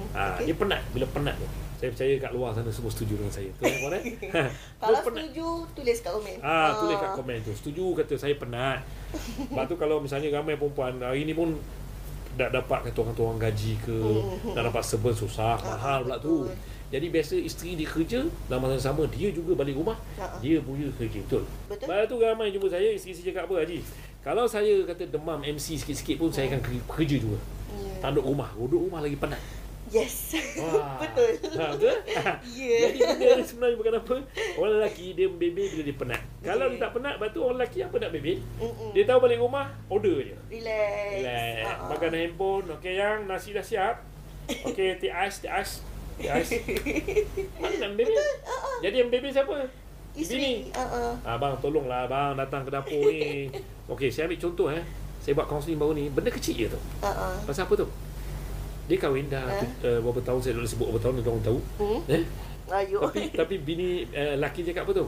Ha, 0.09 0.21
okey. 0.33 0.43
Dia 0.47 0.55
penat. 0.55 0.81
Bila 0.89 1.05
penat 1.11 1.35
tu. 1.35 1.47
Saya 1.79 1.89
percaya 1.89 2.13
kat 2.19 2.31
luar 2.31 2.51
sana 2.51 2.67
semua 2.67 2.91
setuju 2.91 3.15
dengan 3.15 3.31
saya. 3.31 3.47
Tu 3.49 3.63
kan? 3.63 3.91
eh? 3.95 4.03
Kalau 4.77 4.99
penat. 4.99 5.23
setuju, 5.23 5.47
tulis 5.71 5.97
kat 5.97 6.11
komen. 6.11 6.35
Ah, 6.39 6.75
tulis 6.75 6.97
kat 6.97 7.11
komen 7.13 7.37
tu. 7.39 7.51
Setuju 7.53 7.83
kata 7.95 8.13
saya 8.15 8.35
penat. 8.35 8.83
Lepas 9.41 9.63
tu 9.65 9.75
kalau 9.75 9.97
misalnya 9.97 10.27
ramai 10.29 10.53
perempuan 10.53 10.99
hari 10.99 11.23
ni 11.23 11.31
pun 11.31 11.55
tak 12.35 12.51
dapat 12.51 12.79
kata 12.85 12.97
orang 12.97 13.13
tu 13.13 13.23
orang 13.25 13.39
gaji 13.41 13.73
ke, 13.77 13.95
Hmm. 13.95 14.53
nak 14.53 14.63
dapat 14.65 14.79
serban 14.81 15.11
susah, 15.13 15.55
Ah, 15.55 15.63
mahal 15.69 15.99
pula 16.03 16.17
tu. 16.17 16.47
Jadi 16.89 17.05
biasa 17.07 17.35
isteri 17.37 17.75
dia 17.75 17.85
kerja 17.85 18.19
dalam 18.47 18.65
masa 18.65 18.81
sama 18.81 19.05
dia 19.07 19.29
juga 19.29 19.53
balik 19.53 19.75
rumah, 19.75 19.95
Ah, 20.15 20.25
ah. 20.25 20.39
dia 20.39 20.59
punya 20.59 20.87
kerja 20.91 21.19
betul. 21.21 21.43
Betul. 21.65 21.85
Lepas 21.85 22.07
tu 22.07 22.15
ramai 22.17 22.49
jumpa 22.49 22.67
saya 22.67 22.89
isteri 22.89 23.13
saya 23.13 23.25
cakap 23.29 23.43
apa 23.45 23.55
Haji? 23.61 23.79
Kalau 24.19 24.43
saya 24.45 24.73
kata 24.83 25.03
demam 25.07 25.39
MC 25.39 25.77
sikit-sikit 25.77 26.15
pun 26.17 26.27
saya 26.27 26.49
akan 26.49 26.59
ke- 26.61 26.87
kerja 26.89 27.15
juga. 27.17 27.39
Tak 27.99 28.11
duduk 28.11 28.25
rumah. 28.27 28.51
Duduk 28.53 28.81
rumah 28.83 28.99
lagi 28.99 29.15
penat. 29.15 29.39
Yes. 29.89 30.37
Wah. 30.61 30.97
Betul. 31.01 31.31
Ha, 31.57 31.63
betul? 31.73 31.97
Ya. 32.59 32.77
Jadi 32.89 32.99
benda 33.01 33.27
ni 33.41 33.43
sebenarnya 33.43 33.75
bukan 33.81 33.93
apa. 33.97 34.15
Orang 34.61 34.71
lelaki 34.77 35.17
dia 35.17 35.25
membebel 35.25 35.65
bila 35.65 35.83
dia 35.83 35.95
penat. 35.97 36.21
Kalau 36.45 36.65
dia 36.69 36.77
tak 36.77 36.91
penat, 36.93 37.13
lepas 37.17 37.29
tu 37.33 37.39
orang 37.41 37.57
lelaki 37.57 37.79
apa 37.81 37.95
nak 37.97 38.11
bebel? 38.13 38.37
Mm-mm. 38.61 38.89
Dia 38.93 39.03
tahu 39.09 39.19
balik 39.25 39.39
rumah, 39.41 39.67
order 39.89 40.15
je. 40.21 40.37
Relax. 40.53 41.09
Relax. 41.17 41.63
Ah. 41.65 41.89
Makan 41.89 42.11
handphone. 42.13 42.65
Okey 42.77 42.93
yang 42.95 43.17
nasi 43.25 43.49
dah 43.51 43.65
siap. 43.65 43.95
Okey, 44.49 44.97
tea 45.01 45.09
ais, 45.09 45.35
tea 45.41 45.49
ais. 45.49 45.71
Tea 46.21 46.29
ais. 46.29 46.49
Mana 47.57 47.75
nak 47.81 47.91
bebel? 47.97 48.17
Jadi 48.85 48.95
yang 48.95 49.09
bebel 49.09 49.31
siapa? 49.33 49.55
Isteri. 50.13 50.69
Ah. 50.73 51.13
Abang 51.25 51.57
tolonglah 51.57 52.05
abang 52.05 52.37
datang 52.37 52.61
ke 52.65 52.69
dapur 52.69 53.09
ni. 53.09 53.49
Okey, 53.93 54.09
saya 54.13 54.29
ambil 54.29 54.41
contoh 54.41 54.67
eh. 54.69 54.83
Saya 55.19 55.35
buat 55.35 55.51
kaunseling 55.51 55.75
baru 55.75 55.93
ni, 55.97 56.07
benda 56.07 56.31
kecil 56.31 56.55
je 56.55 56.67
tu. 56.71 56.79
Ah. 57.03 57.35
Pasal 57.43 57.65
apa 57.65 57.73
tu? 57.75 57.87
Dia 58.89 58.97
kahwin 58.97 59.29
dah 59.29 59.45
Ha? 59.45 59.53
tu, 59.55 59.67
uh, 59.85 59.99
berapa 60.01 60.19
tahun 60.19 60.39
saya 60.41 60.53
boleh 60.57 60.65
sebut 60.67 60.87
berapa 60.89 60.99
tahun 60.99 61.13
dia 61.15 61.29
orang 61.29 61.45
tahu. 61.45 61.59
Hmm? 61.77 61.99
Eh? 62.09 62.23
Ayo. 62.71 62.97
Tapi 62.99 63.21
tapi 63.39 63.55
bini 63.59 63.89
uh, 64.09 64.35
laki 64.35 64.65
cakap 64.65 64.83
apa 64.83 64.93
tu? 64.95 65.05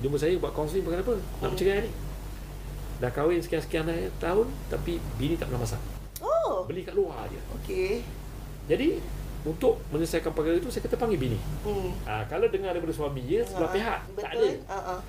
Jumpa 0.00 0.16
saya 0.16 0.34
buat 0.34 0.50
kaunseling 0.50 0.82
bukan 0.82 0.98
apa? 0.98 1.14
Nak 1.14 1.22
Hmm. 1.40 1.50
bercerai 1.50 1.80
ni. 1.80 1.90
Dah 2.98 3.08
kahwin 3.08 3.38
sekian-sekian 3.38 3.86
tahun 4.18 4.46
tapi 4.66 4.98
bini 5.14 5.34
tak 5.34 5.46
pernah 5.46 5.62
masak. 5.62 5.80
Oh. 6.20 6.66
Beli 6.66 6.82
kat 6.82 6.92
luar 6.92 7.24
je. 7.26 7.38
Okey. 7.56 8.02
Jadi 8.66 8.98
untuk 9.40 9.80
menyelesaikan 9.88 10.30
perkara 10.30 10.52
itu 10.54 10.68
saya 10.68 10.84
kata 10.84 10.98
panggil 10.98 11.16
bini. 11.16 11.38
Hmm. 11.62 11.94
Ah 12.02 12.26
kalau 12.26 12.44
dengar 12.46 12.74
daripada 12.74 12.92
suami 12.92 13.22
ya 13.22 13.40
sebelah 13.40 13.66
Ah, 13.66 13.72
pihak 13.72 13.98
Betul. 14.10 14.20
tak 14.20 14.30
ada. 14.34 14.48
Ah. 14.68 15.00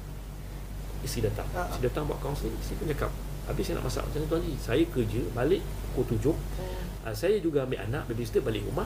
Isteri 1.02 1.22
datang. 1.26 1.48
Ah. 1.52 1.66
Isteri 1.68 1.84
datang 1.84 2.04
buat 2.06 2.20
kaunseling, 2.20 2.54
isteri 2.56 2.78
pun 2.78 2.88
cakap, 2.88 3.12
"Habis 3.44 3.64
saya 3.66 3.76
nak 3.76 3.86
masak 3.88 4.04
macam 4.06 4.22
tuan 4.24 4.40
Haji. 4.40 4.54
Saya 4.56 4.84
kerja 4.86 5.22
balik 5.34 5.62
pukul 5.92 6.06
7. 6.14 6.32
Hmm. 6.32 6.86
Ah, 7.02 7.14
saya 7.16 7.42
juga 7.42 7.66
ambil 7.66 7.82
anak 7.82 8.06
babysitter 8.06 8.46
balik 8.46 8.62
rumah. 8.70 8.86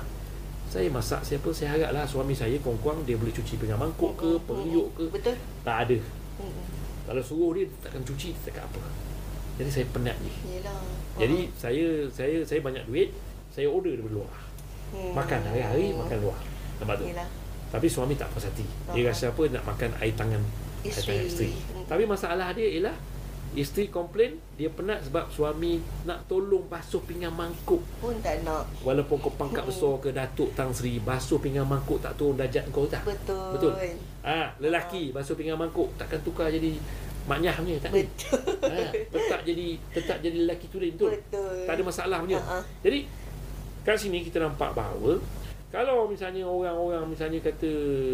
Saya 0.65 0.88
masak 0.89 1.21
siapa 1.21 1.51
saya 1.54 1.75
haraplah 1.78 2.04
suami 2.08 2.34
saya 2.34 2.58
kurang-kurang 2.63 3.06
dia 3.06 3.15
boleh 3.15 3.32
cuci 3.32 3.60
pinggan 3.60 3.78
mangkuk 3.78 4.15
ke, 4.17 4.30
Hmm, 4.36 4.43
periuk 4.43 4.88
hmm, 4.91 4.97
ke. 4.97 5.04
Betul. 5.13 5.36
Tak 5.62 5.78
ada. 5.88 5.97
Hmm. 6.41 6.63
Kalau 7.06 7.21
suruh 7.21 7.51
dia 7.54 7.69
takkan 7.86 8.01
cuci, 8.01 8.34
dia 8.34 8.41
takkan 8.49 8.65
apa. 8.65 8.82
Jadi 9.56 9.69
saya 9.71 9.86
penat 9.93 10.17
ni. 10.19 10.32
Yelah. 10.51 10.80
Jadi 11.15 11.39
saya 11.56 11.86
saya 12.12 12.38
saya 12.43 12.60
banyak 12.60 12.84
duit, 12.89 13.13
saya 13.54 13.69
order 13.69 13.93
daripada 13.95 14.15
luar. 14.19 14.34
Hmm. 14.91 15.12
Makan 15.15 15.39
hari-hari 15.51 15.86
makan 15.93 16.17
luar. 16.23 16.39
Nampak 16.82 16.95
tu? 16.99 17.06
Yelah. 17.08 17.30
Tapi 17.71 17.88
suami 17.88 18.13
tak 18.15 18.32
puas 18.32 18.47
hati. 18.47 18.65
Dia 18.91 19.12
rasa 19.12 19.32
apa 19.32 19.41
nak 19.51 19.63
makan 19.63 19.91
air 20.01 20.15
tangan 20.15 20.41
air 20.84 20.91
Isteri. 20.91 21.04
tangan 21.08 21.25
isteri. 21.30 21.51
Hmm. 21.54 21.86
Tapi 21.88 22.04
masalah 22.08 22.47
dia 22.51 22.67
ialah 22.73 22.95
isteri 23.56 23.88
komplain 23.88 24.36
dia 24.60 24.68
penat 24.68 25.02
sebab 25.08 25.32
suami 25.32 25.80
nak 26.04 26.28
tolong 26.28 26.68
basuh 26.68 27.00
pinggan 27.08 27.32
mangkuk. 27.32 27.80
Pun 28.04 28.15
tak 28.20 28.44
nak. 28.44 28.68
Walaupun 28.84 29.18
kau 29.24 29.32
pangkat 29.34 29.63
besar 29.63 29.96
ke 30.04 30.12
Datuk 30.12 30.52
Tang 30.54 30.76
Sri 30.76 31.00
basuh 31.00 31.39
pinggan 31.39 31.63
mangkuk 31.63 32.04
tak 32.04 32.20
turun 32.20 32.36
darjat 32.36 32.68
kau 32.70 32.86
tak? 32.86 33.08
Betul. 33.08 33.56
Betul. 33.56 33.74
Ah, 34.22 34.52
lelaki 34.60 35.15
basuh 35.15 35.39
pinggan 35.39 35.56
mangkuk 35.56 35.89
takkan 35.96 36.20
tukar 36.22 36.52
jadi 36.52 36.76
maknyah 37.26 37.56
punya 37.58 37.80
tak. 37.82 37.91
Betul. 37.96 38.39
Ha, 38.70 38.91
tetap 38.94 39.39
jadi 39.48 39.68
tetap 39.96 40.18
jadi 40.22 40.38
lelaki 40.46 40.68
tulen 40.70 40.94
betul. 40.94 41.12
Betul. 41.15 41.58
Tak 41.65 41.74
ada 41.80 41.84
masalah 41.84 42.18
punya. 42.22 42.38
Ha, 42.38 42.60
ha. 42.60 42.63
Jadi 42.86 43.00
kat 43.82 43.98
sini 43.98 44.22
kita 44.22 44.44
nampak 44.44 44.76
bahawa 44.76 45.18
kalau 45.76 46.08
misalnya 46.08 46.48
orang-orang 46.48 47.04
misalnya 47.04 47.44
kata 47.44 47.68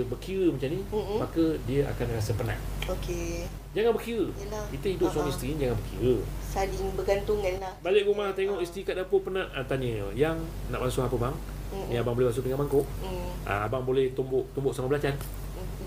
berkira 0.09 0.49
macam 0.49 0.69
ni, 0.73 0.81
Mm-mm. 0.81 1.17
maka 1.21 1.45
dia 1.69 1.85
akan 1.93 2.07
rasa 2.17 2.33
penat. 2.33 2.57
Okey. 2.89 3.45
Jangan 3.71 3.91
berkira. 3.95 4.27
Yelah. 4.35 4.65
Kita 4.67 4.87
hidup 4.91 5.07
Ha, 5.07 5.13
suami 5.15 5.29
isteri 5.31 5.55
jangan 5.55 5.75
berkira. 5.79 6.15
Saling 6.51 6.85
bergantungan 6.99 7.53
lah. 7.63 7.73
Balik 7.79 8.03
rumah 8.03 8.27
tengok 8.35 8.59
Ha. 8.59 8.63
isteri 8.67 8.81
kat 8.83 8.95
dapur 8.99 9.23
penat, 9.23 9.47
ah, 9.55 9.63
tanya, 9.63 10.11
"Yang 10.11 10.43
nak 10.67 10.83
basuh 10.83 11.07
apa 11.07 11.15
bang?" 11.15 11.35
Mm-mm. 11.71 11.87
Ni 11.87 11.95
abang 11.95 12.11
boleh 12.11 12.27
basuh 12.27 12.43
pinggan 12.43 12.59
mangkuk. 12.59 12.83
Hmm. 12.99 13.31
Ah, 13.47 13.63
abang 13.71 13.87
boleh 13.87 14.11
tumbuk 14.11 14.43
tumbuk 14.51 14.75
sama 14.75 14.91
belacan. 14.91 15.15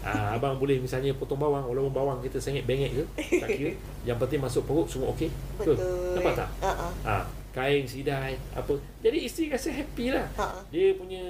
Ah, 0.05 0.37
abang 0.37 0.61
boleh 0.61 0.77
misalnya 0.81 1.17
potong 1.17 1.41
bawang 1.41 1.65
walaupun 1.65 1.89
bawang 1.89 2.19
kita 2.21 2.37
sengit 2.37 2.69
bengek 2.69 2.93
ke 2.93 3.05
tak 3.41 3.49
kira 3.57 3.73
yang 4.09 4.21
penting 4.21 4.37
masuk 4.37 4.69
perut 4.69 4.85
semua 4.85 5.09
okey 5.17 5.33
Betul. 5.57 5.81
nampak 6.13 6.45
tak 6.45 6.49
Ha 6.61 6.73
ah. 7.09 7.25
Kain 7.55 7.87
sidai 7.87 8.35
apa. 8.51 8.75
Jadi 8.99 9.19
isteri 9.31 9.47
rasa 9.55 9.71
happy 9.71 10.11
lah. 10.11 10.27
Ha. 10.35 10.67
Dia 10.75 10.99
punya 10.99 11.23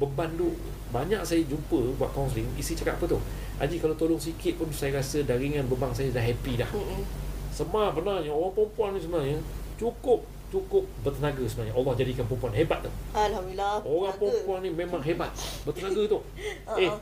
beban 0.00 0.32
tu 0.40 0.56
banyak 0.88 1.20
saya 1.20 1.44
jumpa 1.44 2.00
buat 2.00 2.10
kaunseling 2.16 2.48
isteri 2.56 2.80
cakap 2.80 2.96
apa 2.96 3.12
tu? 3.12 3.20
Haji 3.60 3.76
kalau 3.76 3.92
tolong 3.92 4.16
sikit 4.16 4.56
pun 4.56 4.72
saya 4.72 4.96
rasa 4.96 5.20
dah 5.20 5.36
ringan 5.36 5.68
beban 5.68 5.92
saya 5.92 6.08
dah 6.08 6.24
happy 6.24 6.56
dah. 6.56 6.70
Hmm. 6.72 7.04
sebenarnya 7.52 8.32
orang 8.32 8.52
perempuan 8.52 8.96
ni 8.96 9.00
sebenarnya 9.00 9.38
cukup 9.76 10.24
cukup 10.48 10.84
bertenaga 11.04 11.44
sebenarnya. 11.44 11.76
Allah 11.76 11.92
jadikan 11.92 12.24
perempuan 12.24 12.56
hebat 12.56 12.80
tu. 12.80 12.90
Alhamdulillah. 13.12 13.84
orang 13.84 14.12
Jaga. 14.16 14.20
perempuan 14.24 14.58
ni 14.64 14.70
memang 14.72 15.02
hebat 15.04 15.30
bertenaga 15.68 16.02
tu. 16.08 16.18
Ha 16.64 16.72
eh 16.84 16.88
ah. 16.88 17.00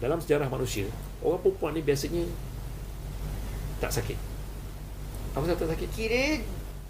dalam 0.00 0.16
sejarah 0.24 0.48
manusia 0.48 0.88
orang 1.20 1.40
perempuan 1.44 1.76
ni 1.76 1.84
biasanya 1.84 2.24
tak 3.76 3.92
sakit. 3.92 4.16
Apa 5.36 5.44
sebab 5.44 5.58
tak 5.66 5.70
sakit? 5.76 5.88
Kira 5.92 6.24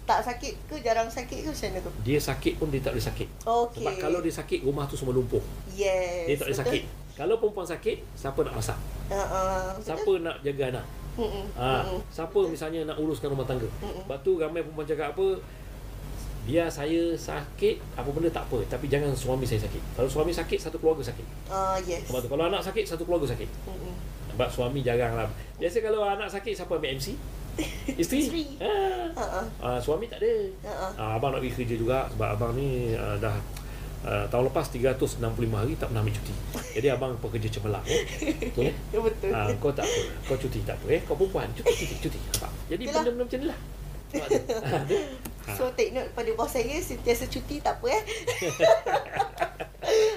tak 0.05 0.21
sakit 0.21 0.53
ke 0.65 0.75
jarang 0.79 1.09
sakit 1.09 1.39
ke 1.41 1.49
macam 1.49 1.67
mana 1.67 1.79
tu? 1.81 1.91
dia 2.01 2.17
sakit 2.17 2.53
pun 2.55 2.67
dia 2.69 2.79
tak 2.79 2.93
boleh 2.93 3.05
sakit 3.05 3.27
Okey. 3.41 3.77
sebab 3.81 3.93
kalau 3.97 4.19
dia 4.21 4.33
sakit 4.33 4.59
rumah 4.61 4.85
tu 4.85 4.93
semua 4.93 5.11
lumpuh 5.11 5.41
yes. 5.73 6.29
dia 6.29 6.35
tak 6.37 6.47
boleh 6.47 6.57
betul. 6.57 6.69
sakit 6.69 6.83
kalau 7.15 7.35
perempuan 7.39 7.65
sakit 7.65 7.97
siapa 8.13 8.39
nak 8.43 8.53
masak 8.53 8.77
ah. 9.09 9.73
siapa 9.81 10.11
nak 10.19 10.35
jaga 10.41 10.63
anak 10.69 10.85
ha, 11.55 11.87
siapa 12.11 12.39
misalnya 12.45 12.85
nak 12.85 12.99
uruskan 12.99 13.31
rumah 13.31 13.47
tangga 13.47 13.65
Mm-mm. 13.81 14.03
sebab 14.03 14.17
tu 14.19 14.37
ramai 14.37 14.61
perempuan 14.61 14.85
cakap 14.85 15.15
apa 15.15 15.27
biar 16.45 16.69
saya 16.69 17.17
sakit 17.17 17.97
apa 17.97 18.05
benda 18.13 18.29
tak 18.29 18.45
apa 18.45 18.61
tapi 18.69 18.85
jangan 18.85 19.09
suami 19.17 19.49
saya 19.49 19.65
sakit 19.65 19.81
kalau 19.97 20.05
suami 20.05 20.29
sakit 20.29 20.61
satu 20.61 20.77
keluarga 20.77 21.01
sakit 21.01 21.25
Ah 21.49 21.73
yes. 21.81 22.05
sebab 22.05 22.21
tu 22.21 22.29
kalau 22.29 22.45
anak 22.45 22.61
sakit 22.61 22.85
satu 22.85 23.01
keluarga 23.01 23.33
sakit 23.33 23.49
Hmm. 23.65 23.97
sebab 24.29 24.45
suami 24.51 24.85
jarang 24.85 25.17
lah 25.17 25.25
biasa 25.57 25.81
kalau 25.81 26.05
anak 26.05 26.29
sakit 26.29 26.53
siapa 26.53 26.77
ambil 26.77 26.93
MC 26.93 27.17
isteri 28.01 28.19
Isteri. 28.27 28.45
ah. 29.15 29.45
Ah, 29.63 29.77
suami 29.79 30.11
tak 30.11 30.19
ada 30.19 30.33
Ha 30.67 30.73
ah. 30.99 31.15
Abang 31.15 31.31
nak 31.31 31.39
pergi 31.39 31.63
kerja 31.63 31.75
juga 31.79 31.97
sebab 32.11 32.29
abang 32.35 32.51
ni 32.55 32.91
ah, 32.95 33.15
dah 33.15 33.35
ah, 34.05 34.25
tahun 34.27 34.51
lepas 34.51 34.67
365 34.71 35.23
hari 35.55 35.73
tak 35.79 35.87
pernah 35.91 36.01
ambil 36.03 36.15
cuti. 36.19 36.33
Jadi 36.75 36.87
abang 36.91 37.11
pekerja 37.19 37.47
cemerlang 37.47 37.85
eh. 37.87 38.03
Betul 38.51 38.69
eh? 38.69 38.75
Ya 38.93 38.99
betul. 38.99 39.31
Ah, 39.31 39.47
kau 39.57 39.71
tak 39.71 39.87
apa. 39.87 40.01
Kau 40.27 40.37
cuti 40.37 40.59
tak 40.67 40.75
apa 40.83 40.87
eh. 40.91 41.01
Kau 41.07 41.15
perempuan 41.15 41.47
cuti 41.55 41.71
cuti 41.71 41.95
cuti. 42.03 42.19
Nampak? 42.19 42.51
Jadi 42.67 42.83
Yelah. 42.83 42.93
benda-benda 42.99 43.23
macam 43.25 43.39
ni 43.39 43.47
lah. 43.49 43.59
Ah. 44.15 44.81
Ah. 45.45 45.55
So 45.59 45.69
take 45.75 45.91
note 45.93 46.09
pada 46.15 46.31
bos 46.33 46.49
saya 46.49 46.79
sentiasa 46.79 47.27
cuti 47.27 47.59
tak 47.59 47.77
apa 47.83 47.87
eh. 47.93 48.03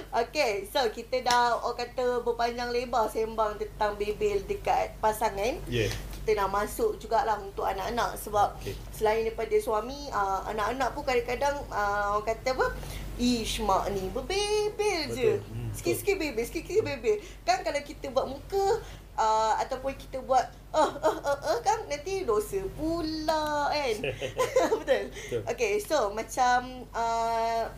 Okay, 0.09 0.65
so 0.73 0.81
kita 0.89 1.21
dah 1.21 1.61
orang 1.61 1.85
kata 1.85 2.25
berpanjang 2.25 2.73
lebar 2.73 3.07
sembang 3.13 3.61
tentang 3.61 3.95
bebel 4.01 4.41
dekat 4.49 4.97
pasangan. 4.99 5.61
Yeah. 5.69 5.93
Kita 6.29 6.45
nak 6.45 6.61
masuk 6.61 7.01
jugalah 7.01 7.41
untuk 7.41 7.65
anak-anak 7.65 8.21
sebab 8.21 8.53
Okey. 8.61 8.77
selain 8.93 9.25
daripada 9.25 9.57
suami, 9.65 10.13
uh, 10.13 10.45
anak-anak 10.53 10.93
pun 10.93 11.01
kadang-kadang 11.09 11.57
uh, 11.73 12.21
orang 12.21 12.29
kata 12.29 12.53
apa? 12.53 12.69
Ish 13.17 13.65
mak 13.65 13.89
ni 13.97 14.13
berbebel 14.13 15.09
je. 15.17 15.41
Hmm, 15.41 15.73
Sikit-sikit 15.73 16.21
bebel, 16.21 16.45
sikit-sikit 16.45 16.85
bebel. 16.85 17.25
Kan 17.49 17.65
kalau 17.65 17.81
kita 17.81 18.13
buat 18.13 18.29
muka 18.29 18.77
uh, 19.17 19.57
ataupun 19.57 19.97
kita 19.97 20.21
buat 20.21 20.53
uh, 20.77 20.93
uh, 21.01 21.17
uh, 21.17 21.39
uh, 21.49 21.59
kan 21.65 21.89
nanti 21.89 22.29
dosa 22.29 22.61
pula 22.77 23.73
kan. 23.73 24.13
Betul. 24.85 25.09
Okay, 25.49 25.81
so 25.81 26.13
macam 26.13 26.85
uh, 26.93 27.73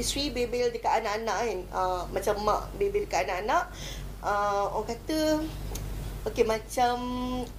isteri 0.00 0.32
bebel 0.32 0.72
dekat 0.72 1.04
anak-anak 1.04 1.36
kan. 1.44 1.58
Uh, 1.76 2.02
macam 2.08 2.40
mak 2.40 2.72
bebel 2.80 3.04
dekat 3.04 3.28
anak-anak. 3.28 3.68
Uh, 4.24 4.80
orang 4.80 4.96
kata 4.96 5.44
Okey 6.24 6.44
macam 6.48 6.96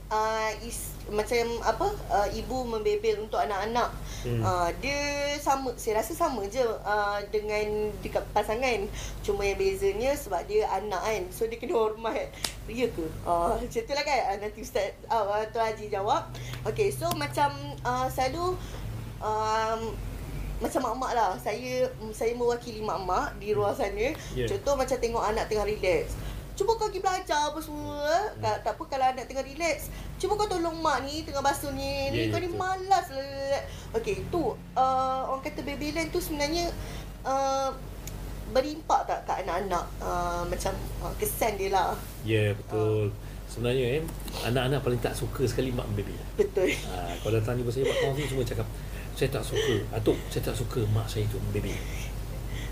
uh, 0.10 0.52
is 0.66 0.98
macam 1.06 1.46
apa 1.62 1.86
uh, 2.10 2.26
ibu 2.34 2.66
membebel 2.66 3.22
untuk 3.22 3.38
anak-anak. 3.38 3.94
Hmm. 4.26 4.42
Uh, 4.42 4.70
dia 4.82 4.98
sama 5.38 5.70
saya 5.78 6.02
rasa 6.02 6.18
sama 6.18 6.42
je 6.50 6.66
uh, 6.66 7.22
dengan 7.30 7.94
dekat 8.02 8.26
pasangan. 8.34 8.90
Cuma 9.22 9.46
yang 9.46 9.62
bezanya 9.62 10.18
sebab 10.18 10.42
dia 10.50 10.66
anak 10.74 10.98
kan. 10.98 11.24
So 11.30 11.46
dia 11.46 11.62
kena 11.62 11.78
hormat. 11.78 12.34
Ya 12.66 12.90
ke? 12.90 13.06
Uh, 13.22 13.54
macam 13.54 13.82
tu 13.86 13.94
lah 13.94 14.02
kan. 14.02 14.22
Uh, 14.34 14.38
nanti 14.42 14.60
Ustaz 14.66 14.98
uh, 15.14 15.46
Tuan 15.54 15.70
Haji 15.70 15.86
jawab. 15.94 16.26
Okey 16.66 16.90
so 16.90 17.06
macam 17.14 17.54
uh, 17.86 18.10
selalu 18.10 18.58
um, 19.22 19.94
macam 20.56 20.88
mak-mak 20.88 21.12
lah 21.12 21.36
saya 21.36 21.84
saya 22.16 22.32
mewakili 22.32 22.80
mak-mak 22.80 23.36
di 23.44 23.52
luar 23.52 23.76
sana 23.76 24.16
yeah. 24.32 24.48
contoh 24.48 24.80
macam 24.80 24.96
tengok 25.04 25.20
anak 25.20 25.52
tengah 25.52 25.68
relax 25.68 26.16
cuba 26.56 26.72
kau 26.80 26.88
pergi 26.88 27.04
belajar 27.04 27.52
apa 27.52 27.60
semua 27.60 28.00
eh. 28.08 28.28
tak, 28.40 28.56
tak 28.64 28.74
apa 28.80 28.84
kalau 28.88 29.06
anak 29.12 29.28
tengah 29.28 29.44
relax 29.44 29.92
cuba 30.16 30.40
kau 30.40 30.48
tolong 30.48 30.80
mak 30.80 31.04
ni 31.04 31.28
tengah 31.28 31.44
basuh 31.44 31.72
ni 31.76 32.10
Yeah, 32.16 32.28
ni 32.28 32.32
kau 32.32 32.40
ni 32.40 32.50
malas 32.56 33.12
lah 33.12 33.62
okey 34.00 34.24
tu 34.32 34.56
uh, 34.80 35.22
orang 35.28 35.44
kata 35.44 35.62
bebelan 35.68 36.08
tu 36.16 36.24
sebenarnya 36.24 36.72
uh, 37.28 37.76
berimpak 38.56 39.04
tak 39.04 39.28
kat 39.28 39.44
anak-anak 39.44 39.86
uh, 40.00 40.48
macam 40.48 40.72
uh, 41.04 41.12
kesan 41.20 41.60
dia 41.60 41.76
lah 41.76 41.92
Ya, 42.26 42.58
betul. 42.58 43.14
Sebenarnya 43.46 44.02
eh, 44.02 44.04
anak-anak 44.50 44.82
paling 44.82 44.98
tak 44.98 45.14
suka 45.14 45.46
sekali 45.46 45.70
mak 45.70 45.86
membebel. 45.94 46.18
betul 46.34 46.66
Ha, 46.90 47.14
kalau 47.22 47.38
datang 47.38 47.62
jumpa 47.62 47.70
saya, 47.70 47.86
Kawan 47.86 48.18
sini 48.18 48.28
semua 48.34 48.46
cakap, 48.46 48.68
saya 49.14 49.30
tak 49.30 49.44
suka. 49.46 49.76
Atuk, 49.94 50.18
saya 50.34 50.42
tak 50.50 50.58
suka 50.58 50.82
mak 50.90 51.06
saya 51.06 51.30
tu 51.30 51.38
membebel. 51.38 51.78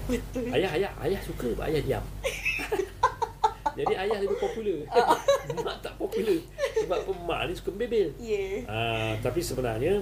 betul 0.10 0.50
Ayah, 0.50 0.74
ayah, 0.74 0.92
ayah 1.06 1.22
suka, 1.22 1.54
ayah 1.70 1.82
diam. 1.86 2.04
Jadi 3.74 3.94
ayah 3.98 4.18
lebih 4.22 4.38
popular. 4.38 4.80
mak 5.66 5.78
tak 5.82 5.94
popular. 5.98 6.40
Sebab 6.84 6.98
apa 7.06 7.12
mak 7.26 7.40
ni 7.50 7.54
suka 7.58 7.70
membebel. 7.74 8.10
yeah 8.22 8.66
Ha, 8.70 9.18
tapi 9.20 9.40
sebenarnya, 9.42 10.02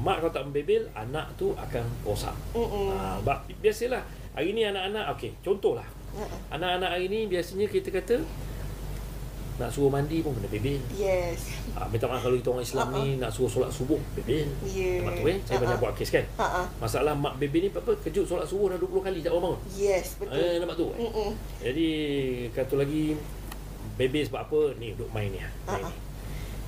mak 0.00 0.22
kalau 0.22 0.32
tak 0.32 0.44
membebel, 0.48 0.86
anak 0.94 1.26
tu 1.34 1.52
akan 1.54 1.84
rosak. 2.06 2.34
Mm-mm. 2.54 2.94
Ha, 2.94 3.18
sebab 3.22 3.38
biasalah, 3.60 4.02
hari 4.34 4.54
ni 4.54 4.62
anak-anak, 4.64 5.16
okey, 5.18 5.34
contohlah. 5.42 5.86
Ha-ha. 6.16 6.36
Anak-anak 6.58 6.90
hari 6.98 7.06
ni 7.06 7.26
biasanya 7.30 7.66
kita 7.70 7.94
kata, 7.94 8.18
nak 9.60 9.68
suruh 9.68 9.86
mandi 9.86 10.18
pun 10.18 10.32
kena 10.32 10.48
bebel. 10.48 10.80
yes 10.90 11.52
Ha, 11.70 11.84
minta 11.86 12.04
maaf 12.04 12.20
kalau 12.20 12.34
kita 12.34 12.48
orang 12.48 12.64
Islam 12.64 12.86
Ha, 12.86 12.96
ni 12.96 13.04
nak 13.14 13.28
suruh 13.28 13.46
solat 13.50 13.68
subuh, 13.68 14.00
bebel. 14.12 14.48
yeah 14.64 14.98
Nampak 14.98 15.12
tu 15.14 15.24
eh, 15.26 15.36
saya 15.42 15.58
banyak 15.58 15.70
Ha-ha. 15.70 15.84
buat 15.84 15.92
kes 15.94 16.10
kan. 16.10 16.24
Ha-ha. 16.34 16.62
Masalah 16.78 17.12
mak 17.12 17.36
bebel 17.36 17.60
ni 17.60 17.70
apa 17.70 17.92
kejut 18.00 18.24
solat 18.24 18.44
subuh 18.44 18.66
dah 18.66 18.78
20 18.78 18.88
kali 19.02 19.18
tak 19.20 19.30
bangun. 19.30 19.60
yes 19.72 20.16
betul 20.16 20.34
Eh, 20.34 20.56
nampak 20.56 20.74
tu. 20.74 20.86
Eh? 20.90 20.98
Mm-mm. 20.98 21.30
Jadi 21.60 21.88
kata 22.50 22.74
lagi 22.74 23.02
bebel 23.94 24.24
sebab 24.24 24.40
apa? 24.42 24.60
Ni 24.74 24.92
duk 24.92 25.10
main 25.10 25.28
ni. 25.28 25.38
ah, 25.38 25.52
Main 25.66 25.76
Ha-ha. 25.78 25.86
ni. 25.86 26.08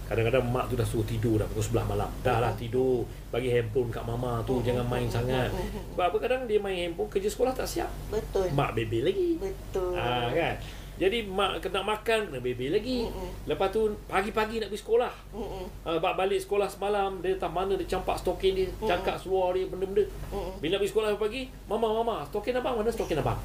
Kadang-kadang 0.03 0.45
mak 0.45 0.69
tu 0.69 0.77
dah 0.77 0.85
suruh 0.85 1.03
tidur 1.03 1.35
dah 1.35 1.47
pukul 1.47 1.65
11 1.73 1.89
malam. 1.89 2.11
Dah 2.21 2.37
lah 2.39 2.53
tidur. 2.53 3.01
Bagi 3.29 3.49
handphone 3.49 3.89
kat 3.89 4.05
mama 4.05 4.39
tu. 4.43 4.61
Jangan 4.61 4.85
main 4.85 5.09
sangat. 5.09 5.49
Sebab 5.89 6.05
apa 6.05 6.17
kadang 6.19 6.45
dia 6.45 6.61
main 6.61 6.77
handphone 6.79 7.09
kerja 7.09 7.27
sekolah 7.27 7.51
tak 7.51 7.65
siap. 7.65 7.89
betul 8.07 8.45
Mak 8.53 8.77
bebel 8.77 9.09
lagi. 9.09 9.29
betul 9.35 9.97
Ah 9.97 10.29
kan. 10.29 10.55
Jadi 11.01 11.25
mak 11.25 11.65
kena 11.65 11.81
makan 11.81 12.29
kena 12.29 12.39
bebel 12.39 12.77
lagi. 12.77 13.09
Mm-mm. 13.09 13.49
Lepas 13.49 13.73
tu 13.73 13.89
pagi-pagi 14.07 14.61
nak 14.61 14.69
pergi 14.69 14.83
sekolah. 14.85 15.13
Mm-mm. 15.33 15.65
Uh, 15.89 15.99
balik 15.99 16.41
sekolah 16.43 16.69
semalam 16.69 17.19
dia 17.25 17.37
tak 17.41 17.51
mana 17.53 17.75
dia 17.79 17.89
campak 17.89 18.19
stokin 18.21 18.53
dia, 18.53 18.69
Mm. 18.81 18.89
cakap 18.89 19.17
seluar 19.17 19.57
dia 19.57 19.65
benda-benda. 19.67 20.05
Mm-mm. 20.29 20.61
Bila 20.61 20.77
pergi 20.77 20.91
sekolah 20.93 21.09
pagi, 21.17 21.43
mama 21.65 21.89
mama, 21.89 22.27
stokin 22.29 22.59
abang 22.61 22.77
mana 22.77 22.93
stokin 22.93 23.19
abang? 23.19 23.41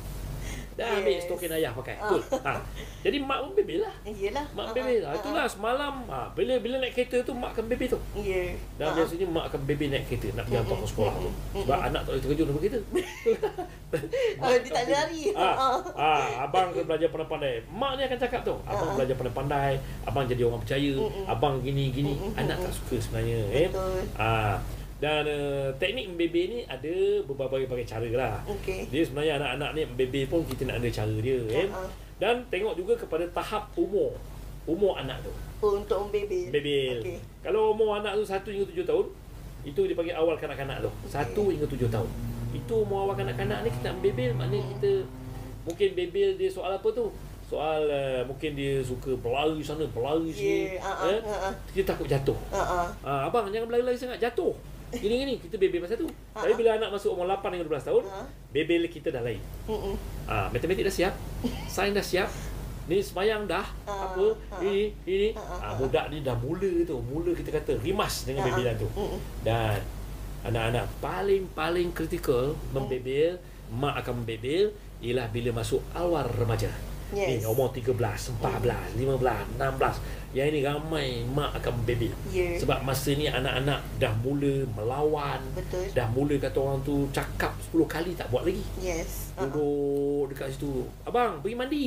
Dah 0.77 0.93
ambil 0.93 1.09
Yes. 1.11 1.25
stokin 1.25 1.49
ayah 1.51 1.73
pakai. 1.73 1.97
Ah. 1.97 2.05
Betul. 2.07 2.21
Ha. 2.39 2.53
Jadi 3.01 3.17
mak 3.19 3.39
pun 3.41 3.51
bebel 3.51 3.81
lah. 3.81 3.93
Yelah. 4.05 4.45
Mak 4.51 4.65
Ha, 4.67 4.73
bebel. 4.73 5.01
ha, 5.01 5.07
Ha, 5.07 5.09
ha, 5.09 5.17
itulah 5.17 5.45
semalam 5.47 5.93
ha, 6.05 6.29
bila 6.31 6.53
bila 6.57 6.75
naik 6.77 6.93
kereta 6.93 7.17
tu 7.19 7.33
mak 7.33 7.51
akan 7.51 7.65
bebel 7.65 7.89
tu. 7.89 7.99
Ya. 8.15 8.53
Dan 8.77 8.85
Ha. 8.85 8.93
biasanya 8.93 9.25
mak 9.27 9.45
akan 9.49 9.61
bebel 9.65 9.89
naik 9.89 10.05
kereta 10.05 10.27
nak 10.31 10.45
pergi 10.45 10.55
hantar 10.55 10.69
ke 10.69 10.77
Mm-mm. 10.77 10.91
sekolah 10.93 11.13
tu. 11.15 11.29
Mm-mm. 11.29 11.61
Sebab 11.65 11.77
anak 11.81 11.99
tak 11.99 12.11
boleh 12.11 12.21
terkejut 12.21 12.45
dalam 12.45 12.59
kereta. 12.59 12.79
Oh, 14.37 14.51
dia 14.51 14.69
tak 14.69 14.85
lari. 14.85 15.23
Ah, 15.33 15.55
Ha. 15.55 15.67
ah, 16.11 16.23
abang 16.43 16.69
kena 16.69 16.85
belajar 16.85 17.07
pandai-pandai. 17.07 17.53
Mak 17.67 17.91
ni 17.95 18.01
akan 18.03 18.19
cakap 18.19 18.41
tu. 18.43 18.55
Abang 18.63 18.83
Ah. 18.85 18.95
belajar 18.95 19.15
pandai-pandai. 19.15 19.71
Abang 20.03 20.23
jadi 20.27 20.43
orang 20.43 20.61
percaya. 20.61 20.93
Abang 21.25 21.55
gini 21.59 21.89
gini. 21.89 22.13
Mm-mm. 22.13 22.35
Anak 22.35 22.61
tak 22.61 22.73
suka 22.75 22.95
sebenarnya. 22.99 23.39
Eh? 23.49 23.67
Betul. 23.67 24.03
Ah, 24.97 25.21
dan 25.21 25.29
uh, 25.29 25.69
teknik 25.77 26.09
membebel 26.09 26.45
ni 26.57 26.59
ada 26.65 27.21
berbagai-bagai 27.29 27.85
cara 27.85 28.09
lah. 28.17 28.35
Okey. 28.49 28.89
Dia 28.89 29.05
sebenarnya 29.05 29.37
anak-anak 29.37 29.69
ni 29.77 29.81
membebel 29.85 30.25
pun 30.25 30.41
kita 30.49 30.65
nak 30.65 30.81
ada 30.81 30.89
cara 30.89 31.15
dia. 31.21 31.37
Eh? 31.53 31.69
Ha. 31.69 31.81
Dan 32.17 32.41
tengok 32.49 32.73
juga 32.73 32.97
kepada 32.97 33.29
tahap 33.29 33.69
umur. 33.77 34.17
Umur 34.65 34.97
anak 34.97 35.21
tu. 35.21 35.29
Oh, 35.61 35.77
untuk 35.77 36.09
membebel. 36.09 36.49
Bebel. 36.49 36.97
Okey. 37.05 37.17
Kalau 37.45 37.77
umur 37.77 38.01
anak 38.01 38.17
tu 38.17 38.25
1 38.25 38.41
hingga 38.41 38.65
7 38.73 38.89
tahun, 38.89 39.05
itu 39.69 39.79
dia 39.85 39.93
panggil 39.93 40.15
awal 40.17 40.35
kanak-kanak 40.41 40.77
tu. 40.81 40.89
1 41.13 41.53
hingga 41.53 41.67
7 41.69 41.93
tahun. 41.93 42.09
Itu 42.57 42.73
umur 42.81 43.05
awal 43.05 43.15
kanak-kanak 43.21 43.59
ni 43.61 43.69
kita 43.69 43.93
nak 43.93 44.01
bebel, 44.01 44.31
maknanya 44.33 44.65
kita 44.77 44.91
mungkin 45.61 45.89
bebel 45.93 46.29
dia 46.41 46.49
soal 46.49 46.73
apa 46.73 46.89
tu? 46.89 47.13
Soal 47.47 47.85
uh, 47.85 48.21
mungkin 48.25 48.57
dia 48.57 48.81
suka 48.81 49.13
berlari 49.21 49.61
sana, 49.61 49.85
berlari 49.93 50.33
sini. 50.33 50.75
Ya, 50.75 50.83
ha, 50.83 50.91
ha, 50.91 51.05
eh? 51.15 51.21
ha, 51.21 51.35
ha. 51.47 51.49
Kita 51.71 51.93
takut 51.93 52.09
jatuh. 52.09 52.35
Ah. 52.51 52.89
Ah, 53.05 53.21
abang 53.29 53.47
jangan 53.53 53.69
berlari-lari 53.71 53.95
sangat 53.95 54.19
jatuh. 54.19 54.51
Gini-gini 54.89 55.35
kita 55.37 55.55
bebel 55.55 55.83
pasal 55.83 55.97
tu. 55.97 56.07
Ha, 56.31 56.39
Tapi 56.39 56.53
ha. 56.53 56.57
bila 56.57 56.69
anak 56.75 56.89
masuk 56.89 57.11
umur 57.11 57.27
8 57.27 57.51
hingga 57.51 57.67
12 57.67 57.83
tahun, 57.83 58.03
Ha. 58.05 58.19
bebel 58.49 58.87
kita 58.87 59.09
dah 59.09 59.19
lain. 59.19 59.41
Mm-mm. 59.65 59.95
Ah, 60.23 60.47
matematik 60.47 60.83
dah 60.83 60.93
siap, 60.93 61.13
sains 61.67 61.91
dah 61.91 62.01
siap. 62.01 62.29
Ni 62.87 63.03
semayang 63.03 63.43
dah 63.43 63.67
Ah, 63.83 64.07
apa 64.07 64.31
ah. 64.47 64.63
ini 64.63 64.95
ini 65.03 65.35
Ah, 65.35 65.59
ah. 65.61 65.73
budak 65.75 66.07
ni 66.07 66.23
dah 66.23 66.31
mula 66.33 66.71
tu 66.81 66.95
mula 67.01 67.35
kita 67.35 67.51
kata 67.51 67.75
rimas 67.77 68.23
dengan 68.23 68.41
ah. 68.41 68.45
bebelan 68.47 68.75
tu 68.77 68.87
Mm-mm. 68.89 69.19
dan 69.43 69.83
anak-anak 70.41 70.87
paling-paling 70.97 71.91
kritikal 71.91 72.55
membebel 72.71 73.43
mak 73.69 73.99
akan 73.99 74.23
membebel 74.23 74.71
ialah 74.97 75.27
bila 75.27 75.51
masuk 75.53 75.83
awal 75.91 76.23
remaja 76.31 76.71
ni 77.09 77.39
Yes. 77.39 77.47
umur 77.47 77.71
13 77.71 77.95
14 77.95 78.99
15 78.99 79.55
16 79.55 80.35
yang 80.35 80.47
ini 80.47 80.59
ramai 80.59 81.23
mak 81.25 81.55
akan 81.55 81.79
membebel 81.79 82.11
Ya. 82.29 82.59
sebab 82.59 82.83
masa 82.83 83.15
ni 83.15 83.25
anak-anak 83.25 83.79
dah 83.95 84.11
mula 84.17 84.67
melawan 84.69 85.39
Betul. 85.53 85.87
dah 85.91 86.07
mula 86.09 86.35
kata 86.35 86.57
orang 86.57 86.79
tu 86.81 87.07
cakap 87.09 87.55
10 87.71 87.87
kali 87.87 88.11
tak 88.11 88.27
buat 88.27 88.43
lagi 88.43 88.59
Yes. 88.77 89.31
Ha, 89.33 89.41
ha. 89.41 89.47
Duduk 89.47 90.29
dekat 90.29 90.51
situ 90.51 90.83
Abang 91.03 91.39
pergi 91.39 91.55
mandi 91.55 91.85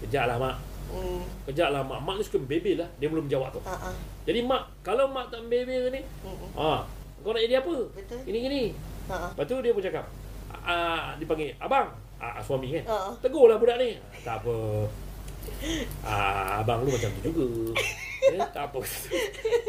Kejap 0.00 0.26
lah 0.26 0.38
mak 0.38 0.56
Mm. 0.86 1.18
Kejap 1.44 1.74
lah 1.74 1.82
mak 1.82 1.98
Mak 1.98 2.14
ni 2.14 2.22
suka 2.22 2.38
bebel 2.38 2.78
lah 2.78 2.86
Dia 2.96 3.10
belum 3.10 3.26
jawab 3.26 3.50
tu 3.50 3.58
Ha 3.66 3.90
ah. 3.90 3.94
Jadi 4.22 4.38
mak 4.40 4.70
Kalau 4.82 5.10
mak 5.10 5.26
tak 5.28 5.42
bebel 5.44 5.90
ni 5.90 5.98
Mm-mm. 6.22 6.54
ah, 6.54 6.86
Kau 7.18 7.34
nak 7.34 7.42
jadi 7.42 7.58
apa? 7.58 7.74
Betul. 7.90 8.22
Gini 8.22 8.38
gini 8.40 8.62
Ha 9.10 9.14
ah. 9.18 9.30
Lepas 9.34 9.44
tu 9.46 9.58
dia 9.58 9.74
pun 9.74 9.82
cakap 9.82 10.06
ah, 10.62 11.18
Dia 11.18 11.26
panggil 11.26 11.58
Abang 11.58 11.90
ah, 12.18 12.40
Suami 12.40 12.72
kan 12.72 12.84
Ha. 12.86 12.96
Tegur 13.18 13.46
lah 13.46 13.56
budak 13.56 13.76
ni 13.76 13.96
Tak 14.20 14.40
apa 14.40 14.56
ah, 16.02 16.60
Abang 16.60 16.82
lu 16.82 16.90
macam 16.90 17.10
tu 17.12 17.20
juga 17.24 17.46
Ya, 18.26 18.42
tak 18.50 18.74
apa 18.74 18.82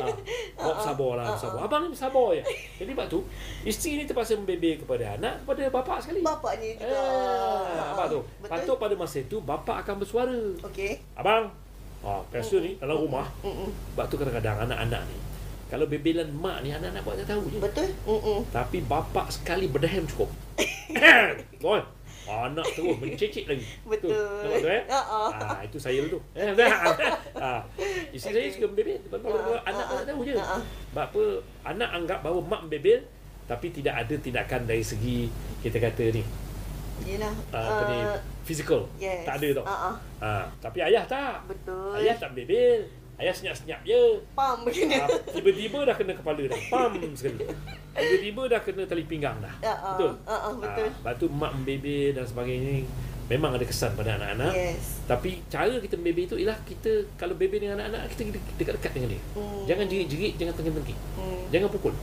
ah, 0.01 0.09
Kau 0.57 0.73
sabar 0.81 1.11
lah 1.13 1.37
sabar. 1.37 1.69
Abang 1.69 1.83
ni 1.85 1.93
sabar 1.93 2.33
je 2.33 2.41
Jadi 2.81 2.89
sebab 2.89 3.05
tu 3.05 3.21
Isteri 3.61 4.01
ni 4.01 4.03
terpaksa 4.03 4.33
membebel 4.33 4.81
kepada 4.81 5.13
anak 5.13 5.45
Kepada 5.45 5.61
bapak 5.69 5.97
sekali 6.01 6.25
Bapaknya 6.25 6.73
juga. 6.73 6.97
Ah, 6.97 7.93
apa 7.93 8.09
tu? 8.09 8.25
Betul. 8.41 8.49
Patut 8.49 8.75
pada 8.81 8.93
masa 8.97 9.17
itu 9.19 9.37
bapa 9.39 9.85
akan 9.85 9.95
bersuara. 10.01 10.41
Okey. 10.65 10.97
Abang, 11.13 11.53
ah, 12.01 12.21
biasa 12.27 12.57
ni 12.57 12.81
dalam 12.81 12.97
rumah, 12.97 13.29
Mm-mm. 13.43 13.69
sebab 13.93 14.05
tu 14.07 14.15
kadang-kadang 14.17 14.57
anak-anak 14.63 15.05
ni 15.05 15.17
kalau 15.67 15.83
bebelan 15.83 16.31
mak 16.31 16.63
ni 16.63 16.71
anak-anak 16.71 17.03
buat 17.03 17.15
tak 17.19 17.27
tahu 17.27 17.43
je. 17.51 17.59
Betul? 17.59 17.89
Mm-mm. 18.07 18.39
Tapi 18.49 18.79
bapa 18.81 19.27
sekali 19.27 19.67
berdahem 19.67 20.07
cukup. 20.07 20.31
Gol. 21.61 21.83
Anak 22.27 22.67
terus 22.75 22.95
mencecik 22.99 23.45
lagi. 23.47 23.65
Betul. 23.91 24.11
Nampak 24.43 24.59
tu 24.59 24.69
eh? 24.69 24.83
Ha 24.93 24.99
ah. 24.99 25.29
Ah, 25.31 25.59
itu 25.63 25.77
saya 25.79 26.01
tu. 26.05 26.19
Eh, 26.37 26.51
ah, 27.39 27.61
isteri 28.11 28.47
saya 28.47 28.49
suka 28.51 28.67
membebel. 28.67 28.99
Ah, 29.15 29.63
anak 29.71 29.85
ah, 29.87 29.95
tak 30.03 30.05
tahu 30.11 30.21
je. 30.27 30.33
ah, 30.35 30.59
ah. 30.59 30.61
Sebab 30.91 31.05
apa? 31.09 31.23
Anak 31.63 31.89
anggap 31.95 32.19
bahawa 32.21 32.39
mak 32.43 32.61
membebel 32.67 32.99
tapi 33.47 33.71
tidak 33.71 33.95
ada 33.95 34.15
tindakan 34.19 34.67
dari 34.67 34.83
segi 34.83 35.31
kita 35.63 35.79
kata 35.79 36.11
ni 36.11 36.19
Yelah. 37.07 37.31
uh, 37.55 37.63
apa 37.63 37.83
ni 37.87 37.97
Ah, 38.03 38.19
physical 38.43 38.83
yes. 38.99 39.23
tak 39.23 39.39
ada 39.39 39.63
tau 39.63 39.65
Ha 39.65 39.75
ah. 39.87 39.95
ha, 40.19 40.43
tapi 40.59 40.83
ayah 40.83 41.07
tak 41.07 41.47
Betul. 41.47 41.95
ayah 41.95 42.15
tak 42.19 42.35
bebel 42.35 42.83
ayah 43.17 43.33
senyap-senyap 43.33 43.81
je 43.81 43.97
Pam 44.31 44.61
begini. 44.61 44.93
ha, 44.95 45.09
tiba-tiba 45.27 45.79
dah 45.83 45.93
kena 45.93 46.13
kepala 46.13 46.41
dah 46.43 46.59
pam 46.67 46.93
sekali 47.11 47.49
tiba-tiba 47.91 48.41
dah 48.47 48.59
kena 48.59 48.83
tali 48.83 49.03
pinggang 49.03 49.37
dah 49.37 49.53
Ha 49.59 49.67
ah. 49.67 49.77
betul 49.91 50.11
Ha 50.23 50.35
ah, 50.39 50.53
betul. 50.53 50.85
ha, 50.85 50.93
lepas 50.95 51.13
tu 51.15 51.25
mak 51.27 51.51
membebel 51.51 52.13
dan 52.13 52.23
sebagainya 52.23 52.85
memang 53.27 53.51
ada 53.51 53.63
kesan 53.63 53.91
pada 53.93 54.15
anak-anak 54.15 54.53
Yes. 54.53 55.01
tapi 55.03 55.41
cara 55.47 55.67
kita 55.75 55.95
membebel 55.95 56.25
tu 56.27 56.37
ialah 56.37 56.61
kita 56.61 56.89
kalau 57.15 57.33
bebel 57.33 57.59
dengan 57.59 57.81
anak-anak 57.81 58.07
kita 58.09 58.21
de- 58.29 58.55
dekat-dekat 58.55 58.91
dengan 58.93 59.09
dia 59.11 59.21
Hmm. 59.33 59.61
jangan 59.65 59.85
jerit-jerit 59.85 60.33
jangan 60.35 60.53
tengking-tengking 60.53 60.99
Hmm. 61.13 61.41
jangan 61.49 61.67
pukul 61.67 61.93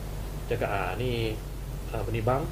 cakap 0.45 0.69
ah 0.69 0.93
ni 0.95 1.33
apa 1.89 2.11
ni 2.11 2.21
bang 2.21 2.43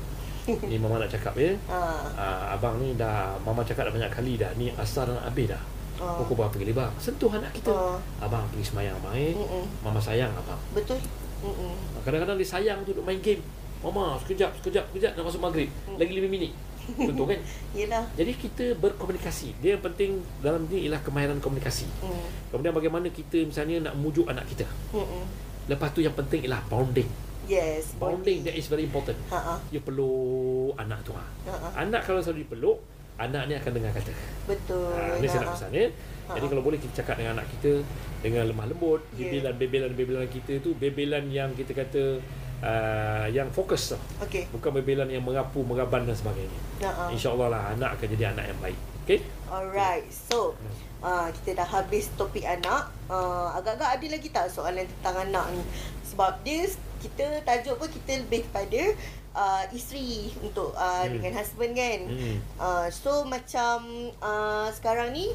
ni 0.70 0.76
mama 0.76 0.96
nak 0.96 1.10
cakap 1.10 1.34
ya 1.34 1.52
Ha. 1.66 1.78
Ah, 2.14 2.54
abang 2.54 2.78
ni 2.78 2.94
dah 2.94 3.36
mama 3.38 3.60
cakap 3.60 3.84
dah 3.84 3.92
banyak 3.92 4.08
kali 4.08 4.34
dah 4.36 4.54
ni 4.54 4.70
asar 4.72 5.04
dan 5.04 5.18
habis 5.20 5.50
dah. 5.50 5.62
Ah. 6.00 6.16
Pukul 6.22 6.40
berapa 6.40 6.52
pergi 6.52 6.66
lebar. 6.72 6.88
Sentuh 6.96 7.28
anak 7.28 7.52
kita. 7.52 7.72
Ah. 7.72 7.98
Abang 8.22 8.48
pergi 8.52 8.64
semayang 8.72 8.96
abang 9.00 9.14
eh. 9.16 9.34
Mm-mm. 9.36 9.64
Mama 9.84 10.00
sayang 10.00 10.32
abang. 10.32 10.60
Betul. 10.72 11.00
Mm-mm. 11.42 11.72
Kadang-kadang 12.06 12.36
dia 12.38 12.48
sayang 12.48 12.78
tu 12.86 12.96
duk 12.96 13.04
main 13.04 13.18
game. 13.20 13.42
Mama, 13.82 14.14
sekejap, 14.22 14.54
sekejap, 14.62 14.84
sekejap 14.94 15.12
nak 15.18 15.24
masuk 15.26 15.42
maghrib. 15.42 15.66
Hmm. 15.90 15.98
Lagi 15.98 16.14
5 16.14 16.30
minit. 16.30 16.52
Contoh 16.82 17.26
kan? 17.30 17.40
Yelah. 17.78 18.04
Jadi 18.14 18.32
kita 18.38 18.64
berkomunikasi. 18.78 19.58
Dia 19.62 19.78
yang 19.78 19.82
penting 19.82 20.22
dalam 20.42 20.66
ni 20.66 20.86
ialah 20.86 21.02
kemahiran 21.02 21.38
komunikasi. 21.38 21.86
Mm. 22.02 22.26
Kemudian 22.50 22.74
bagaimana 22.74 23.06
kita 23.10 23.38
misalnya 23.46 23.90
nak 23.90 23.94
mujuk 23.98 24.26
anak 24.26 24.46
kita. 24.50 24.66
Mm-mm. 24.90 25.22
Lepas 25.70 25.94
tu 25.94 26.02
yang 26.02 26.14
penting 26.14 26.42
ialah 26.42 26.62
bonding. 26.66 27.06
Yes. 27.46 27.94
Bonding 27.98 28.46
that 28.46 28.54
is 28.54 28.70
very 28.70 28.86
important. 28.86 29.18
Ha-ha. 29.30 29.58
Dia 29.70 29.82
peluk 29.82 30.74
anak 30.78 31.02
tu. 31.02 31.14
Ha. 31.14 31.22
Ha-ha. 31.50 31.68
Anak 31.86 32.06
kalau 32.06 32.22
selalu 32.22 32.46
dipeluk, 32.46 32.78
anak 33.20 33.42
ni 33.48 33.54
akan 33.56 33.70
dengar 33.76 33.92
kata. 33.92 34.12
Betul. 34.48 34.92
Ha, 34.92 35.20
ni 35.20 35.26
saya 35.28 35.44
nak 35.44 35.56
pesan 35.56 35.70
ya. 35.72 35.86
Jadi 36.32 36.46
Ha. 36.46 36.50
kalau 36.54 36.62
boleh 36.62 36.78
kita 36.78 37.02
cakap 37.02 37.18
dengan 37.18 37.36
anak 37.36 37.46
kita 37.58 37.82
dengan 38.22 38.46
lemah 38.46 38.66
lembut, 38.70 39.00
Yeah. 39.18 39.52
bebelan-bebelan 39.52 40.30
kita 40.30 40.62
tu 40.62 40.72
bebelan 40.78 41.28
yang 41.28 41.50
kita 41.52 41.74
kata 41.74 42.22
uh, 42.62 43.26
yang 43.28 43.50
fokus 43.50 43.92
tau. 43.92 44.00
Okey. 44.24 44.48
Bukan 44.54 44.70
bebelan 44.80 45.10
yang 45.10 45.26
merapu, 45.26 45.66
meraban 45.66 46.06
dan 46.06 46.14
sebagainya. 46.16 46.60
Ha-ha. 46.86 47.10
InsyaAllah 47.12 47.48
lah 47.50 47.62
anak 47.74 47.98
akan 47.98 48.06
jadi 48.16 48.24
anak 48.32 48.44
yang 48.48 48.58
baik. 48.62 48.78
Okey? 49.02 49.18
Alright. 49.50 50.06
So, 50.14 50.54
uh, 51.02 51.28
kita 51.42 51.58
dah 51.58 51.68
habis 51.68 52.08
topik 52.14 52.46
anak. 52.46 52.88
Uh, 53.10 53.50
agak-agak 53.58 53.98
ada 53.98 54.06
lagi 54.14 54.28
tak 54.30 54.46
soalan 54.48 54.86
tentang 54.86 55.26
anak 55.28 55.46
ni? 55.52 55.62
Sebab 56.06 56.38
dia 56.46 56.70
kita 57.02 57.42
tajuk 57.42 57.82
pun 57.82 57.90
kita 57.90 58.22
lebih 58.22 58.46
kepada 58.46 58.94
uh, 59.32 59.64
isteri 59.72 60.30
untuk 60.40 60.72
uh, 60.72 61.04
Hmm. 61.04 61.18
dengan 61.18 61.32
husband 61.36 61.72
kan. 61.72 62.00
Hmm. 62.06 62.36
Uh, 62.56 62.86
so 62.88 63.24
macam 63.24 63.78
uh, 64.18 64.68
sekarang 64.70 65.12
ni 65.12 65.32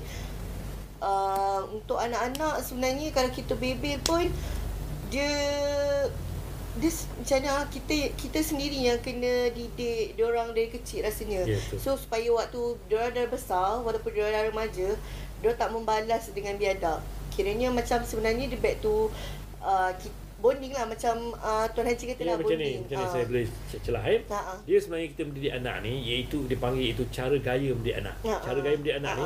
uh, 1.01 1.61
untuk 1.69 1.97
anak-anak 1.97 2.61
sebenarnya 2.61 3.11
kalau 3.11 3.29
kita 3.29 3.53
bebel 3.53 3.97
pun 4.01 4.25
dia 5.07 5.31
dia 6.77 6.91
macam 6.93 7.37
mana 7.41 7.65
kita 7.73 8.13
kita 8.13 8.37
sendiri 8.37 8.77
yang 8.85 9.01
kena 9.01 9.49
didik 9.49 10.13
dia 10.13 10.25
orang 10.25 10.53
dari 10.53 10.69
kecil 10.69 11.01
rasanya. 11.01 11.41
Ya, 11.41 11.57
betul. 11.57 11.77
so 11.81 11.97
supaya 11.97 12.29
waktu 12.29 12.61
dia 12.85 13.01
orang 13.01 13.13
dah 13.15 13.25
besar 13.27 13.81
walaupun 13.81 14.13
dia 14.13 14.29
orang 14.29 14.35
dah 14.35 14.45
remaja 14.53 14.87
dia 15.37 15.51
tak 15.53 15.69
membalas 15.73 16.29
dengan 16.33 16.53
biadab. 16.57 17.01
Kiranya 17.33 17.69
macam 17.69 18.01
sebenarnya 18.01 18.49
dia 18.49 18.57
back 18.57 18.77
to 18.81 19.09
uh, 19.61 19.89
ki- 19.97 20.13
bonding 20.37 20.69
lah 20.69 20.85
macam 20.85 21.15
uh, 21.35 21.65
Tuan 21.67 21.85
Haji 21.85 22.03
kata 22.07 22.21
Ya, 22.21 22.27
lah 22.27 22.35
macam 22.35 22.53
ni, 22.53 22.57
bonding. 22.57 22.79
macam 22.83 22.95
ni 22.95 23.03
Ah. 23.03 23.11
saya 23.11 23.23
boleh 23.25 23.45
celah 23.79 24.03
eh. 24.05 24.19
Ha. 24.27 24.37
Dia 24.63 24.77
sebenarnya 24.77 25.07
kita 25.09 25.21
mendidik 25.23 25.53
anak 25.55 25.75
ni 25.81 25.93
iaitu 26.03 26.37
dipanggil 26.45 26.87
itu 26.87 27.03
cara 27.07 27.35
gaya 27.35 27.69
mendidik 27.71 27.97
anak. 27.99 28.15
Ya, 28.21 28.37
cara 28.37 28.59
gaya 28.59 28.75
mendidik 28.75 28.97
anak 28.97 29.13
Ah, 29.13 29.19
ni 29.19 29.25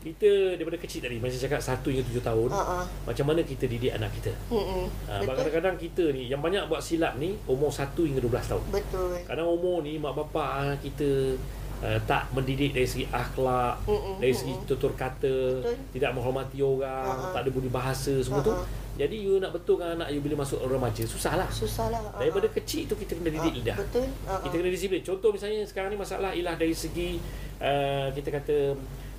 kita 0.00 0.30
daripada 0.56 0.80
kecil 0.80 1.00
tadi 1.02 1.16
macam 1.16 1.36
cakap 1.38 1.60
1 1.60 1.84
hingga 1.86 2.04
7 2.10 2.24
tahun 2.24 2.48
ah. 2.50 2.84
macam 3.04 3.24
mana 3.26 3.40
kita 3.42 3.64
didik 3.66 3.92
anak 3.92 4.08
kita. 4.14 4.32
Ha, 4.32 5.20
Betul. 5.20 5.36
kadang-kadang 5.36 5.76
kita 5.76 6.04
ni 6.10 6.22
yang 6.26 6.40
banyak 6.40 6.64
buat 6.66 6.80
silap 6.80 7.16
ni 7.16 7.36
umur 7.44 7.68
1 7.68 7.92
hingga 8.00 8.16
12 8.18 8.48
tahun. 8.48 8.64
Betul. 8.70 9.12
Kadang 9.22 9.46
umur 9.46 9.80
ni 9.80 9.96
mak 9.96 10.12
bapak 10.14 10.50
ah, 10.58 10.74
kita 10.74 11.36
uh, 11.80 12.00
tak 12.02 12.32
mendidik 12.32 12.72
dari 12.72 12.84
segi 12.84 13.04
akhlak, 13.06 13.84
Mm-mm, 13.84 14.16
dari 14.16 14.32
segi 14.32 14.56
tutur 14.64 14.92
kata, 14.94 15.60
Betul. 15.60 15.76
tidak 15.92 16.10
menghormati 16.12 16.58
orang, 16.58 17.16
Ha-ha. 17.20 17.32
tak 17.32 17.40
ada 17.44 17.50
budi 17.50 17.68
bahasa 17.68 18.12
semua 18.18 18.40
tu. 18.40 18.56
Jadi 19.00 19.16
you 19.16 19.40
nak 19.40 19.56
betulkan 19.56 19.96
anak 19.96 20.12
you 20.12 20.20
bila 20.20 20.44
masuk 20.44 20.60
remaja 20.60 21.00
susahlah. 21.08 21.48
Susah 21.48 21.88
lah. 21.88 22.04
ah, 22.04 22.20
Daripada 22.20 22.44
ah. 22.44 22.52
kecil 22.52 22.84
tu 22.84 22.92
kita 22.94 23.16
kena 23.16 23.32
didik 23.32 23.48
Ah, 23.48 23.56
lidah. 23.56 23.76
Betul. 23.80 24.06
Ah, 24.28 24.44
Kita 24.44 24.52
ah. 24.52 24.60
kena 24.60 24.68
disiplin. 24.68 25.00
Contoh 25.00 25.32
misalnya 25.32 25.64
sekarang 25.64 25.88
ni 25.88 25.96
masalah 25.96 26.30
ialah 26.30 26.54
dari 26.54 26.76
segi 26.76 27.16
uh, 27.58 28.12
kita 28.12 28.28
kata 28.30 28.56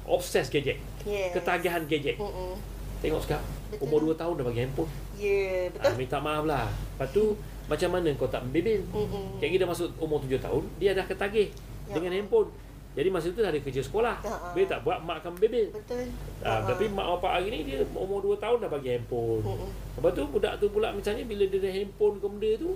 obses 0.05 0.45
gadget. 0.47 0.77
Yes. 1.01 1.34
Ketagihan 1.34 1.82
gadget. 1.89 2.21
Mm-mm. 2.21 2.53
Tengok 3.01 3.25
sekarang 3.25 3.41
Betul 3.73 3.82
umur 3.82 3.99
lah. 4.05 4.13
2 4.13 4.21
tahun 4.21 4.34
dah 4.38 4.45
bagi 4.45 4.59
handphone. 4.61 4.91
Ya, 5.17 5.25
yeah, 5.25 5.57
Ah, 5.73 5.89
betul. 5.89 5.93
minta 5.97 6.17
maaf 6.19 6.43
lah. 6.45 6.69
Lepas 6.69 7.09
tu 7.09 7.23
macam 7.65 7.89
mana 7.89 8.09
kau 8.13 8.29
tak 8.29 8.41
membebel? 8.45 8.86
Mm-mm. 8.86 9.41
Kayak 9.41 9.51
kita 9.57 9.65
masuk 9.65 9.89
umur 9.97 10.21
7 10.21 10.38
tahun, 10.38 10.63
dia 10.77 10.93
dah 10.93 11.05
ketagih 11.05 11.49
Ya. 11.89 11.97
dengan 11.97 12.13
handphone. 12.13 12.53
Jadi 12.91 13.07
masa 13.07 13.31
tu 13.31 13.39
dah 13.39 13.47
ada 13.47 13.61
kerja 13.63 13.79
sekolah. 13.79 14.15
Ah. 14.27 14.51
Bila 14.51 14.65
tak 14.67 14.83
buat 14.83 14.99
mak 14.99 15.23
akan 15.23 15.33
bebel. 15.39 15.71
Betul. 15.71 16.11
Ah, 16.43 16.59
Ah, 16.59 16.59
tapi 16.67 16.91
mak 16.91 17.07
bapak 17.17 17.31
hari 17.39 17.47
ni 17.47 17.59
dia 17.71 17.79
umur 17.95 18.19
2 18.19 18.35
tahun 18.35 18.67
dah 18.67 18.69
bagi 18.69 18.89
handphone. 18.91 19.43
Mm-mm. 19.47 19.71
Lepas 19.95 20.11
tu 20.11 20.23
budak 20.27 20.53
tu 20.59 20.67
pula 20.67 20.91
misalnya 20.91 21.23
bila 21.23 21.43
dia 21.47 21.59
ada 21.63 21.71
handphone 21.71 22.15
ke 22.19 22.27
benda 22.27 22.51
tu, 22.59 22.71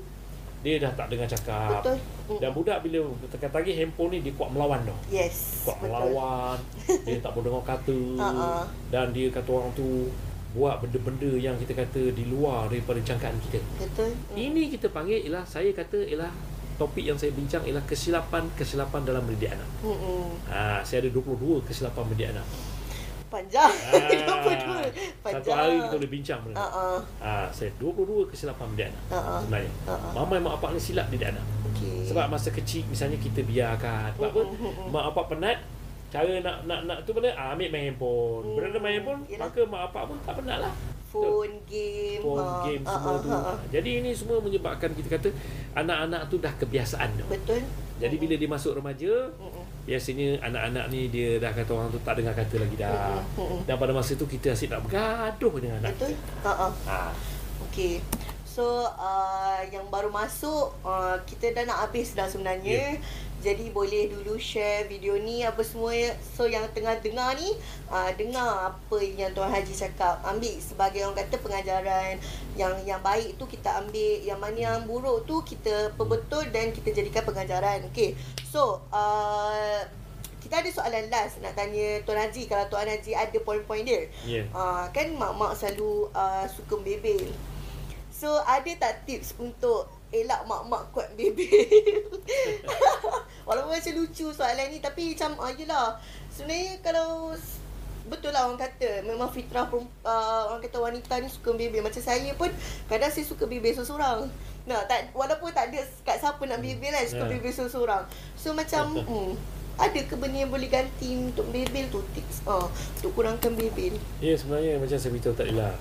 dia 0.63 0.75
dah 0.79 0.91
tak 0.95 1.07
dengar 1.11 1.27
cakap. 1.27 1.83
Betul. 1.83 1.97
Dan 2.39 2.49
budak 2.55 2.77
bila 2.79 2.99
tagih 3.37 3.75
handphone 3.75 4.11
ni 4.15 4.19
dia 4.23 4.33
kuat 4.39 4.49
melawan 4.55 4.79
tau. 4.87 4.97
Yes. 5.11 5.67
Kuat 5.67 5.77
betul. 5.83 5.91
melawan, 5.91 6.57
dia 7.05 7.17
tak 7.19 7.31
boleh 7.35 7.45
dengar 7.51 7.63
kata. 7.67 7.99
Ha-ha. 8.17 8.49
Dan 8.89 9.05
dia 9.11 9.27
kata 9.29 9.49
orang 9.51 9.71
tu 9.75 10.07
buat 10.55 10.79
benda-benda 10.79 11.27
yang 11.35 11.59
kita 11.59 11.75
kata 11.75 12.15
di 12.15 12.23
luar 12.31 12.71
daripada 12.71 13.03
jangkaan 13.03 13.35
kita. 13.43 13.59
Betul. 13.75 14.15
Mm. 14.31 14.35
Ini 14.39 14.61
kita 14.71 14.87
panggil 14.87 15.27
ialah 15.27 15.43
saya 15.43 15.75
kata 15.75 15.99
ialah 16.07 16.31
topik 16.75 17.03
yang 17.03 17.15
saya 17.15 17.31
bincang 17.31 17.63
ialah 17.63 17.83
kesilapan-kesilapan 17.83 19.01
dalam 19.03 19.23
mendidik 19.23 19.55
anak. 19.55 19.69
Ha, 20.51 20.83
saya 20.83 21.03
ada 21.03 21.09
22 21.11 21.63
kesilapan 21.63 22.03
mendidik 22.07 22.29
anak. 22.35 22.47
Panjang. 23.25 23.73
Ah, 23.91 24.39
Betul. 24.47 24.85
Panjang. 25.19 25.43
Satu 25.43 25.49
hari 25.51 25.75
kita 25.81 25.95
boleh 25.97 26.11
bincang 26.11 26.39
benda. 26.45 26.55
Ah. 26.61 26.99
Ha, 27.19 27.31
saya 27.51 27.69
22 27.79 28.31
kesilapan 28.31 28.65
mendidik 28.71 28.87
anak 28.93 29.03
ah. 29.11 29.39
sebenarnya. 29.41 29.71
Ah. 29.87 30.11
Mama 30.13 30.31
dan 30.35 30.43
mak 30.45 30.53
bapak 30.59 30.69
ni 30.75 30.79
silap 30.79 31.07
didik 31.09 31.31
anak. 31.31 31.45
Okey. 31.73 32.07
Sebab 32.07 32.25
masa 32.29 32.49
kecil 32.51 32.83
misalnya 32.87 33.17
kita 33.17 33.41
biarkan 33.43 34.15
sebab 34.15 34.29
apa? 34.31 34.41
Mm, 34.45 34.55
mm. 34.61 34.87
Mak 34.93 35.03
bapak 35.11 35.25
penat 35.35 35.57
cara 36.05 36.31
nak 36.39 36.63
nak 36.63 36.79
nak 36.87 36.97
tu 37.03 37.11
mana 37.11 37.33
ah, 37.35 37.51
ambil 37.51 37.67
main 37.73 37.83
handphone. 37.91 38.43
Hmm, 38.45 38.55
Berada 38.55 38.77
main 38.79 38.93
handphone 39.01 39.21
yelah. 39.27 39.41
maka 39.51 39.59
mak 39.67 39.81
bapak 39.89 40.03
pun 40.07 40.17
tak 40.23 40.33
penat 40.39 40.57
lah. 40.63 40.73
phone 41.11 41.53
game. 42.35 42.43
Phone 42.43 42.51
ah, 42.51 42.63
game 42.67 42.83
ah, 42.83 42.93
semua 42.93 43.11
ah, 43.11 43.19
tu. 43.23 43.29
ah, 43.31 43.41
ah. 43.53 43.57
Jadi 43.71 43.89
ini 44.03 44.09
semua 44.11 44.37
menyebabkan 44.43 44.89
kita 44.91 45.07
kata 45.15 45.29
anak-anak 45.73 46.21
tu 46.27 46.35
dah 46.37 46.53
kebiasaan 46.59 47.09
tu. 47.15 47.25
Betul. 47.31 47.61
Jadi 47.95 48.15
bila 48.19 48.35
dia 48.35 48.49
masuk 48.51 48.71
remaja, 48.75 49.31
biasanya 49.87 50.43
anak-anak 50.43 50.85
ni 50.91 51.07
dia 51.07 51.39
dah 51.39 51.55
kata 51.55 51.71
orang 51.71 51.87
tu 51.95 51.99
tak 52.03 52.19
dengar 52.19 52.35
kata 52.35 52.55
lagi 52.59 52.75
dah. 52.75 53.23
Dan 53.63 53.75
pada 53.79 53.91
masa 53.95 54.19
tu 54.19 54.27
kita 54.27 54.51
asyik 54.51 54.75
nak 54.75 54.83
bergaduh 54.83 55.53
dengan 55.63 55.79
anak. 55.79 55.95
Betul. 55.95 56.13
Ha 56.43 56.51
ah. 56.51 56.73
Ha. 56.91 56.99
Okey. 57.71 58.03
So 58.43 58.87
uh, 58.87 59.59
yang 59.67 59.91
baru 59.91 60.07
masuk 60.07 60.79
uh, 60.83 61.19
kita 61.27 61.51
dah 61.51 61.63
nak 61.67 61.87
habis 61.87 62.15
dah 62.15 62.27
sebenarnya. 62.27 63.03
Jadi 63.45 63.69
boleh 63.69 64.09
dulu 64.09 64.41
share 64.41 64.89
video 64.89 65.21
ni 65.21 65.45
apa 65.45 65.61
semua 65.61 65.93
so 66.33 66.49
yang 66.49 66.65
tengah 66.73 66.97
dengar 66.97 67.37
ni 67.37 67.53
uh, 67.93 68.09
dengar 68.17 68.73
apa 68.73 68.97
yang 69.05 69.29
Tuan 69.37 69.53
Haji 69.53 69.69
cakap. 69.69 70.17
Ambil 70.25 70.57
sebagai 70.57 71.05
orang 71.05 71.21
kata 71.21 71.37
pengajaran. 71.37 72.17
Yang 72.57 72.73
yang 72.89 73.05
baik 73.05 73.37
tu 73.37 73.45
kita 73.45 73.85
ambil 73.85 74.25
yang 74.25 74.41
mana 74.41 74.57
yang 74.57 74.89
buruk 74.89 75.29
tu 75.29 75.45
kita 75.45 75.93
perbetul 75.93 76.49
dan 76.49 76.73
kita 76.73 76.89
jadikan 76.89 77.21
pengajaran. 77.21 77.85
Okey. 77.93 78.17
So 78.49 78.81
uh, 78.89 79.85
kita 80.41 80.65
ada 80.65 80.69
soalan 80.73 81.09
last 81.13 81.37
nak 81.45 81.53
tanya 81.53 82.01
Tuan 82.01 82.17
Haji. 82.17 82.49
Kalau 82.49 82.65
Tuan 82.65 82.89
Haji 82.89 83.13
ada 83.13 83.37
poin-poin 83.45 83.85
dia. 83.85 84.09
Ya. 84.25 84.49
Uh, 84.49 84.89
kan 84.89 85.13
mak-mak 85.13 85.53
selalu 85.53 86.09
uh, 86.17 86.49
suka 86.49 86.81
bebel. 86.81 87.29
So 88.09 88.41
ada 88.41 88.71
tak 88.81 89.05
tips 89.05 89.37
untuk 89.37 89.91
elak 90.11 90.41
mak-mak 90.43 90.89
kuat 90.91 91.09
bebel? 91.13 91.49
Walaupun 93.47 93.71
macam 93.71 93.93
lucu 93.95 94.25
soalan 94.29 94.67
ni 94.69 94.79
tapi 94.79 95.13
macam 95.13 95.37
uh, 95.37 95.51
yelah. 95.51 95.97
Sebenarnya 96.29 96.81
kalau 96.81 97.33
betul 98.05 98.29
lah 98.29 98.45
orang 98.45 98.61
kata 98.61 99.01
memang 99.01 99.29
fitrah 99.29 99.65
perum- 99.65 99.89
uh, 100.01 100.49
orang 100.49 100.61
kata 100.61 100.77
wanita 100.77 101.13
ni 101.17 101.29
suka 101.29 101.53
bebel. 101.53 101.81
Macam 101.81 102.01
saya 102.01 102.31
pun 102.33 102.49
kadang 102.85 103.09
saya 103.09 103.25
suka 103.25 103.45
bebel 103.45 103.71
seorang-seorang. 103.71 104.29
Nah, 104.65 104.81
tak 104.89 105.13
walaupun 105.13 105.53
tak 105.53 105.69
ada 105.69 105.77
kat 106.01 106.17
siapa 106.17 106.41
nak 106.43 106.57
bebel 106.57 106.89
kan 106.89 107.05
suka 107.05 107.25
Ya. 107.25 107.31
bebel 107.37 107.51
seorang-seorang. 107.53 108.03
So 108.33 108.53
macam 108.53 108.97
hmm, 108.97 109.31
ada 109.75 109.99
ke 110.01 110.15
benda 110.15 110.37
yang 110.39 110.49
boleh 110.49 110.65
ganti 110.65 111.13
untuk 111.13 111.45
bebel 111.51 111.85
tu 111.91 112.01
tips 112.17 112.41
uh, 112.45 112.65
untuk 112.97 113.13
kurangkan 113.13 113.53
bebel? 113.53 113.93
Ya 114.17 114.33
sebenarnya 114.33 114.81
macam 114.81 114.97
saya 114.97 115.11
beritahu 115.11 115.35
tadi 115.35 115.53
lah. 115.53 115.75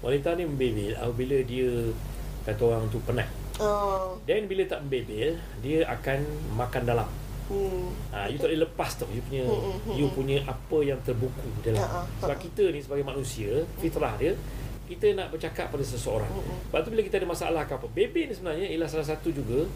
Wanita 0.00 0.32
ni 0.32 0.46
membebel 0.46 0.94
apabila 0.94 1.36
dia 1.42 1.90
kata 2.46 2.62
orang 2.62 2.86
tu 2.88 3.02
penat. 3.02 3.26
Uh, 3.60 4.16
Dan 4.24 4.48
bila 4.48 4.64
tak 4.64 4.80
membebel, 4.82 5.36
dia 5.60 5.84
akan 5.84 6.18
makan 6.56 6.82
dalam. 6.88 7.08
hmm. 7.52 7.86
Ha, 8.10 8.26
you 8.32 8.40
tak 8.40 8.48
boleh 8.48 8.62
lepas 8.64 8.90
tau 8.96 9.10
you 9.12 9.20
punya 9.20 9.44
Hmm, 9.44 9.76
hmm, 9.84 9.94
you 10.00 10.06
hmm. 10.08 10.16
punya 10.16 10.38
apa 10.48 10.78
yang 10.80 10.96
terbuku 11.04 11.50
dalam. 11.60 11.84
Ha, 11.84 12.08
Sebab 12.24 12.36
kita 12.40 12.72
ni 12.72 12.80
sebagai 12.80 13.04
manusia, 13.04 13.68
fitrah 13.76 14.16
dia 14.16 14.32
kita 14.90 15.14
nak 15.14 15.30
bercakap 15.30 15.70
pada 15.70 15.84
seseorang. 15.86 16.26
Hmm, 16.26 16.42
hmm. 16.42 16.58
Lepas 16.66 16.80
tu 16.82 16.90
bila 16.90 17.02
kita 17.06 17.16
ada 17.22 17.28
masalah 17.28 17.62
ke 17.68 17.72
apa, 17.78 17.86
bebel 17.86 18.26
ni 18.26 18.34
sebenarnya 18.34 18.66
ialah 18.74 18.88
salah 18.90 19.06
satu 19.06 19.30
juga 19.30 19.68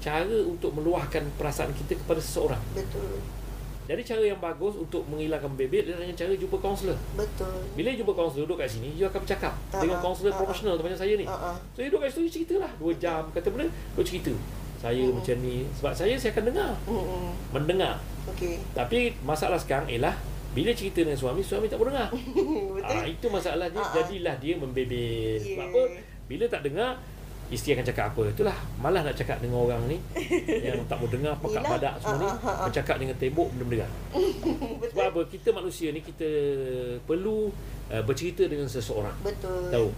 cara 0.00 0.38
untuk 0.48 0.72
meluahkan 0.72 1.28
perasaan 1.36 1.76
kita 1.76 2.00
kepada 2.00 2.24
seseorang. 2.24 2.62
Betul. 2.72 3.20
Jadi 3.90 4.06
cara 4.06 4.22
yang 4.22 4.38
bagus 4.38 4.78
untuk 4.78 5.02
menghilangkan 5.10 5.50
bebel 5.58 5.82
adalah 5.82 6.06
dengan 6.06 6.14
cara 6.14 6.30
jumpa 6.38 6.56
kaunselor. 6.62 6.94
Betul. 7.18 7.58
Bila 7.74 7.90
jumpa 7.90 8.12
kaunselor 8.14 8.46
duduk 8.46 8.62
kat 8.62 8.70
sini, 8.70 8.94
you 8.94 9.02
akan 9.02 9.26
bercakap 9.26 9.50
Ha, 9.74 9.82
dengan 9.82 9.98
ha, 9.98 10.02
kaunselor 10.06 10.30
ha, 10.30 10.38
profesional 10.38 10.78
tu 10.78 10.86
macam 10.86 11.00
saya 11.02 11.18
ni. 11.18 11.26
Ha 11.26 11.34
ah. 11.34 11.56
So 11.74 11.82
you 11.82 11.90
duduk 11.90 12.06
kat 12.06 12.14
situ 12.14 12.22
you 12.22 12.30
ceritalah 12.30 12.70
2 12.78 13.02
jam 13.02 13.26
kata 13.34 13.50
benda, 13.50 13.66
you 13.66 14.02
cerita. 14.06 14.30
Saya 14.78 15.02
Hmm. 15.02 15.18
macam 15.18 15.36
ni 15.42 15.66
sebab 15.74 15.92
saya 15.92 16.14
saya 16.14 16.30
akan 16.38 16.44
dengar, 16.54 16.70
Hmm. 16.86 17.34
mendengar. 17.50 17.98
Okey. 18.30 18.62
Tapi 18.78 19.18
masalah 19.26 19.58
sekarang 19.58 19.90
ialah 19.90 20.14
Bila 20.50 20.74
cerita 20.74 21.06
dengan 21.06 21.14
suami, 21.14 21.46
suami 21.46 21.70
tak 21.70 21.78
mau 21.78 21.86
dengar. 21.86 22.10
Betul. 22.74 22.82
Ah, 22.82 23.06
itu 23.06 23.26
masalahnya. 23.30 23.78
Ah, 23.78 23.86
ah. 23.86 23.94
Jadilah 24.02 24.34
dia 24.42 24.58
membebel. 24.58 25.38
Sebab 25.38 25.46
Yeah. 25.46 25.70
apa? 25.70 25.82
Bila 26.26 26.44
tak 26.50 26.66
dengar, 26.66 26.98
isteri 27.50 27.74
akan 27.74 27.84
cakap 27.84 28.04
apa? 28.10 28.22
Itulah 28.30 28.56
malah 28.78 29.02
nak 29.02 29.12
cakap 29.12 29.38
dengan 29.38 29.60
orang 29.60 29.82
ni 29.86 29.98
yang 30.66 30.78
tak 30.86 30.96
mau 30.96 31.06
dengar 31.06 31.34
Yelah. 31.36 31.70
badak 31.70 31.94
semua 31.98 32.16
ni, 32.16 32.26
Ah, 32.26 32.32
ah, 32.32 32.40
ah, 32.40 32.54
ah. 32.54 32.66
bercakap 32.66 32.96
dengan 32.96 33.14
tembok 33.14 33.48
benda 33.52 33.64
dengar. 33.68 33.90
Sebab 34.90 35.04
apa? 35.06 35.20
Kita 35.26 35.48
manusia 35.50 35.88
ni 35.90 36.00
kita 36.00 36.28
perlu 37.02 37.50
uh, 37.88 38.02
bercerita 38.02 38.44
dengan 38.44 38.66
seseorang. 38.66 39.14
Betul. 39.20 39.68
Tahu. 39.68 39.88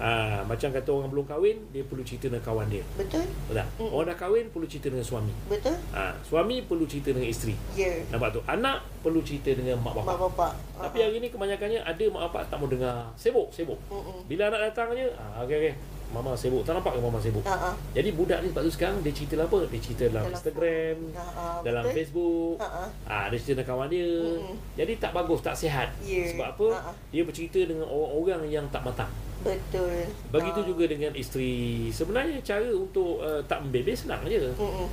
Ha 0.00 0.12
macam 0.44 0.68
kata 0.70 0.88
orang 0.90 1.10
belum 1.10 1.24
kahwin, 1.24 1.56
dia 1.70 1.82
perlu 1.82 2.02
cerita 2.02 2.26
dengan 2.26 2.42
kawan 2.42 2.66
dia. 2.68 2.84
Betul. 2.94 3.24
Betul 3.24 3.54
tak? 3.54 3.66
Mm-mm. 3.76 3.90
Orang 3.90 4.06
dah 4.06 4.18
kahwin 4.18 4.44
perlu 4.48 4.66
cerita 4.66 4.88
dengan 4.88 5.04
suami. 5.04 5.32
Betul. 5.46 5.76
Ah, 5.90 6.12
suami 6.20 6.60
perlu 6.60 6.84
cerita 6.84 7.12
dengan 7.12 7.28
isteri. 7.28 7.54
Ya. 7.72 8.00
Nampak 8.08 8.32
tu? 8.32 8.40
Anak 8.44 8.84
perlu 9.00 9.20
cerita 9.20 9.52
dengan 9.52 9.76
mak 9.78 9.92
Mak 9.94 10.04
bapak. 10.04 10.16
bapak. 10.32 10.52
Tapi 10.80 10.98
hari 11.00 11.16
ni 11.18 11.28
kebanyakannya 11.28 11.80
ada 11.80 12.04
mak 12.08 12.22
bapak 12.28 12.42
tak 12.48 12.56
mau 12.56 12.66
dengar. 12.66 13.12
Sibuk, 13.14 13.48
sibuk. 13.50 13.78
Mm-mm. 13.88 14.24
Bila 14.24 14.48
anak 14.48 14.72
datang 14.72 14.92
je, 14.92 15.06
ah 15.14 15.44
okey 15.44 15.56
okey. 15.58 15.74
Mama 16.14 16.30
sibuk. 16.32 16.62
Tak 16.62 16.78
nampak 16.78 16.94
ke 16.94 17.00
mama 17.02 17.18
sibuk? 17.18 17.42
Ha 17.42 17.54
ah. 17.68 17.74
Jadi 17.90 18.14
budak 18.14 18.38
ni 18.40 18.54
sebab 18.54 18.62
tu 18.62 18.70
sekarang 18.70 18.96
dia 19.02 19.10
cerita 19.10 19.34
apa? 19.42 19.58
Dia 19.66 19.80
cerita 19.82 20.04
dalam, 20.06 20.22
Dalam 20.22 20.34
Instagram, 20.38 20.96
Ha 21.10 21.24
ah. 21.34 21.58
dalam 21.66 21.82
betul. 21.82 21.96
Facebook. 21.98 22.54
Ha 22.62 22.68
ah. 22.70 22.88
Ah, 23.04 23.24
dia 23.26 23.36
cerita 23.36 23.52
dengan 23.58 23.66
kawan 23.68 23.88
dia. 23.90 24.06
Mm-mm. 24.06 24.54
Jadi 24.78 24.92
tak 24.96 25.10
bagus, 25.10 25.40
tak 25.42 25.56
sihat. 25.58 25.88
Ya. 26.00 26.22
Sebab 26.30 26.46
apa? 26.54 26.66
Ha, 26.70 26.80
ha. 26.86 26.92
Dia 27.10 27.22
bercerita 27.26 27.58
dengan 27.60 27.90
orang-orang 27.90 28.42
yang 28.46 28.64
tak 28.70 28.86
matang. 28.86 29.10
Betul. 29.42 30.06
Begitu 30.30 30.60
Ah. 30.62 30.66
juga 30.70 30.84
dengan 30.86 31.12
isteri. 31.12 31.52
Sebenarnya 31.90 32.38
cara 32.40 32.70
untuk 32.70 33.18
uh, 33.18 33.42
tak 33.44 33.60
membebel 33.60 33.92
senang 33.92 34.22
je. 34.24 34.54
Mm-mm. 34.54 34.86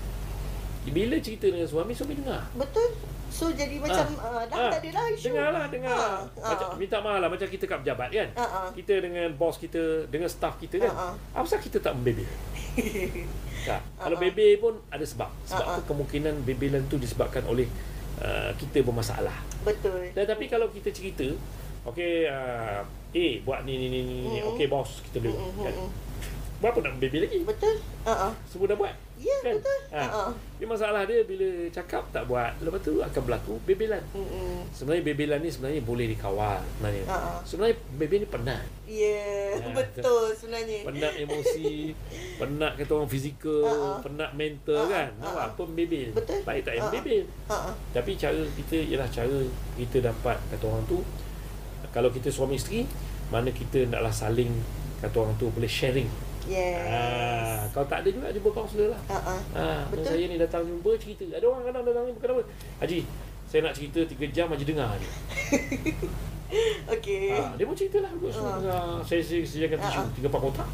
Bila 0.90 1.16
cerita 1.22 1.46
dengan 1.46 1.70
suami, 1.70 1.94
suami 1.94 2.18
dengar. 2.18 2.42
Betul. 2.58 2.90
So 3.32 3.48
jadi 3.50 3.80
macam 3.80 4.06
ah, 4.20 4.44
dah 4.44 4.58
Ah, 4.60 4.70
tak 4.70 4.80
ada 4.84 4.90
lah 4.92 5.06
isu. 5.10 5.32
Dengarlah, 5.32 5.66
dengar. 5.72 5.96
Ah, 5.96 6.20
Macam 6.52 6.68
ah. 6.68 6.76
minta 6.76 7.00
maaf 7.00 7.18
lah 7.18 7.30
macam 7.32 7.48
kita 7.48 7.64
kat 7.64 7.80
pejabat 7.82 8.10
kan. 8.12 8.30
Ha 8.36 8.44
ah. 8.44 8.70
Kita 8.70 8.94
dengan 9.00 9.28
bos 9.34 9.56
kita, 9.56 9.82
dengan 10.06 10.28
staff 10.28 10.60
kita 10.60 10.76
kan. 10.78 10.92
Ah, 10.92 11.04
ah. 11.10 11.14
Apa 11.34 11.48
pasal 11.48 11.60
kita 11.64 11.80
tak 11.80 11.96
membebel? 11.96 12.28
Tak. 13.62 13.78
Kalau 13.96 14.18
Ah, 14.18 14.20
ah. 14.20 14.24
bebel 14.26 14.52
pun 14.58 14.74
ada 14.90 15.06
sebab. 15.06 15.30
Sebab 15.46 15.64
Ah, 15.64 15.70
ah. 15.70 15.78
apa 15.78 15.82
kemungkinan 15.86 16.34
bebelan 16.44 16.84
tu 16.86 16.98
disebabkan 16.98 17.46
oleh 17.46 17.70
uh, 18.18 18.50
kita 18.58 18.82
bermasalah. 18.82 19.38
Betul. 19.62 20.10
Tetapi 20.12 20.50
kalau 20.50 20.66
kita 20.74 20.90
cerita, 20.90 21.30
okey 21.86 22.26
uh, 22.26 22.82
eh 23.14 23.38
buat 23.46 23.62
ni 23.62 23.78
ni 23.78 23.88
ni 23.88 24.00
ni. 24.02 24.18
Mm-mm. 24.42 24.54
okey 24.54 24.66
bos 24.66 25.06
kita 25.06 25.22
boleh 25.22 25.32
buat. 25.32 25.46
Mm-mm, 25.46 25.62
Kan? 25.62 25.74
mm-mm. 25.78 25.90
Berapa 26.62 26.78
nak 26.86 26.94
membebel 26.96 27.26
lagi? 27.26 27.42
Betul. 27.42 27.76
Ha 28.06 28.14
ah. 28.30 28.34
Semua 28.46 28.70
dah 28.70 28.78
buat. 28.78 28.94
Ya, 29.22 29.38
Kan? 29.42 29.58
betul. 29.58 29.80
Ha. 29.94 30.02
Ah. 30.06 30.32
Dia 30.62 30.66
masalah 30.70 31.02
dia 31.10 31.22
bila 31.26 31.50
cakap 31.74 32.06
tak 32.14 32.26
buat, 32.30 32.54
lepas 32.62 32.82
tu 32.82 33.02
akan 33.02 33.22
berlaku 33.26 33.54
bebelan. 33.66 34.02
Mm-mm. 34.14 34.66
Sebenarnya 34.74 35.04
bebelan 35.06 35.40
ni 35.42 35.50
sebenarnya 35.50 35.82
boleh 35.82 36.06
dikawal 36.14 36.62
sebenarnya. 36.78 37.04
Ah. 37.10 37.42
Sebenarnya 37.42 37.76
bebel 37.98 38.18
ni 38.22 38.28
penat. 38.30 38.66
Ya, 38.86 39.42
Ya, 39.52 39.68
betul 39.78 40.32
sebenarnya. 40.38 40.88
Penat 40.88 41.14
emosi, 41.18 41.94
penat 42.42 42.72
kata 42.78 42.92
orang 42.94 43.12
fizikal, 43.12 43.66
ha. 43.68 44.00
penat 44.02 44.32
mental 44.38 44.86
ha. 44.86 44.90
kan. 44.90 45.10
Ha, 45.18 45.22
Nampak 45.28 45.46
apa 45.54 45.64
bebel. 45.74 46.10
Betul. 46.16 46.40
Baik 46.46 46.62
tak 46.66 46.74
yang 46.78 46.88
ha. 46.88 46.94
bebel. 46.94 47.24
Ah. 47.50 47.74
Tapi 47.92 48.12
cara 48.16 48.42
kita 48.58 48.78
ialah 48.80 49.10
cara 49.10 49.38
kita 49.76 49.98
dapat 50.02 50.38
kata 50.54 50.64
orang 50.66 50.86
tu 50.88 51.02
kalau 51.92 52.08
kita 52.14 52.32
suami 52.32 52.56
isteri 52.56 52.88
mana 53.28 53.52
kita 53.52 53.84
naklah 53.88 54.12
saling 54.12 54.52
kata 55.04 55.16
orang 55.20 55.36
tu 55.36 55.50
boleh 55.52 55.70
sharing. 55.70 56.08
Yes. 56.44 56.82
Ah, 56.84 57.62
kalau 57.70 57.86
tak 57.86 58.02
ada 58.02 58.10
juga 58.10 58.28
jumpa 58.30 58.50
kaunselor 58.52 58.90
lah. 58.90 59.02
Ha 59.08 59.18
ah. 59.30 59.42
Ah, 59.52 59.82
Betul. 59.88 60.06
Saya 60.08 60.26
ni 60.26 60.36
datang 60.36 60.64
jumpa 60.64 60.92
cerita. 60.96 61.24
Ada 61.30 61.46
orang 61.46 61.64
kadang 61.64 61.84
datang 61.84 62.04
ni 62.04 62.14
bukan 62.14 62.30
apa. 62.32 62.44
Haji, 62.80 63.00
saya 63.46 63.60
nak 63.62 63.74
cerita 63.74 64.00
3 64.02 64.32
jam 64.32 64.48
Haji 64.48 64.66
dengar 64.66 64.90
je. 64.98 65.10
Okey. 66.94 67.32
Ah, 67.32 67.56
dia 67.56 67.64
pun 67.64 67.76
cerita 67.76 67.98
lah. 68.00 68.12
Semua 68.12 68.50
Ah. 68.50 68.56
dengar. 68.58 68.84
Saya 69.06 69.22
saya 69.22 69.42
sediakan 69.42 69.78
Ah, 69.78 69.88
tisu. 69.88 70.02
3 70.20 70.28
4 70.28 70.42
kotak. 70.42 70.70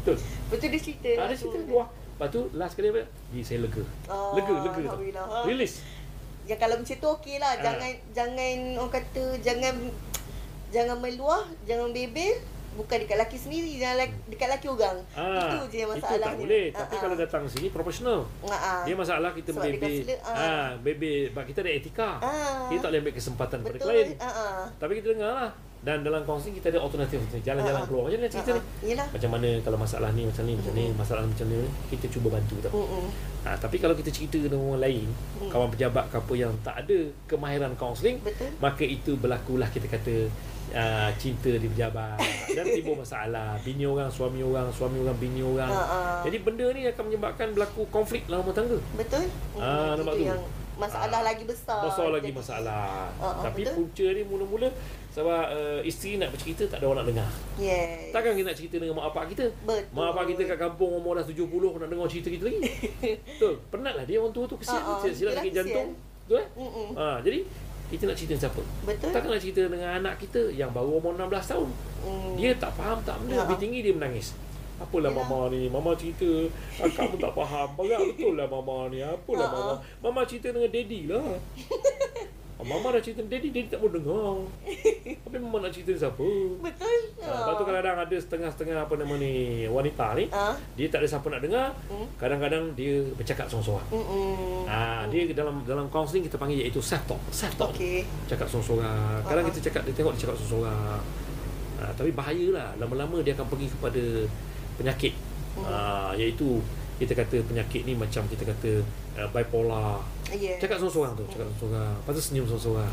Betul. 0.00 0.16
Betul 0.48 0.68
dia 0.70 0.80
cerita. 0.80 1.10
Ah, 1.18 1.26
dia 1.26 1.36
cerita 1.36 1.58
luah. 1.64 1.88
Lepas 1.88 2.28
tu 2.30 2.40
last 2.52 2.74
kali 2.74 2.88
apa? 2.88 3.02
Di 3.30 3.40
saya 3.40 3.58
lega. 3.62 3.82
Oh, 4.08 4.34
lega, 4.34 4.54
lega. 4.56 4.70
tau. 4.80 4.96
Alhamdulillah. 4.96 5.26
Ha. 5.28 5.38
Release. 5.44 5.76
Ya 6.48 6.56
kalau 6.56 6.80
macam 6.80 6.96
tu 6.96 7.08
okey 7.20 7.36
lah. 7.36 7.52
Ah. 7.52 7.60
Jangan 7.60 7.90
jangan 8.10 8.54
orang 8.76 8.92
kata 8.92 9.22
jangan 9.38 9.74
jangan 10.68 10.96
meluah, 10.98 11.44
jangan 11.62 11.92
bebel. 11.92 12.34
Bukan 12.78 12.96
dekat 13.02 13.18
laki 13.18 13.34
sendiri, 13.34 13.74
jangan 13.74 14.06
laki, 14.06 14.14
dekat 14.30 14.48
laki 14.54 14.66
orang. 14.70 15.02
Ah, 15.18 15.58
itu 15.58 15.74
je 15.74 15.76
yang 15.82 15.90
Itu 15.98 16.06
tak 16.06 16.38
boleh. 16.38 16.66
Ah, 16.70 16.86
Tapi 16.86 16.94
ah. 16.94 17.00
kalau 17.02 17.16
datang 17.18 17.42
sini 17.50 17.68
profesional. 17.74 18.22
Ah, 18.46 18.54
ah. 18.54 18.80
Dia 18.86 18.94
masalah 18.94 19.34
kita 19.34 19.50
Sebab 19.50 19.66
dia 19.66 20.14
ah. 20.22 20.38
Ah, 20.38 20.68
bebel. 20.78 21.34
Sebab 21.34 21.44
kita 21.50 21.58
ada 21.66 21.72
etika. 21.74 22.10
Ah. 22.22 22.70
Kita 22.70 22.86
tak 22.86 22.90
boleh 22.94 23.00
ambil 23.02 23.14
kesempatan 23.18 23.58
pada 23.66 23.74
Betul. 23.74 23.90
klien. 23.90 24.08
Ah, 24.22 24.30
ah. 24.30 24.58
Tapi 24.78 24.92
kita 25.02 25.06
dengar 25.10 25.32
lah. 25.34 25.50
Dan 25.78 26.02
dalam 26.02 26.22
kaunseling 26.22 26.54
kita 26.54 26.68
ada 26.68 26.80
alternatif. 26.80 27.22
Jalan-jalan 27.38 27.74
Ah, 27.74 27.82
ah. 27.82 27.86
keluar. 27.86 28.02
Macam 28.04 28.18
mana 28.18 28.28
cerita 28.28 28.50
Ah, 28.50 28.54
ni? 28.54 28.60
ah. 28.60 28.84
Yelah. 28.84 29.06
Macam 29.08 29.30
mana 29.30 29.48
kalau 29.60 29.78
masalah 29.78 30.08
ni 30.10 30.22
macam 30.22 30.42
ni, 30.42 30.52
macam 30.52 30.72
ni, 30.72 30.84
masalah 30.92 31.22
macam 31.22 31.46
ni, 31.46 31.56
kita 31.88 32.06
cuba 32.08 32.28
bantu 32.30 32.54
tau. 32.60 32.72
Mm-mm. 32.74 33.04
Ha, 33.40 33.54
tapi 33.54 33.76
kalau 33.76 33.94
kita 33.94 34.10
cerita 34.10 34.36
dengan 34.36 34.58
orang 34.60 34.82
lain, 34.82 35.06
Hmm. 35.38 35.48
kawan 35.48 35.68
pejabat 35.70 36.04
ke 36.08 36.16
apa 36.16 36.34
yang 36.34 36.52
tak 36.60 36.76
ada 36.80 36.98
kemahiran 37.26 37.72
kaunseling, 37.74 38.18
maka 38.58 38.82
itu 38.82 39.14
berlakulah 39.14 39.70
kita 39.70 39.86
kata 39.88 40.14
uh, 40.70 41.08
cinta 41.14 41.48
di 41.50 41.64
pejabat 41.66 42.18
dan 42.50 42.64
timbul 42.66 42.98
masalah. 42.98 43.56
Bini 43.58 43.84
orang, 43.84 44.10
suami 44.10 44.42
orang, 44.42 44.68
suami 44.68 44.98
orang, 44.98 45.16
bini 45.16 45.40
orang. 45.40 45.70
Ah. 45.70 46.20
Jadi 46.20 46.36
benda 46.38 46.66
ni 46.68 46.84
akan 46.84 47.02
menyebabkan 47.06 47.54
berlaku 47.54 47.86
konflik 47.88 48.26
dalam 48.26 48.42
rumah 48.42 48.52
tangga. 48.52 48.76
Betul. 48.92 49.24
Ah, 49.54 49.94
Mm, 49.94 50.02
nampak 50.02 50.12
tu? 50.12 50.24
yang 50.26 50.42
masalah 50.78 51.20
Ah, 51.20 51.26
lagi 51.26 51.44
besar. 51.44 51.82
Besar 51.82 52.08
lagi 52.08 52.30
Jadi- 52.30 52.38
masalah. 52.38 53.10
Ah, 53.18 53.26
ah, 53.26 53.42
Tapi 53.42 53.66
betul. 53.66 53.74
punca 53.82 54.06
ni 54.08 54.22
mula-mula 54.22 54.68
sebab 55.10 55.42
uh, 55.50 55.80
isteri 55.82 56.14
nak 56.14 56.30
bercerita 56.30 56.62
tak 56.70 56.78
ada 56.78 56.86
orang 56.86 57.02
nak 57.02 57.08
dengar. 57.10 57.28
Yes. 57.58 58.14
Takkan 58.14 58.38
kita 58.38 58.46
nak 58.46 58.58
cerita 58.58 58.76
dengan 58.78 58.94
mak 58.94 59.10
bapak 59.10 59.34
kita? 59.34 59.50
Betul. 59.66 59.82
Mak 59.90 60.04
bapak 60.14 60.24
kita 60.30 60.42
kat 60.46 60.58
kampung 60.62 60.90
umur 60.94 61.18
dah 61.18 61.26
70 61.26 61.42
nak 61.50 61.88
dengar 61.90 62.06
cerita 62.06 62.28
kita 62.30 62.42
lagi. 62.46 62.60
Betul. 63.34 63.54
Penatlah 63.68 64.04
dia 64.06 64.16
orang 64.22 64.30
tua 64.30 64.44
tu 64.46 64.54
kesian. 64.54 64.78
Ah, 64.78 64.94
ah. 64.94 65.02
Uh-huh. 65.02 65.10
Silap 65.10 65.32
sakit 65.42 65.52
jantung. 65.52 65.90
Betul 65.98 66.38
eh? 66.38 66.48
Mm-mm. 66.54 66.88
Ha, 66.94 67.18
jadi 67.24 67.38
kita 67.88 68.04
nak 68.04 68.16
cerita 68.20 68.32
dengan 68.36 68.42
siapa? 68.46 68.62
Betul. 68.84 69.10
Takkan 69.16 69.28
nak 69.32 69.40
cerita 69.42 69.60
dengan 69.64 69.90
anak 69.96 70.14
kita 70.20 70.40
yang 70.52 70.70
baru 70.70 71.00
umur 71.00 71.16
16 71.16 71.50
tahun. 71.56 71.68
Mm. 72.04 72.32
Dia 72.36 72.50
tak 72.60 72.70
faham 72.76 72.98
tak 73.00 73.16
benda. 73.24 73.32
Ya. 73.32 73.40
Lebih 73.48 73.58
tinggi 73.58 73.80
dia 73.80 73.94
menangis. 73.96 74.36
Apalah 74.78 75.10
Yalah. 75.10 75.26
mama 75.26 75.50
ni? 75.50 75.66
Mama 75.66 75.90
cerita, 75.92 76.30
kakak 76.76 77.10
pun 77.10 77.18
tak 77.18 77.32
faham. 77.32 77.68
Berat 77.74 78.00
betul 78.08 78.32
lah 78.34 78.46
mama 78.46 78.86
ni. 78.86 78.98
Apalah 79.00 79.44
Ha, 79.44 79.52
mama? 79.52 79.74
Mama 80.00 80.20
cerita 80.22 80.48
dengan 80.48 80.68
daddy 80.68 81.00
lah. 81.06 81.34
Ah, 82.54 82.66
Mama 82.68 82.90
dah 82.90 82.98
cerita 82.98 83.20
dengan 83.20 83.32
daddy, 83.32 83.48
daddy 83.50 83.68
tak 83.68 83.78
mau 83.78 83.86
dengar. 83.88 84.34
Tapi 85.20 85.36
mama 85.36 85.56
nak 85.60 85.70
cerita 85.70 85.94
siapa? 85.96 86.26
Betul. 86.58 87.00
Ha, 87.16 87.30
lepas 87.30 87.54
tu 87.54 87.64
kadang-kadang 87.64 87.98
ada 88.00 88.16
setengah-setengah 88.18 88.76
apa 88.80 88.94
nama 88.94 89.14
ni 89.16 89.32
wanita 89.64 90.06
ni, 90.14 90.26
Ah. 90.28 90.58
dia 90.74 90.86
tak 90.86 91.02
ada 91.02 91.08
siapa 91.08 91.26
nak 91.28 91.38
dengar. 91.40 91.70
Hmm. 91.86 92.06
Kadang-kadang 92.16 92.74
dia 92.74 92.98
bercakap 93.12 93.46
seorang-seorang. 93.46 93.86
Mm-mm. 93.88 94.62
Ah, 94.64 95.06
dia 95.06 95.30
dalam 95.32 95.62
dalam 95.62 95.86
counselling 95.88 96.22
kita 96.24 96.34
panggil 96.34 96.58
iaitu 96.60 96.78
self 96.78 97.02
talk. 97.04 97.22
Self 97.30 97.54
talk. 97.56 97.70
Okey. 97.72 98.02
Cakap 98.26 98.46
seorang-seorang. 98.48 99.22
Kadang 99.22 99.44
Ha. 99.44 99.48
kita 99.48 99.58
cakap 99.64 99.82
dia 99.84 99.94
tengok 99.94 100.12
dia 100.12 100.20
cakap 100.20 100.34
seorang-seorang. 100.36 100.98
Ah, 101.78 101.92
tapi 101.94 102.10
bahayalah 102.10 102.74
lama-lama 102.76 103.22
dia 103.22 103.32
akan 103.32 103.46
pergi 103.46 103.70
kepada 103.70 104.02
penyakit. 104.78 105.12
Hmm. 105.58 105.66
Ah, 105.66 106.10
iaitu 106.14 106.62
kita 106.98 107.14
kata 107.14 107.42
penyakit 107.46 107.86
ni 107.86 107.94
macam 107.94 108.26
kita 108.26 108.42
kata 108.42 108.82
uh, 109.18 109.28
bipolar. 109.30 110.02
Yeah. 110.34 110.58
Cakap 110.58 110.82
seorang-seorang 110.82 111.12
tu, 111.14 111.24
cakap 111.30 111.46
seorang-seorang. 111.54 111.94
Lepas 112.02 112.12
tu 112.14 112.22
senyum 112.22 112.44
seorang-seorang. 112.46 112.92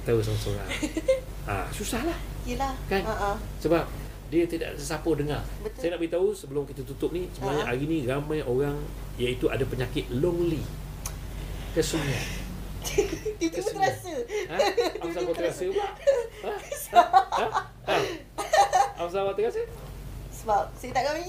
Ketawa 0.00 0.20
seorang-seorang. 0.20 0.68
ah, 1.50 1.66
susahlah 1.72 2.18
Yelah. 2.48 2.72
Kan? 2.88 3.04
Ha 3.04 3.36
ah. 3.36 3.36
sebab 3.60 3.84
dia 4.30 4.46
tidak 4.46 4.72
ada 4.72 4.78
sesiapa 4.78 5.10
dengar. 5.18 5.42
Betul. 5.60 5.80
Saya 5.82 5.88
nak 5.96 6.00
beritahu 6.00 6.28
sebelum 6.32 6.62
kita 6.64 6.80
tutup 6.86 7.10
ni 7.10 7.26
sebenarnya 7.34 7.64
Ha. 7.66 7.70
hari 7.74 7.84
ni 7.84 7.98
ramai 8.06 8.40
orang 8.46 8.78
iaitu 9.18 9.50
ada 9.50 9.64
penyakit 9.66 10.06
lonely. 10.14 10.62
Kesunyian. 11.74 12.26
Tiba-tiba 12.86 13.50
Kesunyian. 13.58 13.92
terasa. 13.92 14.14
Ha? 14.48 14.56
Apa 15.02 15.18
kau 15.20 15.34
terasa 15.36 15.64
pula? 15.68 15.88
Ha? 16.40 16.52
Ha? 16.96 17.46
Ha? 17.90 17.96
Ha? 18.96 19.04
Terasa? 19.36 19.60
Sebab 20.40 20.62
saya 20.72 20.90
tak 20.90 21.02
kahwin. 21.04 21.26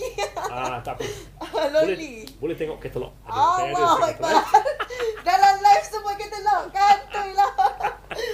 Ah, 0.48 0.80
tak 0.80 0.94
apa. 0.96 1.04
Lonely. 1.74 2.24
Boleh, 2.24 2.40
boleh 2.40 2.56
tengok 2.56 2.78
katalog. 2.80 3.12
Ada, 3.22 3.36
Allah 3.36 3.60
saya 3.60 3.76
ada 3.76 4.08
katalog. 4.10 4.46
Dalam 5.28 5.56
live 5.60 5.86
semua 5.86 6.14
kita 6.16 6.38
lock. 6.42 6.64
Kantoi 6.72 7.30
lah. 7.34 7.52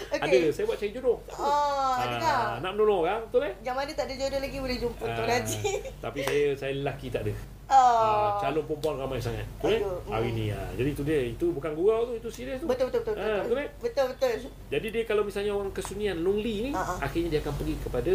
Ada, 0.08 0.26
Okay. 0.28 0.50
saya 0.50 0.66
buat 0.66 0.82
cari 0.82 0.90
jodoh. 0.90 1.22
Oh, 1.30 1.94
ada 1.94 2.18
tak? 2.18 2.26
Ah, 2.26 2.58
nak 2.58 2.74
menolong 2.74 3.06
orang, 3.06 3.22
betul 3.30 3.46
eh? 3.46 3.54
Yang 3.62 3.76
mana 3.78 3.92
tak 3.94 4.06
ada 4.10 4.16
jodoh 4.18 4.40
lagi 4.42 4.58
boleh 4.58 4.78
jumpa 4.82 5.06
Tuan 5.06 5.30
Ah, 5.30 5.38
Haji. 5.38 5.62
tapi 6.02 6.18
saya 6.26 6.44
saya 6.58 6.72
lelaki 6.74 7.08
tak 7.08 7.22
ada. 7.22 7.34
Oh. 7.68 7.78
Ah, 7.78 8.30
calon 8.42 8.66
perempuan 8.66 8.98
ramai 8.98 9.22
sangat. 9.22 9.46
Betul 9.62 9.78
eh? 9.78 9.82
Aduh, 9.86 10.00
Hari 10.10 10.30
mm. 10.34 10.36
ni 10.36 10.46
ah. 10.50 10.70
Jadi 10.74 10.90
tu 10.92 11.04
dia, 11.06 11.20
itu 11.22 11.46
bukan 11.54 11.72
gurau 11.78 12.10
tu, 12.10 12.14
itu 12.18 12.30
serius 12.34 12.58
tu. 12.58 12.66
Betul 12.66 12.90
betul 12.90 13.06
betul. 13.06 13.16
Ah, 13.22 13.46
betul 13.46 13.58
eh? 13.62 13.70
Betul 13.78 14.06
betul. 14.10 14.32
Jadi 14.68 14.88
dia 14.90 15.04
kalau 15.06 15.22
misalnya 15.22 15.54
orang 15.54 15.70
kesunyian 15.70 16.18
lonely 16.18 16.56
ni, 16.66 16.72
Ah, 16.74 16.98
ah. 16.98 17.06
akhirnya 17.06 17.30
dia 17.30 17.42
akan 17.46 17.54
pergi 17.54 17.76
kepada 17.78 18.14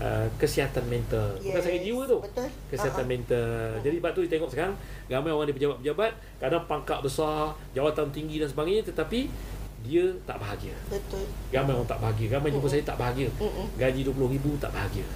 uh, 0.00 0.26
kesihatan 0.40 0.84
mental. 0.88 1.36
Bukan 1.38 1.60
sakit 1.62 1.82
jiwa 1.84 2.02
tu. 2.08 2.18
Betul. 2.24 2.48
Kesihatan 2.72 3.04
ah. 3.06 3.08
mental. 3.08 3.68
Jadi 3.84 3.96
sebab 4.00 4.10
tu 4.16 4.20
tengok 4.26 4.50
sekarang 4.50 4.74
ramai 5.06 5.30
orang 5.30 5.48
di 5.52 5.54
pejabat-pejabat, 5.54 6.12
kadang 6.40 6.64
pangkat 6.66 6.98
besar, 7.04 7.54
jawatan 7.76 8.08
tinggi 8.10 8.40
dan 8.40 8.48
sebagainya 8.48 8.82
tetapi 8.88 9.30
dia 9.80 10.04
tak 10.28 10.36
bahagia. 10.40 10.76
Betul. 10.92 11.24
Ramai 11.52 11.72
orang 11.76 11.88
tak 11.88 12.00
bahagia. 12.00 12.26
Ramai 12.36 12.48
jumpa 12.52 12.68
Mm-mm. 12.68 12.74
saya 12.76 12.82
tak 12.84 12.96
bahagia. 13.00 13.28
Mm-mm. 13.40 13.66
Gaji 13.80 14.00
RM20,000 14.04 14.46
tak 14.60 14.72
bahagia. 14.76 15.06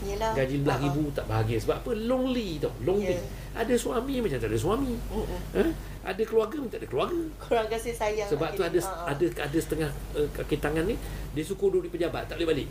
Yelah. 0.00 0.32
Gaji 0.32 0.56
RM11,000 0.64 0.96
Ah, 1.00 1.08
tak 1.12 1.26
bahagia. 1.28 1.56
Sebab 1.60 1.76
apa? 1.80 1.90
Lonely 1.96 2.48
tau. 2.60 2.72
Lonely. 2.84 3.16
Ya. 3.16 3.24
Ada 3.64 3.74
suami 3.76 4.20
macam 4.20 4.38
tak 4.40 4.48
ada 4.52 4.58
suami. 4.60 4.92
Mm-mm. 4.92 5.40
Ha? 5.56 5.64
Ada 6.00 6.22
keluarga 6.24 6.56
macam 6.60 6.72
tak 6.72 6.80
ada 6.84 6.88
keluarga. 6.88 7.20
Kurang 7.40 7.66
kasih 7.68 7.92
sayang. 7.96 8.28
Sebab 8.28 8.48
tu 8.56 8.62
ada 8.64 8.78
ah. 8.84 9.12
ada 9.12 9.24
ada 9.24 9.58
setengah 9.60 9.90
uh, 10.16 10.28
kaki 10.32 10.56
tangan 10.60 10.84
ni 10.84 10.96
dia 11.36 11.44
suka 11.44 11.68
duduk 11.68 11.88
di 11.88 11.92
pejabat 11.92 12.28
tak 12.28 12.40
boleh 12.40 12.48
balik. 12.56 12.68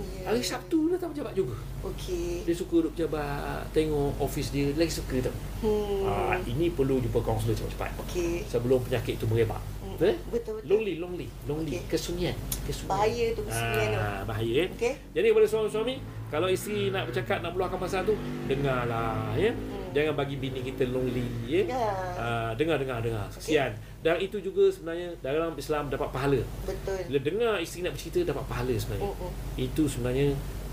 Ya. 0.00 0.32
Hari 0.32 0.40
Sabtu 0.40 0.92
datang 0.92 1.12
pejabat 1.12 1.32
juga. 1.36 1.56
Okey. 1.84 2.44
Dia 2.48 2.54
suka 2.56 2.80
duduk 2.80 2.92
pejabat, 2.96 3.64
tengok 3.72 4.16
office 4.20 4.52
dia, 4.52 4.72
lagi 4.76 4.92
suka 4.92 5.20
tau. 5.24 5.34
Hmm. 5.64 6.08
Ah, 6.08 6.36
ini 6.44 6.72
perlu 6.72 7.00
jumpa 7.00 7.20
kaunselor 7.20 7.56
cepat-cepat. 7.56 7.90
Okey. 8.08 8.44
Sebelum 8.48 8.80
penyakit 8.84 9.20
tu 9.20 9.28
merebak. 9.28 9.60
Hmm. 9.84 9.96
Eh? 10.00 10.16
Betul 10.32 10.60
betul. 10.60 10.68
Lonely, 10.68 10.94
lonely, 10.96 11.28
lonely. 11.44 11.72
Okey. 11.76 11.88
Kesunyian, 11.88 12.36
kesunyian. 12.64 12.92
Bahaya 12.92 13.26
tu 13.36 13.40
kesunyian 13.44 13.86
tu. 13.92 13.98
Ah, 14.00 14.20
bahaya 14.24 14.52
eh. 14.64 14.68
Okey. 14.72 14.94
Jadi 15.16 15.26
kepada 15.32 15.46
suami-suami, 15.48 15.94
kalau 16.28 16.48
isteri 16.48 16.88
nak 16.88 17.04
bercakap 17.08 17.38
nak 17.44 17.52
meluahkan 17.52 17.78
pasal 17.80 18.00
tu, 18.04 18.14
dengarlah 18.48 19.36
ya. 19.36 19.52
Hmm. 19.52 19.79
Jangan 19.90 20.14
bagi 20.14 20.36
bini 20.38 20.60
kita 20.62 20.86
lonely 20.86 21.26
ya. 21.46 21.62
Ya. 21.66 21.90
Ah, 22.14 22.50
dengar 22.54 22.78
dengar 22.78 23.02
dengar. 23.02 23.26
Kesian. 23.34 23.74
Dan 24.00 24.16
itu 24.16 24.40
juga 24.40 24.70
sebenarnya 24.70 25.12
dalam 25.20 25.52
Islam 25.54 25.90
dapat 25.90 26.08
pahala. 26.08 26.40
Betul. 26.64 27.00
Bila 27.10 27.18
dengar 27.20 27.54
isteri 27.60 27.84
nak 27.84 27.98
bercerita 27.98 28.32
dapat 28.32 28.44
pahala 28.46 28.74
sebenarnya. 28.74 29.10
Mm-mm. 29.10 29.30
Itu 29.58 29.82
sebenarnya 29.90 30.28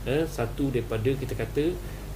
eh, 0.07 0.23
satu 0.23 0.71
daripada 0.71 1.09
kita 1.11 1.33
kata 1.35 1.65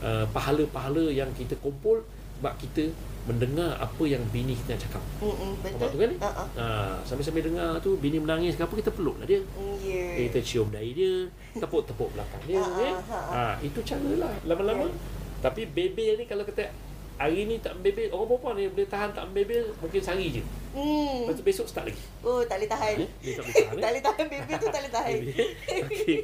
uh, 0.02 0.26
pahala-pahala 0.32 1.12
yang 1.12 1.28
kita 1.36 1.58
kumpul 1.60 1.99
sebab 2.41 2.58
kita 2.58 2.89
mendengar 3.22 3.78
apa 3.78 4.02
yang 4.10 4.18
bini 4.34 4.58
kita 4.58 4.74
nak 4.74 4.82
cakap. 4.82 5.04
Mm-mm. 5.22 5.52
Nampak 5.62 5.78
Betul. 5.78 5.93
tu 5.93 5.97
kan? 6.02 6.12
Ah. 6.26 6.47
Ha, 6.58 6.66
sambil-sambil 7.06 7.54
dengar 7.54 7.78
tu 7.78 7.93
bini 8.02 8.18
menangis 8.18 8.58
ke 8.58 8.66
apa 8.66 8.74
kita 8.74 8.89
peluklah 8.89 9.30
dia. 9.30 9.38
Mm, 9.54 9.78
Ya. 9.82 10.26
Kita 10.26 10.39
cium 10.41 10.74
dahi 10.74 10.89
dia, 10.93 11.30
tepuk-tepuk 11.54 12.14
belakang 12.14 12.41
dia 12.49 12.62
Ha, 12.62 12.82
eh. 12.82 12.93
ha, 12.97 13.20
Ha, 13.30 13.43
itu 13.62 13.78
caralah 13.86 14.34
lama-lama. 14.45 14.89
Ya. 14.89 14.93
Tapi 15.41 15.70
bebel 15.70 16.18
ni 16.18 16.26
kalau 16.26 16.41
kata 16.41 16.70
hari 17.18 17.45
ni 17.45 17.59
tak 17.59 17.78
membebel, 17.78 18.09
orang 18.14 18.28
perempuan 18.30 18.53
ni 18.57 18.66
boleh 18.72 18.88
tahan 18.89 19.09
tak 19.12 19.24
membebel 19.30 19.74
mungkin 19.82 20.01
sehari 20.01 20.28
je. 20.39 20.43
Hmm. 20.72 21.28
Lepas 21.28 21.36
tu 21.36 21.43
besok 21.43 21.68
start 21.68 21.91
lagi. 21.91 22.03
Oh, 22.24 22.39
tak 22.47 22.64
boleh 22.64 22.72
tahan. 22.72 22.95
Eh, 23.03 23.09
dia 23.20 23.32
tak 23.36 23.43
boleh 23.43 23.55
tahan. 23.59 23.76
tak 23.84 23.89
boleh 23.91 24.03
tahan 24.03 24.26
baby 24.32 24.53
tu 24.55 24.68
tak 24.72 24.80
boleh 24.80 24.93
tahan. 24.93 25.18
Okey. 25.84 26.18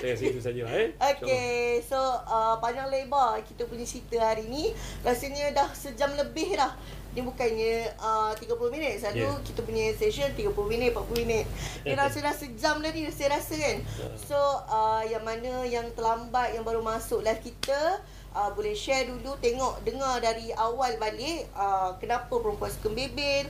Saya 0.00 0.10
rasa 0.16 0.24
itu 0.24 0.40
sajalah 0.40 0.72
eh. 0.72 0.88
Okay, 0.96 1.84
so 1.84 1.98
uh, 2.24 2.56
panjang 2.64 2.88
lebar 2.88 3.44
kita 3.44 3.68
punya 3.68 3.84
cerita 3.84 4.16
hari 4.16 4.48
ni 4.48 4.72
Rasanya 5.04 5.52
dah 5.52 5.68
sejam 5.76 6.08
lebih 6.16 6.56
dah 6.56 6.72
Ni 7.12 7.20
bukannya 7.20 7.92
uh, 8.00 8.32
30 8.32 8.48
minit 8.72 8.96
Selalu 8.96 9.18
Yeah. 9.20 9.36
yeah. 9.36 9.44
kita 9.44 9.60
punya 9.60 9.84
session 9.92 10.32
30 10.32 10.56
minit, 10.64 10.96
40 10.96 11.20
minit 11.20 11.44
Ni 11.84 11.92
rasa 12.00 12.18
dah 12.24 12.32
sejam 12.32 12.80
dah 12.80 12.90
ni 12.96 13.04
saya 13.12 13.36
rasa 13.36 13.60
kan 13.60 13.76
So 14.16 14.38
uh, 14.64 15.04
yang 15.04 15.20
mana 15.20 15.68
yang 15.68 15.92
terlambat 15.92 16.56
yang 16.56 16.64
baru 16.64 16.80
masuk 16.80 17.20
live 17.20 17.44
kita 17.44 18.00
uh, 18.34 18.50
Boleh 18.54 18.74
share 18.76 19.08
dulu 19.08 19.36
tengok 19.38 19.82
dengar 19.86 20.18
dari 20.20 20.50
awal 20.54 20.96
balik 21.00 21.48
uh, 21.54 21.94
Kenapa 21.98 22.30
perempuan 22.30 22.70
suka 22.70 22.90
bebel 22.90 23.48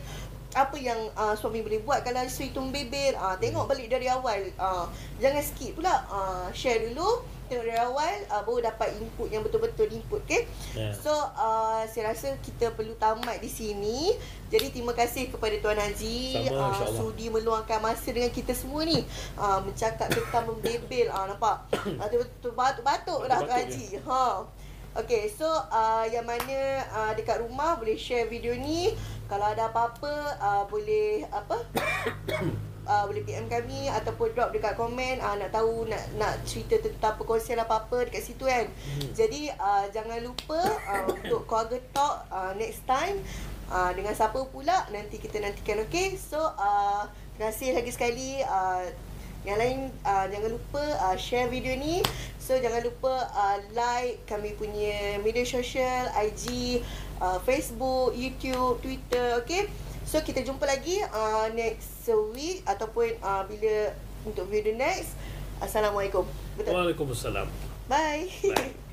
apa 0.51 0.75
yang 0.83 0.99
uh, 1.15 1.35
suami 1.39 1.63
boleh 1.63 1.79
buat 1.87 2.03
kalau 2.03 2.27
isteri 2.27 2.51
tu 2.51 2.59
membebel. 2.59 3.15
Uh, 3.15 3.39
tengok 3.39 3.71
balik 3.71 3.87
dari 3.87 4.11
awal. 4.11 4.51
Uh, 4.59 4.91
jangan 5.23 5.43
skip 5.47 5.79
pula. 5.79 6.03
Uh, 6.11 6.51
share 6.51 6.91
dulu 6.91 7.23
tengok 7.47 7.67
dari 7.67 7.83
awal 7.83 8.15
uh, 8.31 8.43
baru 8.47 8.71
dapat 8.71 8.95
input 9.03 9.27
yang 9.27 9.43
betul-betul 9.43 9.91
input 9.91 10.23
okay 10.23 10.47
Ya. 10.71 10.95
so 10.95 11.11
uh, 11.11 11.83
saya 11.91 12.15
rasa 12.15 12.39
kita 12.47 12.71
perlu 12.79 12.95
tamat 12.95 13.43
di 13.43 13.51
sini. 13.51 14.15
Jadi 14.51 14.71
terima 14.71 14.95
kasih 14.95 15.31
kepada 15.31 15.59
Tuan 15.59 15.79
Haji 15.79 16.47
Sama, 16.47 16.75
uh, 16.75 16.91
sudi 16.95 17.27
meluangkan 17.27 17.83
masa 17.83 18.11
dengan 18.11 18.31
kita 18.31 18.55
semua 18.55 18.87
ni. 18.87 19.03
Uh, 19.35 19.59
mencakap 19.67 20.11
tentang 20.11 20.47
membebel. 20.47 21.11
Uh, 21.11 21.27
nampak? 21.31 21.67
Uh, 22.01 22.07
batuk-batuk 22.55 23.27
dah 23.27 23.43
Tuan 23.43 23.67
Haji. 23.67 23.99
ha 24.07 24.47
Okay, 24.91 25.31
so 25.31 25.47
uh, 25.47 26.03
yang 26.11 26.27
mana 26.27 26.83
uh, 26.91 27.13
dekat 27.15 27.39
rumah 27.39 27.79
boleh 27.79 27.95
share 27.95 28.27
video 28.27 28.59
ni. 28.59 28.91
Kalau 29.31 29.47
ada 29.47 29.71
apa-apa 29.71 30.35
uh, 30.43 30.65
boleh 30.67 31.23
apa? 31.31 31.63
uh, 32.91 33.05
boleh 33.07 33.23
PM 33.23 33.47
kami 33.47 33.87
ataupun 33.87 34.35
drop 34.35 34.51
dekat 34.51 34.75
komen 34.75 35.23
uh, 35.23 35.39
nak 35.39 35.55
tahu 35.55 35.87
nak 35.87 36.03
nak 36.19 36.43
cerita 36.43 36.83
tentang 36.83 37.15
perkongsian 37.15 37.63
apa-apa 37.63 38.11
dekat 38.11 38.27
situ 38.27 38.51
kan. 38.51 38.67
Hmm. 38.67 39.15
Jadi 39.15 39.55
uh, 39.55 39.87
jangan 39.95 40.19
lupa 40.27 40.59
uh, 40.59 41.07
untuk 41.15 41.47
keluarga 41.47 41.79
talk 41.95 42.27
uh, 42.35 42.51
next 42.59 42.83
time 42.83 43.23
uh, 43.71 43.95
dengan 43.95 44.11
siapa 44.11 44.43
pula 44.51 44.91
nanti 44.91 45.23
kita 45.23 45.39
nantikan 45.39 45.87
okey. 45.87 46.19
So 46.19 46.43
uh, 46.43 47.07
terima 47.39 47.55
kasih 47.55 47.79
lagi 47.79 47.95
sekali 47.95 48.43
uh, 48.43 48.91
yang 49.45 49.57
lain 49.57 49.79
uh, 50.05 50.29
jangan 50.29 50.51
lupa 50.53 50.83
uh, 51.01 51.17
share 51.17 51.49
video 51.49 51.73
ni. 51.77 52.05
So 52.41 52.59
jangan 52.59 52.83
lupa 52.83 53.31
uh, 53.31 53.59
like 53.73 54.27
kami 54.27 54.53
punya 54.59 55.23
media 55.23 55.47
sosial, 55.47 56.11
IG, 56.13 56.79
uh, 57.23 57.39
Facebook, 57.47 58.13
YouTube, 58.13 58.83
Twitter, 58.83 59.39
okay? 59.41 59.71
So 60.03 60.19
kita 60.21 60.43
jumpa 60.43 60.67
lagi 60.67 60.99
uh, 61.15 61.47
next 61.55 62.11
week 62.35 62.67
ataupun 62.67 63.17
uh, 63.23 63.47
bila 63.47 63.95
untuk 64.27 64.51
video 64.51 64.75
next. 64.75 65.15
Assalamualaikum. 65.63 66.27
Betul. 66.59 66.73
Waalaikumsalam. 66.75 67.47
Bye. 67.87 68.27
Bye. 68.51 68.75